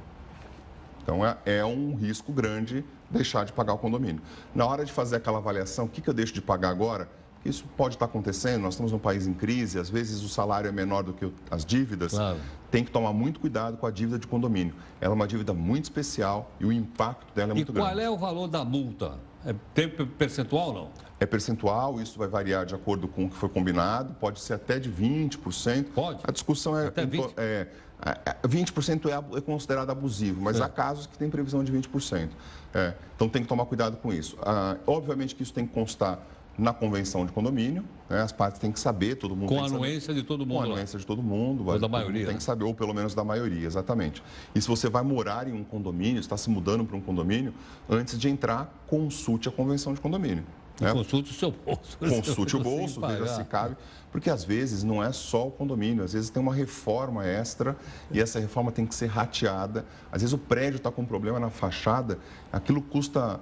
Então, 1.02 1.24
é, 1.24 1.36
é, 1.44 1.64
um 1.64 1.94
risco 1.94 2.32
grande 2.32 2.84
deixar 3.10 3.44
de 3.44 3.52
pagar 3.52 3.74
o 3.74 3.78
condomínio. 3.78 4.20
Na 4.54 4.66
hora 4.66 4.84
de 4.84 4.92
fazer 4.92 5.16
aquela 5.16 5.38
avaliação, 5.38 5.84
o 5.84 5.88
que, 5.88 6.00
que 6.00 6.10
eu 6.10 6.14
deixo 6.14 6.32
de 6.32 6.42
pagar 6.42 6.70
agora? 6.70 7.08
Isso 7.44 7.64
pode 7.76 7.94
estar 7.94 8.06
acontecendo, 8.06 8.62
nós 8.62 8.74
estamos 8.74 8.90
num 8.90 8.98
país 8.98 9.26
em 9.26 9.32
crise, 9.32 9.78
às 9.78 9.88
vezes 9.88 10.22
o 10.22 10.28
salário 10.28 10.68
é 10.68 10.72
menor 10.72 11.02
do 11.02 11.12
que 11.12 11.30
as 11.50 11.64
dívidas. 11.64 12.12
Claro. 12.12 12.38
Tem 12.70 12.84
que 12.84 12.90
tomar 12.90 13.12
muito 13.12 13.38
cuidado 13.38 13.76
com 13.76 13.86
a 13.86 13.90
dívida 13.90 14.18
de 14.18 14.26
condomínio. 14.26 14.74
Ela 15.00 15.12
é 15.12 15.14
uma 15.14 15.28
dívida 15.28 15.54
muito 15.54 15.84
especial 15.84 16.50
e 16.58 16.66
o 16.66 16.72
impacto 16.72 17.32
dela 17.34 17.52
é 17.52 17.54
muito 17.54 17.72
grande. 17.72 17.88
E 17.88 17.92
qual 17.92 18.00
é 18.00 18.10
o 18.10 18.16
valor 18.16 18.48
da 18.48 18.64
multa? 18.64 19.14
É 19.44 19.54
tempo 19.72 20.04
percentual 20.04 20.68
ou 20.68 20.74
não? 20.74 20.90
É 21.20 21.24
percentual, 21.24 22.00
isso 22.00 22.18
vai 22.18 22.26
variar 22.26 22.66
de 22.66 22.74
acordo 22.74 23.06
com 23.06 23.26
o 23.26 23.30
que 23.30 23.36
foi 23.36 23.48
combinado, 23.48 24.12
pode 24.14 24.40
ser 24.40 24.54
até 24.54 24.80
de 24.80 24.90
20%. 24.90 25.92
Pode. 25.94 26.18
A 26.24 26.32
discussão 26.32 26.76
é. 26.76 26.88
Até 26.88 27.06
20%. 27.06 27.32
É, 27.36 27.68
é, 28.04 28.34
20% 28.46 29.06
é, 29.08 29.38
é 29.38 29.40
considerado 29.40 29.90
abusivo, 29.90 30.42
mas 30.42 30.60
é. 30.60 30.64
há 30.64 30.68
casos 30.68 31.06
que 31.06 31.16
tem 31.16 31.30
previsão 31.30 31.64
de 31.64 31.72
20%. 31.72 32.28
É, 32.74 32.94
então 33.14 33.28
tem 33.28 33.42
que 33.42 33.48
tomar 33.48 33.64
cuidado 33.66 33.96
com 33.96 34.12
isso. 34.12 34.36
Ah, 34.42 34.76
obviamente 34.86 35.34
que 35.34 35.42
isso 35.42 35.52
tem 35.52 35.66
que 35.66 35.72
constar 35.72 36.18
na 36.58 36.72
convenção 36.72 37.26
de 37.26 37.32
condomínio. 37.32 37.84
Né? 38.08 38.20
As 38.20 38.32
partes 38.32 38.58
têm 38.58 38.72
que 38.72 38.80
saber, 38.80 39.16
todo 39.16 39.36
mundo 39.36 39.48
Com 39.48 39.62
a 39.62 39.66
anuência 39.66 40.14
de 40.14 40.22
todo 40.22 40.46
mundo. 40.46 40.56
Com 40.56 40.62
a 40.62 40.64
anuência 40.64 40.98
de 40.98 41.06
todo 41.06 41.22
mundo. 41.22 41.66
Ou 41.66 41.78
da 41.78 41.88
maioria. 41.88 42.24
Tem 42.24 42.34
né? 42.34 42.38
que 42.38 42.42
saber, 42.42 42.64
ou 42.64 42.74
pelo 42.74 42.94
menos 42.94 43.14
da 43.14 43.24
maioria, 43.24 43.66
exatamente. 43.66 44.22
E 44.54 44.60
se 44.60 44.68
você 44.68 44.88
vai 44.88 45.02
morar 45.02 45.48
em 45.48 45.52
um 45.52 45.64
condomínio, 45.64 46.20
está 46.20 46.36
se 46.36 46.48
mudando 46.48 46.84
para 46.84 46.96
um 46.96 47.00
condomínio, 47.00 47.52
antes 47.88 48.18
de 48.18 48.28
entrar, 48.28 48.84
consulte 48.86 49.48
a 49.48 49.52
convenção 49.52 49.92
de 49.92 50.00
condomínio. 50.00 50.44
Né? 50.80 50.92
Consulte 50.92 51.30
o 51.30 51.34
seu 51.34 51.50
bolso. 51.50 51.96
Consulte 51.98 52.56
o 52.56 52.62
bolso, 52.62 53.00
veja 53.00 53.26
se 53.28 53.44
cabe. 53.44 53.76
Porque 54.12 54.30
às 54.30 54.44
vezes 54.44 54.82
não 54.82 55.02
é 55.02 55.12
só 55.12 55.48
o 55.48 55.50
condomínio, 55.50 56.04
às 56.04 56.12
vezes 56.12 56.30
tem 56.30 56.42
uma 56.42 56.54
reforma 56.54 57.26
extra 57.26 57.76
e 58.10 58.20
essa 58.20 58.38
reforma 58.38 58.70
tem 58.70 58.86
que 58.86 58.94
ser 58.94 59.06
rateada. 59.06 59.84
Às 60.12 60.22
vezes 60.22 60.32
o 60.32 60.38
prédio 60.38 60.76
está 60.76 60.90
com 60.90 61.02
um 61.02 61.06
problema 61.06 61.40
na 61.40 61.50
fachada, 61.50 62.18
aquilo 62.52 62.80
custa 62.80 63.40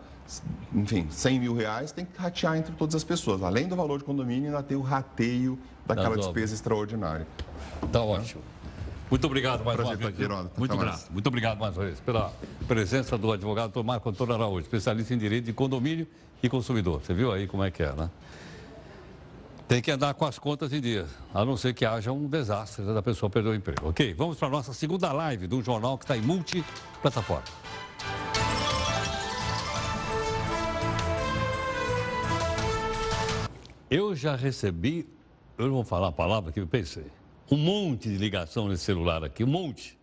enfim, 0.74 1.06
100 1.10 1.40
mil 1.40 1.54
reais, 1.54 1.92
tem 1.92 2.04
que 2.04 2.18
ratear 2.18 2.56
entre 2.56 2.72
todas 2.74 2.94
as 2.94 3.04
pessoas. 3.04 3.42
Além 3.42 3.68
do 3.68 3.76
valor 3.76 3.98
de 3.98 4.04
condomínio, 4.04 4.48
ainda 4.48 4.62
tem 4.62 4.76
o 4.76 4.82
rateio 4.82 5.58
daquela 5.86 6.16
despesa 6.16 6.54
extraordinária. 6.54 7.26
Tá 7.92 8.02
ótimo. 8.02 8.42
Muito 9.10 9.26
obrigado 9.26 9.64
mais 9.64 9.76
Prazer 9.76 9.96
uma 9.96 10.10
vez. 10.10 10.30
Aqui, 10.30 10.58
Muito 10.58 10.76
grato. 10.76 11.12
Muito 11.12 11.26
obrigado 11.26 11.58
mais 11.58 11.76
uma 11.76 11.84
vez 11.84 12.00
pela 12.00 12.32
presença 12.66 13.16
do 13.18 13.30
advogado 13.30 13.84
Marco 13.84 14.08
Antônio 14.08 14.34
Araújo, 14.34 14.60
especialista 14.60 15.14
em 15.14 15.18
direito 15.18 15.44
de 15.44 15.52
condomínio 15.52 16.06
e 16.42 16.48
consumidor. 16.48 17.00
Você 17.00 17.14
viu 17.14 17.30
aí 17.30 17.46
como 17.46 17.62
é 17.62 17.70
que 17.70 17.82
é, 17.82 17.92
né? 17.92 18.10
Tem 19.68 19.80
que 19.80 19.90
andar 19.90 20.12
com 20.14 20.26
as 20.26 20.38
contas 20.38 20.72
em 20.72 20.80
dia, 20.80 21.06
a 21.32 21.44
não 21.44 21.56
ser 21.56 21.72
que 21.72 21.86
haja 21.86 22.12
um 22.12 22.26
desastre 22.26 22.84
da 22.84 23.02
pessoa 23.02 23.30
perder 23.30 23.50
o 23.50 23.54
emprego. 23.54 23.88
Ok, 23.88 24.12
vamos 24.14 24.36
para 24.36 24.48
a 24.48 24.50
nossa 24.50 24.74
segunda 24.74 25.10
live 25.12 25.46
do 25.46 25.62
jornal 25.62 25.96
que 25.96 26.04
está 26.04 26.16
em 26.16 26.20
multiplataforma. 26.20 27.44
Eu 33.94 34.12
já 34.12 34.34
recebi, 34.34 35.06
eu 35.56 35.66
não 35.66 35.74
vou 35.74 35.84
falar 35.84 36.08
a 36.08 36.12
palavra 36.12 36.50
que 36.50 36.58
eu 36.58 36.66
pensei, 36.66 37.06
um 37.48 37.56
monte 37.56 38.08
de 38.08 38.16
ligação 38.16 38.66
nesse 38.66 38.82
celular 38.82 39.22
aqui, 39.22 39.44
um 39.44 39.46
monte. 39.46 39.96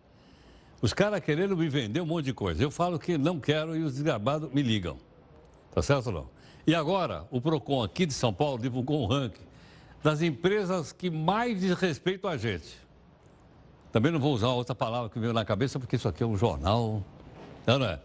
Os 0.80 0.94
caras 0.94 1.20
querendo 1.20 1.54
me 1.54 1.68
vender 1.68 2.00
um 2.00 2.06
monte 2.06 2.24
de 2.24 2.32
coisa. 2.32 2.62
Eu 2.62 2.70
falo 2.70 2.98
que 2.98 3.18
não 3.18 3.38
quero 3.38 3.76
e 3.76 3.82
os 3.82 3.92
desgrabados 3.92 4.50
me 4.50 4.62
ligam. 4.62 4.96
Tá 5.74 5.82
certo 5.82 6.06
ou 6.06 6.12
não? 6.14 6.30
E 6.66 6.74
agora, 6.74 7.26
o 7.30 7.38
PROCON 7.38 7.82
aqui 7.82 8.06
de 8.06 8.14
São 8.14 8.32
Paulo 8.32 8.58
divulgou 8.58 9.02
um 9.02 9.06
ranking 9.06 9.44
das 10.02 10.22
empresas 10.22 10.90
que 10.90 11.10
mais 11.10 11.60
desrespeitam 11.60 12.30
a 12.30 12.38
gente. 12.38 12.78
Também 13.92 14.10
não 14.10 14.18
vou 14.18 14.32
usar 14.32 14.48
outra 14.48 14.74
palavra 14.74 15.10
que 15.10 15.18
veio 15.18 15.34
na 15.34 15.44
cabeça, 15.44 15.78
porque 15.78 15.96
isso 15.96 16.08
aqui 16.08 16.22
é 16.22 16.26
um 16.26 16.38
jornal. 16.38 17.04
Não, 17.66 17.78
não 17.78 17.86
é? 17.86 18.00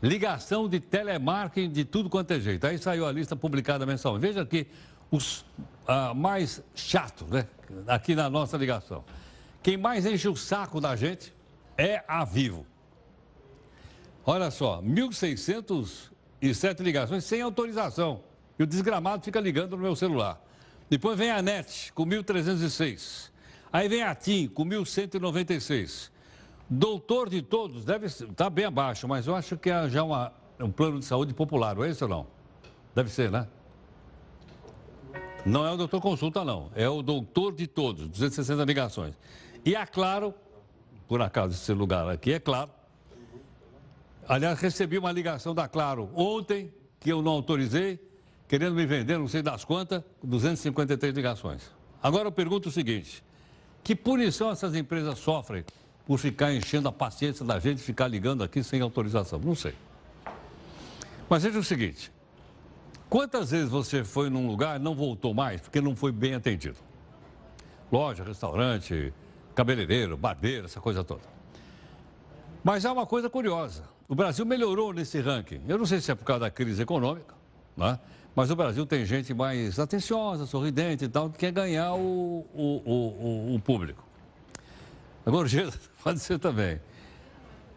Ligação 0.00 0.68
de 0.68 0.78
telemarketing 0.78 1.72
de 1.72 1.84
tudo 1.84 2.08
quanto 2.08 2.30
é 2.30 2.38
jeito. 2.38 2.64
Aí 2.64 2.78
saiu 2.78 3.04
a 3.04 3.10
lista 3.10 3.34
publicada 3.34 3.84
mensalmente. 3.84 4.24
Veja 4.24 4.42
aqui 4.42 4.68
os 5.10 5.44
ah, 5.86 6.12
mais 6.14 6.62
chatos, 6.74 7.28
né? 7.28 7.46
Aqui 7.86 8.14
na 8.14 8.28
nossa 8.30 8.56
ligação. 8.56 9.04
Quem 9.62 9.76
mais 9.76 10.06
enche 10.06 10.28
o 10.28 10.36
saco 10.36 10.80
da 10.80 10.96
gente 10.96 11.34
é 11.76 12.02
a 12.06 12.24
Vivo. 12.24 12.64
Olha 14.24 14.50
só, 14.50 14.80
1.607 14.82 16.80
ligações 16.80 17.24
sem 17.24 17.42
autorização. 17.42 18.22
E 18.58 18.62
o 18.62 18.66
desgramado 18.66 19.22
fica 19.24 19.38
ligando 19.38 19.76
no 19.76 19.82
meu 19.82 19.94
celular. 19.94 20.40
Depois 20.88 21.18
vem 21.18 21.30
a 21.30 21.42
NET 21.42 21.92
com 21.92 22.06
1.306. 22.06 23.30
Aí 23.72 23.88
vem 23.88 24.02
a 24.02 24.14
TIM 24.14 24.48
com 24.48 24.64
1.196. 24.64 26.10
Doutor 26.68 27.28
de 27.28 27.42
todos, 27.42 27.84
deve 27.84 28.06
estar 28.06 28.26
tá 28.34 28.50
bem 28.50 28.64
abaixo, 28.64 29.06
mas 29.06 29.26
eu 29.26 29.36
acho 29.36 29.56
que 29.56 29.70
é 29.70 29.88
já 29.88 30.02
uma, 30.02 30.32
um 30.58 30.70
plano 30.70 30.98
de 30.98 31.04
saúde 31.04 31.32
popular, 31.32 31.76
não 31.76 31.84
é 31.84 31.90
isso 31.90 32.04
ou 32.04 32.08
não? 32.08 32.26
Deve 32.94 33.10
ser, 33.10 33.30
né? 33.30 33.46
Não 35.46 35.64
é 35.64 35.70
o 35.70 35.76
doutor 35.76 36.00
consulta, 36.00 36.44
não. 36.44 36.72
É 36.74 36.88
o 36.88 37.02
doutor 37.02 37.54
de 37.54 37.68
todos, 37.68 38.08
260 38.08 38.64
ligações. 38.64 39.14
E 39.64 39.76
é 39.76 39.86
claro, 39.86 40.34
por 41.06 41.22
acaso 41.22 41.54
esse 41.54 41.72
lugar 41.72 42.08
aqui 42.08 42.32
é 42.32 42.40
claro. 42.40 42.70
Aliás, 44.28 44.58
recebi 44.60 44.98
uma 44.98 45.12
ligação 45.12 45.54
da 45.54 45.68
Claro 45.68 46.10
ontem, 46.16 46.74
que 46.98 47.12
eu 47.12 47.22
não 47.22 47.30
autorizei, 47.30 48.00
querendo 48.48 48.74
me 48.74 48.84
vender, 48.84 49.18
não 49.18 49.28
sei 49.28 49.40
das 49.40 49.64
quantas, 49.64 50.02
253 50.20 51.14
ligações. 51.14 51.70
Agora 52.02 52.26
eu 52.26 52.32
pergunto 52.32 52.68
o 52.68 52.72
seguinte: 52.72 53.22
que 53.84 53.94
punição 53.94 54.50
essas 54.50 54.74
empresas 54.74 55.16
sofrem 55.20 55.64
por 56.04 56.18
ficar 56.18 56.52
enchendo 56.52 56.88
a 56.88 56.92
paciência 56.92 57.44
da 57.44 57.60
gente, 57.60 57.80
ficar 57.80 58.08
ligando 58.08 58.42
aqui 58.42 58.64
sem 58.64 58.80
autorização? 58.80 59.38
Não 59.38 59.54
sei. 59.54 59.74
Mas 61.30 61.44
veja 61.44 61.60
o 61.60 61.64
seguinte: 61.64 62.10
Quantas 63.08 63.52
vezes 63.52 63.68
você 63.68 64.02
foi 64.02 64.28
num 64.28 64.48
lugar 64.48 64.80
e 64.80 64.82
não 64.82 64.94
voltou 64.94 65.32
mais 65.32 65.60
porque 65.60 65.80
não 65.80 65.94
foi 65.94 66.10
bem 66.10 66.34
atendido? 66.34 66.76
Loja, 67.90 68.24
restaurante, 68.24 69.12
cabeleireiro, 69.54 70.16
barbeiro, 70.16 70.66
essa 70.66 70.80
coisa 70.80 71.04
toda. 71.04 71.22
Mas 72.64 72.84
há 72.84 72.92
uma 72.92 73.06
coisa 73.06 73.30
curiosa. 73.30 73.84
O 74.08 74.14
Brasil 74.14 74.44
melhorou 74.44 74.92
nesse 74.92 75.20
ranking. 75.20 75.60
Eu 75.68 75.78
não 75.78 75.86
sei 75.86 76.00
se 76.00 76.10
é 76.10 76.14
por 76.14 76.24
causa 76.24 76.40
da 76.40 76.50
crise 76.50 76.82
econômica, 76.82 77.34
né? 77.76 77.98
mas 78.34 78.50
o 78.50 78.56
Brasil 78.56 78.84
tem 78.84 79.06
gente 79.06 79.32
mais 79.32 79.78
atenciosa, 79.78 80.46
sorridente 80.46 81.04
e 81.04 81.08
tal, 81.08 81.30
que 81.30 81.38
quer 81.38 81.52
ganhar 81.52 81.94
o, 81.94 82.44
o, 82.52 82.82
o, 82.84 83.54
o 83.54 83.60
público. 83.60 84.04
A 85.24 85.30
gorjeta 85.30 85.78
pode 86.02 86.18
ser 86.18 86.38
também. 86.38 86.80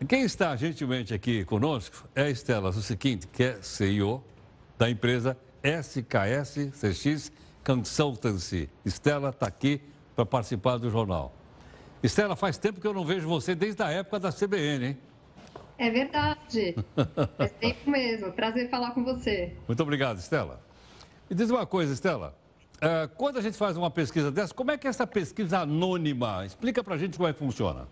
Quem 0.07 0.23
está 0.23 0.55
gentilmente 0.55 1.13
aqui 1.13 1.45
conosco 1.45 2.07
é 2.15 2.23
a 2.23 2.29
Estela 2.29 2.71
Susiquinte, 2.71 3.27
que 3.27 3.43
é 3.43 3.61
CEO 3.61 4.23
da 4.79 4.89
empresa 4.89 5.37
SKS 5.61 6.71
CX 6.71 7.31
Consultancy. 7.65 8.69
Estela 8.85 9.29
está 9.29 9.45
aqui 9.45 9.81
para 10.15 10.25
participar 10.25 10.77
do 10.77 10.89
jornal. 10.89 11.35
Estela, 12.01 12.33
faz 12.33 12.57
tempo 12.57 12.79
que 12.79 12.87
eu 12.87 12.93
não 12.93 13.03
vejo 13.03 13.27
você 13.27 13.53
desde 13.53 13.83
a 13.83 13.91
época 13.91 14.21
da 14.21 14.31
CBN, 14.31 14.85
hein? 14.85 14.97
É 15.77 15.89
verdade. 15.89 16.75
É 17.37 17.47
tempo 17.47 17.89
mesmo. 17.89 18.31
Prazer 18.31 18.69
falar 18.69 18.91
com 18.91 19.03
você. 19.03 19.53
Muito 19.67 19.83
obrigado, 19.83 20.17
Estela. 20.17 20.61
E 21.29 21.35
diz 21.35 21.49
uma 21.49 21.65
coisa, 21.65 21.93
Estela. 21.93 22.33
É, 22.79 23.07
quando 23.17 23.37
a 23.37 23.41
gente 23.41 23.57
faz 23.57 23.75
uma 23.75 23.91
pesquisa 23.91 24.31
dessa, 24.31 24.53
como 24.53 24.71
é 24.71 24.77
que 24.77 24.87
é 24.87 24.89
essa 24.89 25.05
pesquisa 25.05 25.59
anônima? 25.59 26.45
Explica 26.45 26.81
para 26.81 26.95
a 26.95 26.97
gente 26.97 27.17
como 27.17 27.27
é 27.27 27.33
que 27.33 27.39
funciona. 27.39 27.85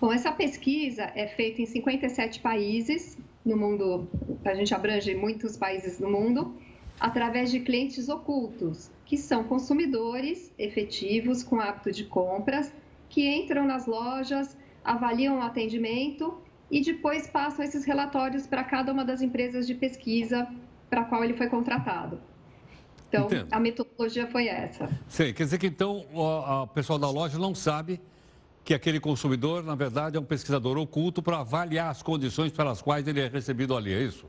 Bom, 0.00 0.12
essa 0.12 0.30
pesquisa 0.30 1.10
é 1.16 1.26
feita 1.26 1.60
em 1.60 1.66
57 1.66 2.38
países 2.38 3.18
no 3.48 3.56
mundo, 3.56 4.08
a 4.44 4.54
gente 4.54 4.74
abrange 4.74 5.14
muitos 5.14 5.56
países 5.56 5.98
no 5.98 6.10
mundo, 6.10 6.54
através 7.00 7.50
de 7.50 7.60
clientes 7.60 8.08
ocultos, 8.08 8.90
que 9.04 9.16
são 9.16 9.44
consumidores 9.44 10.52
efetivos 10.58 11.42
com 11.42 11.60
hábito 11.60 11.90
de 11.90 12.04
compras, 12.04 12.72
que 13.08 13.26
entram 13.26 13.64
nas 13.64 13.86
lojas, 13.86 14.56
avaliam 14.84 15.38
o 15.38 15.42
atendimento 15.42 16.38
e 16.70 16.82
depois 16.82 17.26
passam 17.26 17.64
esses 17.64 17.84
relatórios 17.84 18.46
para 18.46 18.62
cada 18.62 18.92
uma 18.92 19.04
das 19.04 19.22
empresas 19.22 19.66
de 19.66 19.74
pesquisa 19.74 20.46
para 20.90 21.00
a 21.00 21.04
qual 21.04 21.24
ele 21.24 21.34
foi 21.34 21.48
contratado. 21.48 22.20
Então, 23.08 23.24
Entendo. 23.24 23.48
a 23.50 23.58
metodologia 23.58 24.26
foi 24.26 24.48
essa. 24.48 24.86
Sim, 25.08 25.32
quer 25.32 25.44
dizer 25.44 25.58
que 25.58 25.66
então 25.66 26.04
o 26.12 26.66
pessoal 26.66 26.98
da 26.98 27.10
loja 27.10 27.38
não 27.38 27.54
sabe 27.54 27.98
que 28.68 28.74
aquele 28.74 29.00
consumidor, 29.00 29.64
na 29.64 29.74
verdade, 29.74 30.18
é 30.18 30.20
um 30.20 30.24
pesquisador 30.24 30.76
oculto 30.76 31.22
para 31.22 31.38
avaliar 31.38 31.90
as 31.90 32.02
condições 32.02 32.52
pelas 32.52 32.82
quais 32.82 33.08
ele 33.08 33.18
é 33.18 33.26
recebido 33.26 33.74
ali, 33.74 33.94
é 33.94 34.02
isso? 34.02 34.26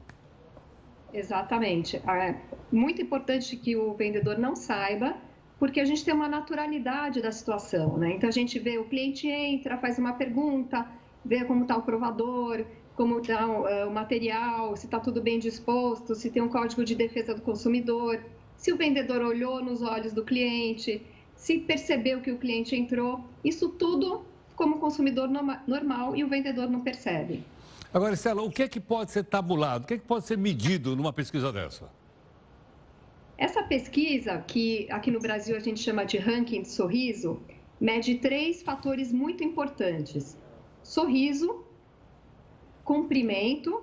Exatamente. 1.14 1.98
É 1.98 2.36
muito 2.72 3.02
importante 3.02 3.58
que 3.58 3.76
o 3.76 3.94
vendedor 3.96 4.40
não 4.40 4.56
saiba, 4.56 5.14
porque 5.60 5.82
a 5.82 5.84
gente 5.84 6.06
tem 6.06 6.14
uma 6.14 6.30
naturalidade 6.30 7.22
da 7.22 7.34
situação, 7.34 7.98
né? 7.98 8.14
Então 8.14 8.30
a 8.30 8.32
gente 8.32 8.58
vê 8.60 8.78
o 8.78 8.86
cliente 8.86 9.28
entra, 9.28 9.78
faz 9.78 10.00
uma 10.00 10.14
pergunta, 10.14 10.88
vê 11.26 11.44
como 11.44 11.64
está 11.64 11.76
o 11.76 11.82
provador, 11.82 12.66
como 12.96 13.20
está 13.20 13.42
é, 13.42 13.86
o 13.86 13.92
material, 13.92 14.74
se 14.78 14.86
está 14.86 15.02
tudo 15.02 15.22
bem 15.22 15.38
disposto, 15.38 16.16
se 16.16 16.30
tem 16.30 16.42
um 16.42 16.48
código 16.48 16.86
de 16.86 16.96
defesa 16.96 17.36
do 17.36 17.42
consumidor, 17.42 18.24
se 18.56 18.72
o 18.72 18.78
vendedor 18.78 19.22
olhou 19.22 19.62
nos 19.62 19.82
olhos 19.82 20.14
do 20.14 20.24
cliente, 20.24 21.06
se 21.40 21.58
percebeu 21.58 22.20
que 22.22 22.32
o 22.32 22.38
cliente 22.38 22.76
entrou, 22.76 23.24
isso 23.44 23.70
tudo 23.70 24.26
como 24.58 24.78
consumidor 24.78 25.30
normal 25.66 26.16
e 26.16 26.24
o 26.24 26.28
vendedor 26.28 26.70
não 26.70 26.82
percebe. 26.82 27.46
Agora, 27.94 28.14
Estela, 28.14 28.44
o 28.44 28.52
que 28.52 28.64
é 28.64 28.68
que 28.68 28.80
pode 28.80 29.10
ser 29.10 29.24
tabulado? 29.24 29.86
O 29.86 29.88
que 29.88 29.94
é 29.94 29.98
que 29.98 30.06
pode 30.06 30.28
ser 30.28 30.38
medido 30.38 30.98
numa 30.98 31.14
pesquisa 31.14 31.52
dessa? 31.52 31.90
Essa 33.38 33.64
pesquisa, 33.64 34.44
que 34.46 34.86
aqui 34.92 35.10
no 35.10 35.20
Brasil 35.22 35.56
a 35.56 35.60
gente 35.60 35.80
chama 35.80 36.04
de 36.06 36.18
ranking 36.18 36.62
de 36.62 36.68
sorriso, 36.68 37.42
mede 37.80 38.16
três 38.16 38.62
fatores 38.62 39.14
muito 39.14 39.42
importantes: 39.42 40.38
sorriso, 40.84 41.64
cumprimento 42.84 43.82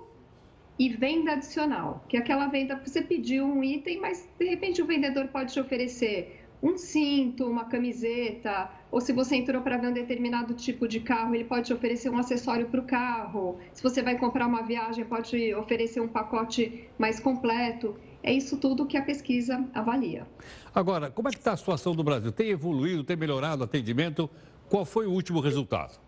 e 0.78 0.90
venda 0.90 1.32
adicional, 1.32 2.04
que 2.06 2.18
é 2.18 2.20
aquela 2.20 2.48
venda 2.48 2.76
que 2.76 2.90
você 2.90 3.00
pediu 3.00 3.46
um 3.46 3.64
item, 3.64 3.98
mas 3.98 4.28
de 4.38 4.44
repente 4.44 4.82
o 4.82 4.86
vendedor 4.86 5.28
pode 5.28 5.54
te 5.54 5.58
oferecer 5.58 6.45
um 6.62 6.76
cinto, 6.76 7.46
uma 7.46 7.64
camiseta, 7.66 8.70
ou 8.90 9.00
se 9.00 9.12
você 9.12 9.36
entrou 9.36 9.62
para 9.62 9.76
ver 9.76 9.88
um 9.88 9.92
determinado 9.92 10.54
tipo 10.54 10.88
de 10.88 11.00
carro, 11.00 11.34
ele 11.34 11.44
pode 11.44 11.66
te 11.66 11.72
oferecer 11.72 12.08
um 12.08 12.18
acessório 12.18 12.66
para 12.66 12.80
o 12.80 12.84
carro. 12.84 13.58
Se 13.72 13.82
você 13.82 14.02
vai 14.02 14.18
comprar 14.18 14.46
uma 14.46 14.62
viagem, 14.62 15.04
pode 15.04 15.54
oferecer 15.54 16.00
um 16.00 16.08
pacote 16.08 16.88
mais 16.98 17.20
completo. 17.20 17.96
É 18.22 18.32
isso 18.32 18.56
tudo 18.56 18.86
que 18.86 18.96
a 18.96 19.02
pesquisa 19.02 19.64
avalia. 19.74 20.26
Agora, 20.74 21.10
como 21.10 21.28
é 21.28 21.30
que 21.30 21.38
está 21.38 21.52
a 21.52 21.56
situação 21.56 21.94
do 21.94 22.02
Brasil? 22.02 22.32
Tem 22.32 22.48
evoluído, 22.48 23.04
tem 23.04 23.16
melhorado 23.16 23.62
o 23.62 23.64
atendimento? 23.64 24.28
Qual 24.68 24.84
foi 24.84 25.06
o 25.06 25.12
último 25.12 25.40
resultado? 25.40 26.00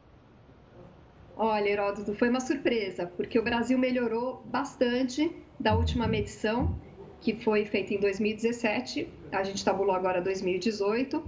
Olha, 1.37 1.69
Heródoto, 1.69 2.15
foi 2.15 2.29
uma 2.29 2.41
surpresa, 2.41 3.07
porque 3.17 3.39
o 3.39 3.43
Brasil 3.45 3.79
melhorou 3.79 4.43
bastante 4.47 5.31
da 5.61 5.77
última 5.77 6.09
medição, 6.09 6.77
que 7.21 7.35
foi 7.35 7.65
feita 7.65 7.95
em 7.95 8.01
2017, 8.01 9.09
a 9.33 9.43
gente 9.43 9.65
tabulou 9.65 9.95
agora 9.95 10.21
2018. 10.21 11.23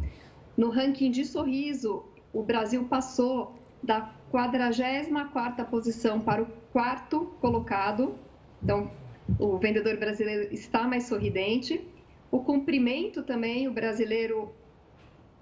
No 0.57 0.71
ranking 0.71 1.11
de 1.11 1.25
sorriso, 1.25 2.05
o 2.33 2.43
Brasil 2.43 2.85
passou 2.85 3.55
da 3.83 4.15
44ª 4.33 5.65
posição 5.67 6.21
para 6.21 6.43
o 6.43 6.47
quarto 6.73 7.27
colocado. 7.41 8.15
Então, 8.63 8.91
o 9.39 9.57
vendedor 9.59 9.97
brasileiro 9.97 10.53
está 10.53 10.87
mais 10.87 11.05
sorridente. 11.05 11.87
O 12.31 12.41
cumprimento 12.41 13.23
também, 13.23 13.67
o 13.67 13.73
brasileiro 13.73 14.53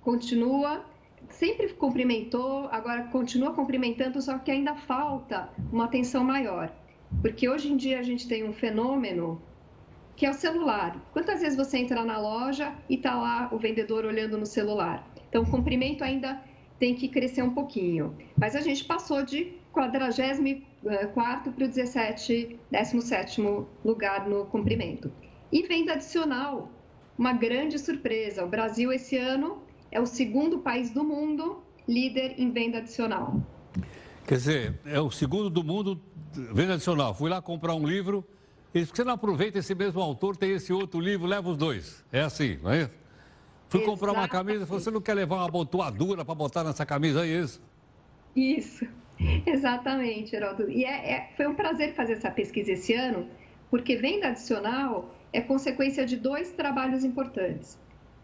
continua 0.03 0.85
sempre 1.29 1.69
cumprimentou, 1.75 2.69
agora 2.71 3.05
continua 3.05 3.53
cumprimentando, 3.53 4.21
só 4.23 4.39
que 4.39 4.51
ainda 4.51 4.75
falta 4.75 5.51
uma 5.73 5.85
atenção 5.85 6.25
maior. 6.25 6.73
Porque 7.21 7.49
hoje 7.49 7.73
em 7.73 7.77
dia 7.77 7.99
a 7.99 8.03
gente 8.03 8.29
tem 8.29 8.45
um 8.45 8.53
fenômeno 8.53 9.41
que 10.19 10.27
é 10.27 10.31
o 10.31 10.35
celular. 10.35 11.01
Quantas 11.12 11.41
vezes 11.41 11.57
você 11.57 11.79
entra 11.79 12.05
na 12.05 12.19
loja 12.19 12.75
e 12.91 12.97
está 12.97 13.14
lá 13.14 13.49
o 13.53 13.57
vendedor 13.57 14.05
olhando 14.05 14.37
no 14.37 14.45
celular? 14.45 15.09
Então, 15.29 15.45
o 15.45 15.47
cumprimento 15.47 16.03
ainda 16.03 16.43
tem 16.77 16.93
que 16.93 17.07
crescer 17.07 17.43
um 17.43 17.55
pouquinho. 17.55 18.16
Mas 18.37 18.57
a 18.57 18.61
gente 18.61 18.85
passou 18.85 19.23
de 19.23 19.53
44 19.71 21.53
para 21.53 21.64
o 21.64 21.69
17, 21.69 22.59
17 22.69 23.41
lugar 23.85 24.29
no 24.29 24.45
cumprimento. 24.47 25.12
E 25.53 25.62
venda 25.62 25.93
adicional, 25.93 26.69
uma 27.16 27.33
grande 27.33 27.79
surpresa. 27.79 28.45
O 28.45 28.49
Brasil, 28.49 28.93
esse 28.93 29.16
ano, 29.16 29.62
é 29.89 30.01
o 30.01 30.07
segundo 30.07 30.59
país 30.59 30.91
do 30.91 31.05
mundo 31.05 31.62
líder 31.87 32.35
em 32.39 32.51
venda 32.51 32.79
adicional. 32.79 33.41
Quer 34.27 34.35
dizer, 34.35 34.81
é 34.85 35.01
o 35.01 35.12
segundo 35.12 35.49
do 35.49 35.62
mundo 35.62 36.03
venda 36.53 36.75
adicional. 36.75 37.14
Fui 37.14 37.31
lá 37.31 37.41
comprar 37.41 37.77
um 37.77 37.87
livro, 37.87 38.27
e 38.75 38.85
você 38.85 39.03
não 39.03 39.14
aproveita 39.14 39.59
esse 39.59 39.75
mesmo 39.75 40.01
autor, 40.01 40.37
tem 40.37 40.53
esse 40.53 40.73
outro 40.73 41.01
livro, 41.01 41.27
leva 41.27 41.49
os 41.49 41.57
dois. 41.57 42.05
É 42.12 42.21
assim, 42.21 42.59
não 42.62 42.71
é 42.71 42.83
isso? 42.83 42.91
Fui 43.69 43.81
comprar 43.83 44.12
uma 44.12 44.29
camisa, 44.29 44.64
você 44.64 44.91
não 44.91 45.01
quer 45.01 45.14
levar 45.14 45.37
uma 45.37 45.47
abotoadura 45.47 46.25
para 46.25 46.35
botar 46.35 46.64
nessa 46.64 46.87
camisa 46.87 47.27
é 47.27 47.29
isso? 47.29 47.61
Isso, 48.35 48.87
exatamente, 49.45 50.31
Geraldo. 50.31 50.71
E 50.71 50.85
é, 50.85 51.12
é, 51.12 51.33
foi 51.37 51.47
um 51.47 51.55
prazer 51.55 51.95
fazer 51.95 52.14
essa 52.14 52.31
pesquisa 52.31 52.73
esse 52.73 52.95
ano, 52.95 53.27
porque 53.71 53.97
venda 53.97 54.29
adicional 54.29 55.14
é 55.33 55.41
consequência 55.41 56.07
de 56.07 56.16
dois 56.16 56.53
trabalhos 56.53 57.05
importantes. 57.05 57.79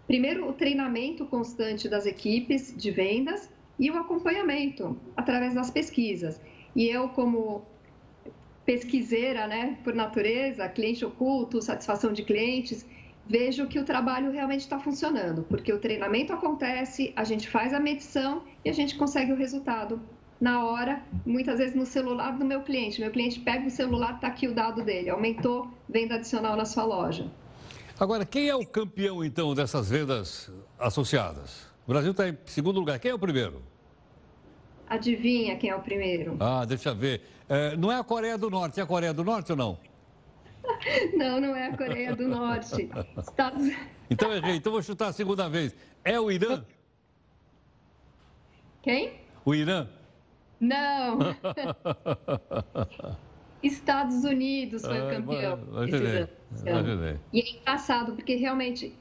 Primeiro, 0.07 0.49
o 0.49 0.53
treinamento 0.53 1.27
constante 1.27 1.89
das 1.89 2.07
equipes 2.07 2.75
de 2.77 2.91
vendas 2.91 3.51
e 3.79 3.91
o 3.91 3.99
acompanhamento 3.99 4.99
através 5.17 5.55
das 5.55 5.71
pesquisas. 5.71 6.41
E 6.77 6.89
eu, 6.89 7.09
como 7.11 7.67
pesquiseira, 8.65 9.47
né, 9.47 9.79
por 9.85 9.95
natureza, 9.95 10.69
cliente 10.69 11.05
oculto, 11.05 11.61
satisfação 11.61 12.13
de 12.13 12.23
clientes, 12.23 12.87
vejo 13.27 13.67
que 13.67 13.79
o 13.79 13.85
trabalho 13.85 14.31
realmente 14.31 14.61
está 14.61 14.79
funcionando, 14.79 15.43
porque 15.45 15.73
o 15.73 15.79
treinamento 15.79 16.33
acontece, 16.33 17.13
a 17.17 17.25
gente 17.25 17.49
faz 17.49 17.73
a 17.73 17.81
medição 17.81 18.43
e 18.65 18.71
a 18.71 18.73
gente 18.73 18.97
consegue 18.97 19.33
o 19.33 19.37
resultado 19.37 20.01
na 20.41 20.65
hora, 20.65 21.03
muitas 21.25 21.59
vezes 21.59 21.75
no 21.75 21.87
celular 21.87 22.37
do 22.37 22.45
meu 22.45 22.63
cliente. 22.63 23.01
Meu 23.01 23.11
cliente 23.11 23.41
pega 23.41 23.67
o 23.67 23.71
celular, 23.71 24.17
está 24.17 24.29
aqui 24.29 24.47
o 24.47 24.55
dado 24.55 24.83
dele, 24.83 25.09
aumentou 25.09 25.71
venda 25.89 26.17
adicional 26.17 26.57
na 26.57 26.65
sua 26.65 26.85
loja. 26.85 27.31
Agora, 27.99 28.27
quem 28.27 28.49
é 28.49 28.55
o 28.55 28.67
campeão, 28.67 29.25
então, 29.25 29.55
dessas 29.55 29.89
vendas 29.89 30.51
associadas? 30.79 31.67
O 31.87 31.93
Brasil 31.93 32.11
está 32.11 32.29
em 32.29 32.37
segundo 32.45 32.81
lugar. 32.81 32.99
Quem 32.99 33.11
é 33.11 33.15
o 33.15 33.19
primeiro? 33.19 33.63
Adivinha 34.89 35.57
quem 35.57 35.71
é 35.71 35.77
o 35.77 35.81
primeiro? 35.81 36.37
Ah, 36.41 36.65
deixa 36.65 36.91
eu 36.91 36.95
ver. 36.95 37.23
É, 37.49 37.77
não 37.77 37.91
é 37.91 37.99
a 37.99 38.05
Coreia 38.05 38.39
do 38.39 38.51
Norte. 38.51 38.81
É 38.81 38.83
a 38.83 38.87
Coreia 38.87 39.13
do 39.13 39.25
Norte 39.25 39.53
ou 39.53 39.59
não? 39.59 39.79
não, 41.17 41.41
não 41.41 41.57
é 41.57 41.69
a 41.69 41.77
Coreia 41.77 42.15
do 42.15 42.29
Norte. 42.29 42.89
Estados... 43.19 43.73
Então 44.11 44.33
errei. 44.33 44.57
Então 44.57 44.73
vou 44.73 44.83
chutar 44.83 45.09
a 45.09 45.13
segunda 45.13 45.49
vez. 45.49 45.75
É 46.05 46.21
o 46.21 46.31
Irã? 46.31 46.65
Quem? 48.83 49.15
O 49.45 49.55
Irã? 49.55 49.89
Não. 50.61 51.19
Estados 53.63 54.25
Unidos 54.25 54.83
foi 54.83 54.99
ah, 54.99 55.07
o 55.07 55.11
campeão. 55.11 55.59
Imaginei, 55.69 56.29
imaginei. 56.67 57.19
E 57.33 57.41
é 57.41 57.57
engraçado, 57.57 58.13
porque 58.13 58.37
realmente, 58.37 58.95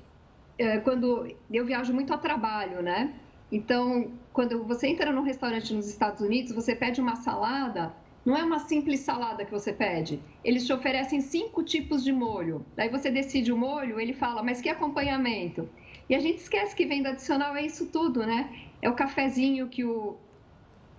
é, 0.57 0.77
quando 0.79 1.35
eu 1.51 1.65
viajo 1.65 1.93
muito 1.93 2.13
a 2.13 2.17
trabalho, 2.17 2.81
né? 2.81 3.13
Então, 3.53 4.11
quando 4.33 4.63
você 4.63 4.87
entra 4.87 5.11
num 5.11 5.21
restaurante 5.21 5.75
nos 5.75 5.87
Estados 5.87 6.21
Unidos, 6.21 6.51
você 6.51 6.75
pede 6.75 6.99
uma 6.99 7.15
salada, 7.17 7.93
não 8.25 8.35
é 8.35 8.43
uma 8.43 8.57
simples 8.57 9.01
salada 9.01 9.45
que 9.45 9.51
você 9.51 9.71
pede. 9.71 10.19
Eles 10.43 10.65
te 10.65 10.73
oferecem 10.73 11.21
cinco 11.21 11.61
tipos 11.61 12.03
de 12.03 12.11
molho. 12.11 12.65
Daí 12.75 12.89
você 12.89 13.11
decide 13.11 13.51
o 13.51 13.57
molho, 13.57 13.99
ele 13.99 14.11
fala, 14.11 14.41
mas 14.41 14.59
que 14.59 14.69
acompanhamento? 14.69 15.69
E 16.09 16.15
a 16.15 16.19
gente 16.19 16.39
esquece 16.39 16.75
que 16.75 16.83
venda 16.87 17.09
adicional 17.09 17.55
é 17.55 17.63
isso 17.63 17.85
tudo, 17.91 18.25
né? 18.25 18.49
É 18.81 18.89
o 18.89 18.95
cafezinho 18.95 19.69
que 19.69 19.85
o, 19.85 20.17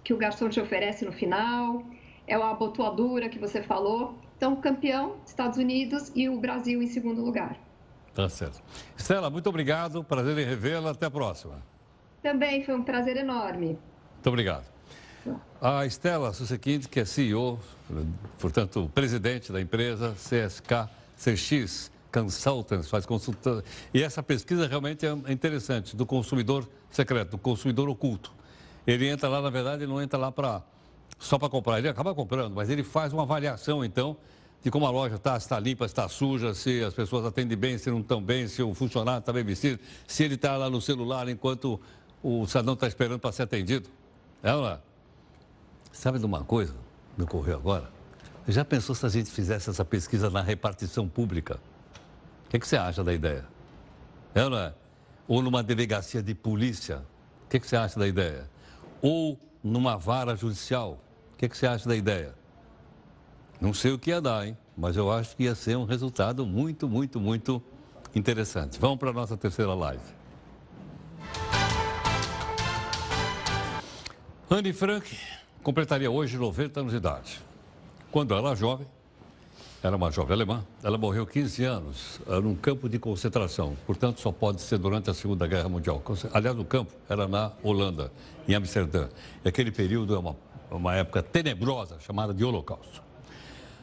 que 0.05 0.15
o 0.15 0.17
garçom 0.17 0.49
te 0.49 0.61
oferece 0.61 1.05
no 1.05 1.11
final, 1.11 1.83
é 2.25 2.37
a 2.37 2.51
abotoadura 2.51 3.29
que 3.29 3.39
você 3.39 3.65
falou. 3.65 4.17
Então, 4.37 4.55
campeão, 4.55 5.17
Estados 5.27 5.59
Unidos 5.59 6.13
e 6.15 6.29
o 6.29 6.39
Brasil 6.39 6.81
em 6.81 6.87
segundo 6.87 7.21
lugar. 7.21 7.59
Tá 8.15 8.29
certo. 8.29 8.63
Estela, 8.97 9.29
muito 9.29 9.49
obrigado. 9.49 10.05
Prazer 10.05 10.39
em 10.39 10.45
revê-la. 10.45 10.93
Até 10.93 11.07
a 11.07 11.11
próxima. 11.11 11.74
Também 12.25 12.65
foi 12.65 12.75
um 12.75 12.83
prazer 12.83 13.19
enorme. 13.19 13.67
Muito 13.67 14.27
obrigado. 14.27 14.65
A 15.61 15.85
Estela 15.85 16.33
Susequinte, 16.33 16.89
que 16.89 17.01
é 17.01 17.05
CEO, 17.05 17.61
portanto, 18.39 18.91
presidente 18.95 19.53
da 19.53 19.61
empresa 19.61 20.15
CSK 20.15 20.89
CX 21.19 21.93
Consultants, 22.11 22.89
faz 22.89 23.05
consulta. 23.05 23.63
E 23.93 24.03
essa 24.03 24.23
pesquisa 24.23 24.67
realmente 24.67 25.05
é 25.05 25.13
interessante, 25.31 25.95
do 25.95 26.07
consumidor 26.07 26.67
secreto, 26.91 27.33
do 27.33 27.39
consumidor 27.39 27.91
oculto. 27.91 28.33
Ele 28.87 29.07
entra 29.07 29.29
lá, 29.29 29.43
na 29.43 29.51
verdade, 29.51 29.83
ele 29.83 29.93
não 29.93 30.01
entra 30.01 30.19
lá 30.19 30.33
para 30.33 30.63
só 31.19 31.39
para 31.39 31.51
comprar. 31.51 31.79
Ele 31.79 31.91
acaba 31.91 32.15
comprando, 32.15 32.55
mas 32.55 32.71
ele 32.71 32.83
faz 32.83 33.13
uma 33.13 33.25
avaliação, 33.25 33.85
então, 33.85 34.17
de 34.63 34.71
como 34.71 34.87
a 34.87 34.91
loja 34.91 35.17
está, 35.17 35.39
se 35.39 35.45
está 35.45 35.61
limpa, 35.61 35.87
se 35.87 35.93
está 35.93 36.09
suja, 36.09 36.55
se 36.55 36.83
as 36.83 36.95
pessoas 36.95 37.27
atendem 37.27 37.59
bem, 37.59 37.77
se 37.77 37.91
não 37.91 38.01
estão 38.01 38.23
bem, 38.23 38.49
se 38.49 38.63
o 38.63 38.73
funcionário 38.73 39.19
está 39.19 39.31
bem 39.31 39.45
vestido, 39.45 39.79
se 40.07 40.25
ele 40.25 40.37
está 40.37 40.57
lá 40.57 40.71
no 40.71 40.81
celular 40.81 41.29
enquanto 41.29 41.79
o 42.25 42.47
cidadão 42.47 42.73
está 42.73 42.89
esperando 42.89 43.21
para 43.21 43.31
ser 43.33 43.43
atendido. 43.43 43.91
É 44.43 44.55
ou 44.55 44.63
não 44.63 44.71
é? 44.71 44.79
Sabe 45.93 46.19
de 46.19 46.25
uma 46.25 46.43
coisa? 46.43 46.75
Me 47.19 47.25
ocorreu 47.25 47.57
agora. 47.57 47.91
Já 48.49 48.65
pensou 48.65 48.95
se 48.95 49.05
a 49.05 49.11
gente 49.11 49.31
fizesse 49.31 49.69
essa 49.69 49.85
pesquisa 49.85 50.31
na 50.31 50.41
repartição 50.41 51.07
pública? 51.07 51.61
O 52.47 52.49
que, 52.49 52.59
que 52.59 52.67
você 52.67 52.79
acha 52.79 53.05
da 53.05 53.13
ideia? 53.13 53.45
É 54.35 54.49
não 54.49 54.57
é? 54.57 54.73
Ou 55.29 55.43
numa 55.43 55.63
delegacia 55.63 56.23
de 56.23 56.35
polícia? 56.35 57.05
O 57.45 57.51
que, 57.51 57.61
que 57.61 57.67
você 57.67 57.77
acha 57.77 58.01
da 58.01 58.09
ideia? 58.09 58.49
Ou 59.03 59.39
numa 59.63 59.99
vara 59.99 60.35
judicial? 60.35 60.99
O 61.35 61.37
que, 61.37 61.47
que 61.47 61.57
você 61.57 61.67
acha 61.67 61.87
da 61.87 61.95
ideia? 61.95 62.35
Não 63.61 63.75
sei 63.75 63.93
o 63.93 63.99
que 63.99 64.09
ia 64.09 64.21
dar, 64.21 64.47
hein? 64.47 64.57
Mas 64.75 64.97
eu 64.97 65.13
acho 65.13 65.37
que 65.37 65.45
ia 65.45 65.55
ser 65.55 65.77
um 65.77 65.85
resultado 65.85 66.47
muito, 66.47 66.89
muito, 66.89 67.21
muito 67.21 67.63
interessante. 68.15 68.81
Vamos 68.81 68.99
para 68.99 69.11
a 69.11 69.13
nossa 69.13 69.37
terceira 69.37 69.75
live. 69.75 70.24
Anne 74.51 74.75
Frank 74.75 75.19
completaria 75.63 76.11
hoje 76.11 76.37
90 76.37 76.81
anos 76.81 76.93
de 76.93 76.99
idade. 76.99 77.41
Quando 78.13 78.35
ela 78.35 78.51
era 78.51 78.57
jovem, 78.57 78.87
era 79.83 79.97
uma 79.97 80.11
jovem 80.11 80.35
alemã, 80.35 80.63
ela 80.83 80.99
morreu 80.99 81.27
15 81.27 81.65
anos 81.65 82.21
eh, 82.29 82.41
num 82.41 82.55
campo 82.55 82.87
de 82.87 82.99
concentração. 82.99 83.75
Portanto, 83.87 84.21
só 84.21 84.31
pode 84.31 84.61
ser 84.61 84.77
durante 84.77 85.09
a 85.09 85.15
Segunda 85.15 85.47
Guerra 85.47 85.71
Mundial. 85.71 86.03
Aliás, 86.33 86.59
o 86.59 86.65
campo 86.65 86.93
era 87.09 87.27
na 87.27 87.53
Holanda, 87.63 88.13
em 88.47 88.55
Amsterdã. 88.55 89.09
E 89.43 89.49
aquele 89.49 89.73
período 89.73 90.15
é 90.15 90.19
uma, 90.19 90.37
uma 90.71 90.95
época 90.95 91.23
tenebrosa, 91.23 91.99
chamada 92.01 92.35
de 92.35 92.45
Holocausto. 92.45 93.03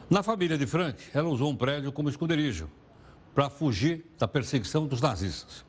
Na 0.08 0.22
família 0.22 0.56
de 0.56 0.66
Frank, 0.66 0.96
ela 1.12 1.28
usou 1.28 1.50
um 1.50 1.56
prédio 1.56 1.90
como 1.90 2.08
esconderijo 2.08 2.68
para 3.34 3.50
fugir 3.50 4.06
da 4.16 4.28
perseguição 4.28 4.86
dos 4.86 5.00
nazistas. 5.00 5.64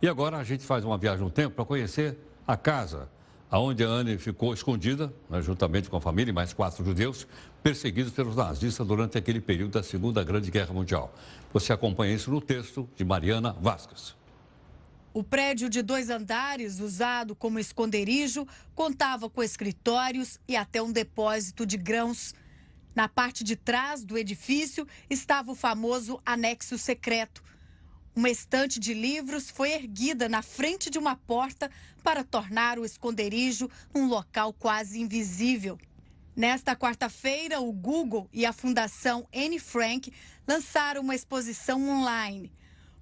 E 0.00 0.08
agora 0.08 0.36
a 0.36 0.44
gente 0.44 0.64
faz 0.64 0.84
uma 0.84 0.96
viagem 0.96 1.24
no 1.24 1.30
tempo 1.30 1.56
para 1.56 1.64
conhecer 1.64 2.16
a 2.46 2.56
casa 2.56 3.08
onde 3.58 3.84
a 3.84 3.88
Anne 3.88 4.16
ficou 4.18 4.54
escondida, 4.54 5.12
né, 5.28 5.42
juntamente 5.42 5.90
com 5.90 5.96
a 5.96 6.00
família 6.00 6.30
e 6.30 6.34
mais 6.34 6.52
quatro 6.52 6.84
judeus, 6.84 7.26
perseguidos 7.62 8.12
pelos 8.12 8.34
nazistas 8.34 8.86
durante 8.86 9.18
aquele 9.18 9.40
período 9.40 9.72
da 9.72 9.82
Segunda 9.82 10.24
Grande 10.24 10.50
Guerra 10.50 10.72
Mundial. 10.72 11.14
Você 11.52 11.72
acompanha 11.72 12.14
isso 12.14 12.30
no 12.30 12.40
texto 12.40 12.88
de 12.96 13.04
Mariana 13.04 13.52
Vasquez. 13.60 14.14
O 15.14 15.22
prédio 15.22 15.68
de 15.68 15.82
dois 15.82 16.08
andares, 16.08 16.80
usado 16.80 17.34
como 17.34 17.58
esconderijo, 17.58 18.46
contava 18.74 19.28
com 19.28 19.42
escritórios 19.42 20.40
e 20.48 20.56
até 20.56 20.80
um 20.80 20.90
depósito 20.90 21.66
de 21.66 21.76
grãos. 21.76 22.34
Na 22.94 23.08
parte 23.08 23.44
de 23.44 23.54
trás 23.54 24.02
do 24.02 24.16
edifício 24.16 24.86
estava 25.10 25.52
o 25.52 25.54
famoso 25.54 26.18
anexo 26.24 26.78
secreto. 26.78 27.42
Uma 28.14 28.28
estante 28.28 28.78
de 28.78 28.92
livros 28.92 29.50
foi 29.50 29.72
erguida 29.72 30.28
na 30.28 30.42
frente 30.42 30.90
de 30.90 30.98
uma 30.98 31.16
porta 31.16 31.70
para 32.02 32.22
tornar 32.22 32.78
o 32.78 32.84
esconderijo 32.84 33.70
um 33.94 34.06
local 34.06 34.52
quase 34.52 35.00
invisível. 35.00 35.78
Nesta 36.36 36.76
quarta-feira, 36.76 37.60
o 37.60 37.72
Google 37.72 38.28
e 38.30 38.44
a 38.44 38.52
Fundação 38.52 39.26
Anne 39.34 39.58
Frank 39.58 40.12
lançaram 40.46 41.00
uma 41.00 41.14
exposição 41.14 41.88
online. 41.88 42.52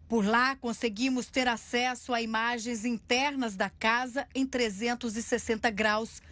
Por 0.09 0.25
lá, 0.25 0.55
conseguimos 0.57 1.27
ter 1.27 1.49
acesso 1.49 2.13
a 2.13 2.23
imagens 2.23 2.85
internas 2.85 3.57
da 3.57 3.69
casa 3.69 4.29
em 4.33 4.47
360 4.47 5.71
graus. 5.71 6.23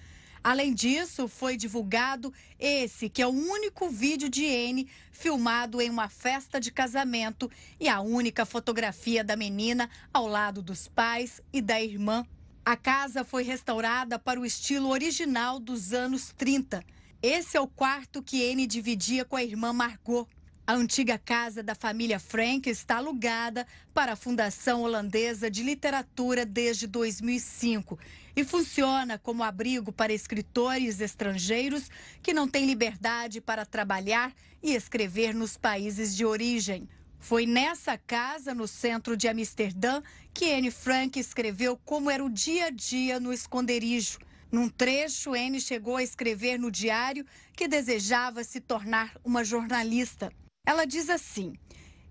Além 0.43 0.73
disso, 0.73 1.29
foi 1.29 1.57
divulgado 1.57 2.33
esse, 2.59 3.09
que 3.09 3.23
é 3.23 3.27
o 3.27 3.31
único 3.31 3.89
vídeo 3.89 4.29
de 4.29 4.45
N 4.45 4.89
filmado 5.11 5.81
em 5.81 5.91
uma 5.91 6.09
festa 6.09 6.61
de 6.61 6.71
casamento 6.71 7.51
e 7.81 7.89
a 7.89 8.01
única 8.01 8.47
fotografia 8.47 9.25
da 9.25 9.37
menina 9.37 9.91
ao 10.13 10.27
lado 10.27 10.63
dos 10.63 10.89
pais 10.89 11.43
e 11.53 11.61
da 11.61 11.81
irmã. 11.81 12.27
A 12.65 12.77
casa 12.77 13.25
foi 13.25 13.43
restaurada 13.43 14.19
para 14.19 14.39
o 14.39 14.47
estilo 14.47 14.91
original 14.91 15.59
dos 15.59 15.93
anos 15.93 16.33
30. 16.37 16.85
Esse 17.23 17.57
é 17.57 17.61
o 17.61 17.67
quarto 17.67 18.23
que 18.23 18.43
N 18.43 18.67
dividia 18.67 19.25
com 19.25 19.37
a 19.37 19.43
irmã 19.43 19.73
Margot. 19.73 20.29
A 20.67 20.75
antiga 20.75 21.17
casa 21.17 21.63
da 21.63 21.75
família 21.75 22.21
Frank 22.21 22.69
está 22.69 22.99
alugada 22.99 23.67
para 23.95 24.13
a 24.13 24.17
Fundação 24.17 24.83
Holandesa 24.83 25.51
de 25.51 25.63
Literatura 25.63 26.45
desde 26.45 26.87
2005 26.87 27.99
e 28.39 28.45
funciona 28.45 29.19
como 29.19 29.43
abrigo 29.43 29.91
para 29.91 30.13
escritores 30.13 31.01
estrangeiros 31.01 31.91
que 32.23 32.33
não 32.33 32.47
têm 32.47 32.67
liberdade 32.67 33.41
para 33.41 33.67
trabalhar 33.67 34.33
e 34.63 34.77
escrever 34.77 35.35
nos 35.35 35.57
países 35.57 36.15
de 36.15 36.25
origem. 36.25 36.89
Foi 37.19 37.47
nessa 37.47 37.99
casa, 37.99 38.55
no 38.55 38.69
centro 38.69 39.17
de 39.17 39.27
Amsterdã, 39.27 40.01
que 40.33 40.53
Anne 40.53 40.71
Frank 40.71 41.19
escreveu 41.19 41.77
como 41.85 42.09
era 42.09 42.25
o 42.25 42.31
dia 42.31 42.67
a 42.67 42.71
dia 42.71 43.19
no 43.19 43.33
esconderijo. 43.33 44.21
Num 44.53 44.69
trecho, 44.69 45.35
Anne 45.35 45.61
chegou 45.61 45.97
a 45.97 46.03
escrever 46.05 46.61
no 46.61 46.71
diário 46.71 47.27
que 47.57 47.67
desejava 47.67 48.45
se 48.45 48.61
tornar 48.61 49.17
uma 49.25 49.43
jornalista. 49.43 50.33
Ela 50.65 50.85
diz 50.85 51.11
assim: 51.11 51.55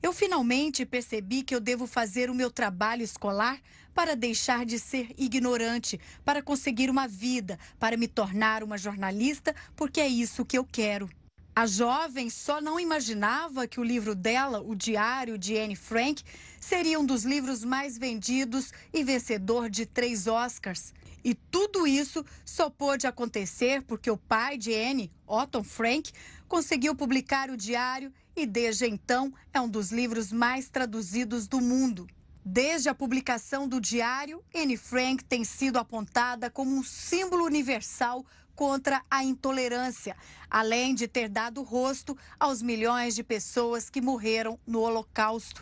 Eu 0.04 0.12
finalmente 0.12 0.86
percebi 0.86 1.42
que 1.42 1.56
eu 1.56 1.62
devo 1.62 1.88
fazer 1.88 2.30
o 2.30 2.36
meu 2.36 2.52
trabalho 2.52 3.02
escolar 3.02 3.62
para 3.98 4.16
deixar 4.16 4.64
de 4.64 4.78
ser 4.78 5.10
ignorante, 5.18 6.00
para 6.24 6.40
conseguir 6.40 6.88
uma 6.88 7.08
vida, 7.08 7.58
para 7.80 7.98
me 7.98 8.08
tornar 8.08 8.62
uma 8.62 8.78
jornalista, 8.78 9.56
porque 9.76 10.00
é 10.00 10.08
isso 10.08 10.46
que 10.46 10.56
eu 10.56 10.64
quero. 10.64 11.10
A 11.56 11.66
jovem 11.66 12.30
só 12.30 12.62
não 12.62 12.80
imaginava 12.80 13.68
que 13.68 13.80
o 13.80 13.84
livro 13.84 14.14
dela, 14.14 14.62
O 14.62 14.76
Diário 14.76 15.36
de 15.36 15.58
Anne 15.58 15.76
Frank, 15.76 16.24
seria 16.60 17.00
um 17.00 17.06
dos 17.08 17.24
livros 17.24 17.64
mais 17.64 17.98
vendidos 17.98 18.72
e 18.94 19.04
vencedor 19.04 19.68
de 19.68 19.84
três 19.84 20.28
Oscars. 20.28 20.94
E 21.24 21.34
tudo 21.34 21.88
isso 21.88 22.24
só 22.46 22.70
pôde 22.70 23.08
acontecer 23.08 23.82
porque 23.82 24.12
o 24.12 24.16
pai 24.16 24.60
de 24.60 24.76
Anne, 24.76 25.12
Otto 25.26 25.64
Frank, 25.64 26.12
conseguiu 26.48 26.94
publicar 26.94 27.50
o 27.50 27.58
diário 27.58 28.14
e 28.36 28.46
desde 28.46 28.86
então 28.86 29.34
é 29.52 29.60
um 29.60 29.68
dos 29.68 29.92
livros 29.92 30.32
mais 30.32 30.70
traduzidos 30.70 31.48
do 31.48 31.60
mundo. 31.60 32.08
Desde 32.50 32.88
a 32.88 32.96
publicação 32.96 33.68
do 33.68 33.82
diário, 33.82 34.42
Anne 34.56 34.78
Frank 34.78 35.22
tem 35.22 35.44
sido 35.44 35.78
apontada 35.78 36.50
como 36.50 36.74
um 36.74 36.82
símbolo 36.82 37.44
universal 37.44 38.26
contra 38.56 39.04
a 39.12 39.22
intolerância, 39.22 40.16
além 40.50 40.96
de 40.96 41.10
ter 41.10 41.28
dado 41.28 41.62
rosto 41.62 42.18
aos 42.40 42.62
milhões 42.62 43.16
de 43.16 43.22
pessoas 43.22 43.90
que 43.90 44.00
morreram 44.00 44.58
no 44.66 44.80
Holocausto. 44.80 45.62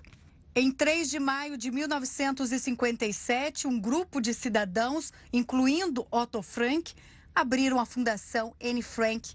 Em 0.55 0.71
3 0.71 1.09
de 1.09 1.19
maio 1.19 1.57
de 1.57 1.71
1957, 1.71 3.67
um 3.67 3.79
grupo 3.79 4.21
de 4.21 4.31
cidadãos, 4.31 5.11
incluindo 5.33 6.05
Otto 6.11 6.43
Frank, 6.43 6.93
abriram 7.33 7.79
a 7.79 7.86
Fundação 7.88 8.55
Anne 8.61 8.83
Frank 8.83 9.33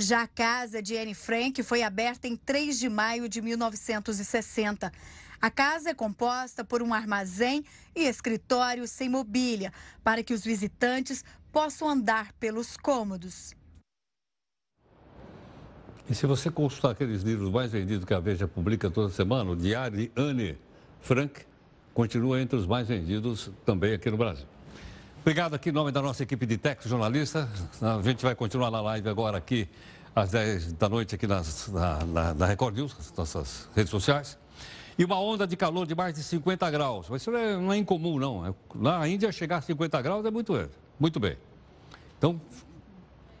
já 0.00 0.22
a 0.22 0.28
casa 0.28 0.80
de 0.80 0.96
Anne 0.96 1.12
Frank 1.12 1.60
foi 1.64 1.82
aberta 1.82 2.28
em 2.28 2.36
3 2.36 2.78
de 2.78 2.88
maio 2.88 3.28
de 3.28 3.42
1960. 3.42 4.92
A 5.40 5.50
casa 5.50 5.90
é 5.90 5.94
composta 5.94 6.64
por 6.64 6.82
um 6.82 6.92
armazém 6.92 7.64
e 7.94 8.06
escritório 8.06 8.88
sem 8.88 9.08
mobília, 9.08 9.72
para 10.02 10.22
que 10.22 10.34
os 10.34 10.44
visitantes 10.44 11.24
possam 11.52 11.88
andar 11.88 12.32
pelos 12.34 12.76
cômodos. 12.76 13.54
E 16.10 16.14
se 16.14 16.26
você 16.26 16.50
consultar 16.50 16.92
aqueles 16.92 17.22
livros 17.22 17.50
mais 17.52 17.70
vendidos 17.70 18.04
que 18.04 18.14
a 18.14 18.18
Veja 18.18 18.48
publica 18.48 18.90
toda 18.90 19.10
semana, 19.10 19.50
o 19.50 19.56
Diário 19.56 19.98
de 19.98 20.12
Anne 20.16 20.58
Frank 21.00 21.42
continua 21.94 22.40
entre 22.40 22.56
os 22.56 22.66
mais 22.66 22.88
vendidos 22.88 23.50
também 23.64 23.92
aqui 23.92 24.10
no 24.10 24.16
Brasil. 24.16 24.46
Obrigado 25.20 25.54
aqui 25.54 25.68
em 25.68 25.72
nome 25.72 25.92
da 25.92 26.00
nossa 26.00 26.22
equipe 26.22 26.46
de 26.46 26.56
técnicos 26.56 26.90
jornalistas. 26.90 27.46
A 27.82 28.00
gente 28.02 28.22
vai 28.22 28.34
continuar 28.34 28.70
na 28.70 28.80
live 28.80 29.08
agora 29.08 29.36
aqui 29.36 29.68
às 30.16 30.30
10 30.30 30.72
da 30.72 30.88
noite 30.88 31.14
aqui 31.14 31.26
nas, 31.26 31.68
na, 31.68 32.04
na, 32.04 32.34
na 32.34 32.46
Record 32.46 32.74
News, 32.74 33.12
nossas 33.16 33.68
redes 33.74 33.90
sociais. 33.90 34.38
E 34.98 35.04
uma 35.04 35.20
onda 35.20 35.46
de 35.46 35.56
calor 35.56 35.86
de 35.86 35.94
mais 35.94 36.12
de 36.12 36.24
50 36.24 36.68
graus. 36.72 37.08
Isso 37.10 37.30
não 37.30 37.38
é, 37.38 37.56
não 37.56 37.72
é 37.72 37.76
incomum, 37.76 38.18
não. 38.18 38.44
É, 38.44 38.52
na 38.74 39.06
Índia, 39.06 39.30
chegar 39.30 39.58
a 39.58 39.60
50 39.60 40.02
graus 40.02 40.26
é 40.26 40.30
muito, 40.30 40.68
muito 40.98 41.20
bem. 41.20 41.36
Então, 42.18 42.40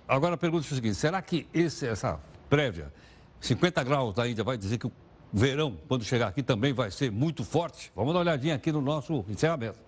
agora 0.06 0.36
a 0.36 0.38
pergunta 0.38 0.64
é 0.64 0.70
o 0.70 0.74
seguinte: 0.74 0.94
será 0.94 1.20
que 1.20 1.48
esse, 1.52 1.84
essa 1.84 2.20
prévia, 2.48 2.92
50 3.40 3.82
graus 3.82 4.14
da 4.14 4.28
Índia, 4.28 4.44
vai 4.44 4.56
dizer 4.56 4.78
que 4.78 4.86
o 4.86 4.92
verão, 5.32 5.76
quando 5.88 6.04
chegar 6.04 6.28
aqui, 6.28 6.44
também 6.44 6.72
vai 6.72 6.92
ser 6.92 7.10
muito 7.10 7.44
forte? 7.44 7.90
Vamos 7.96 8.12
dar 8.12 8.20
uma 8.20 8.24
olhadinha 8.24 8.54
aqui 8.54 8.70
no 8.70 8.80
nosso 8.80 9.24
encerramento. 9.28 9.87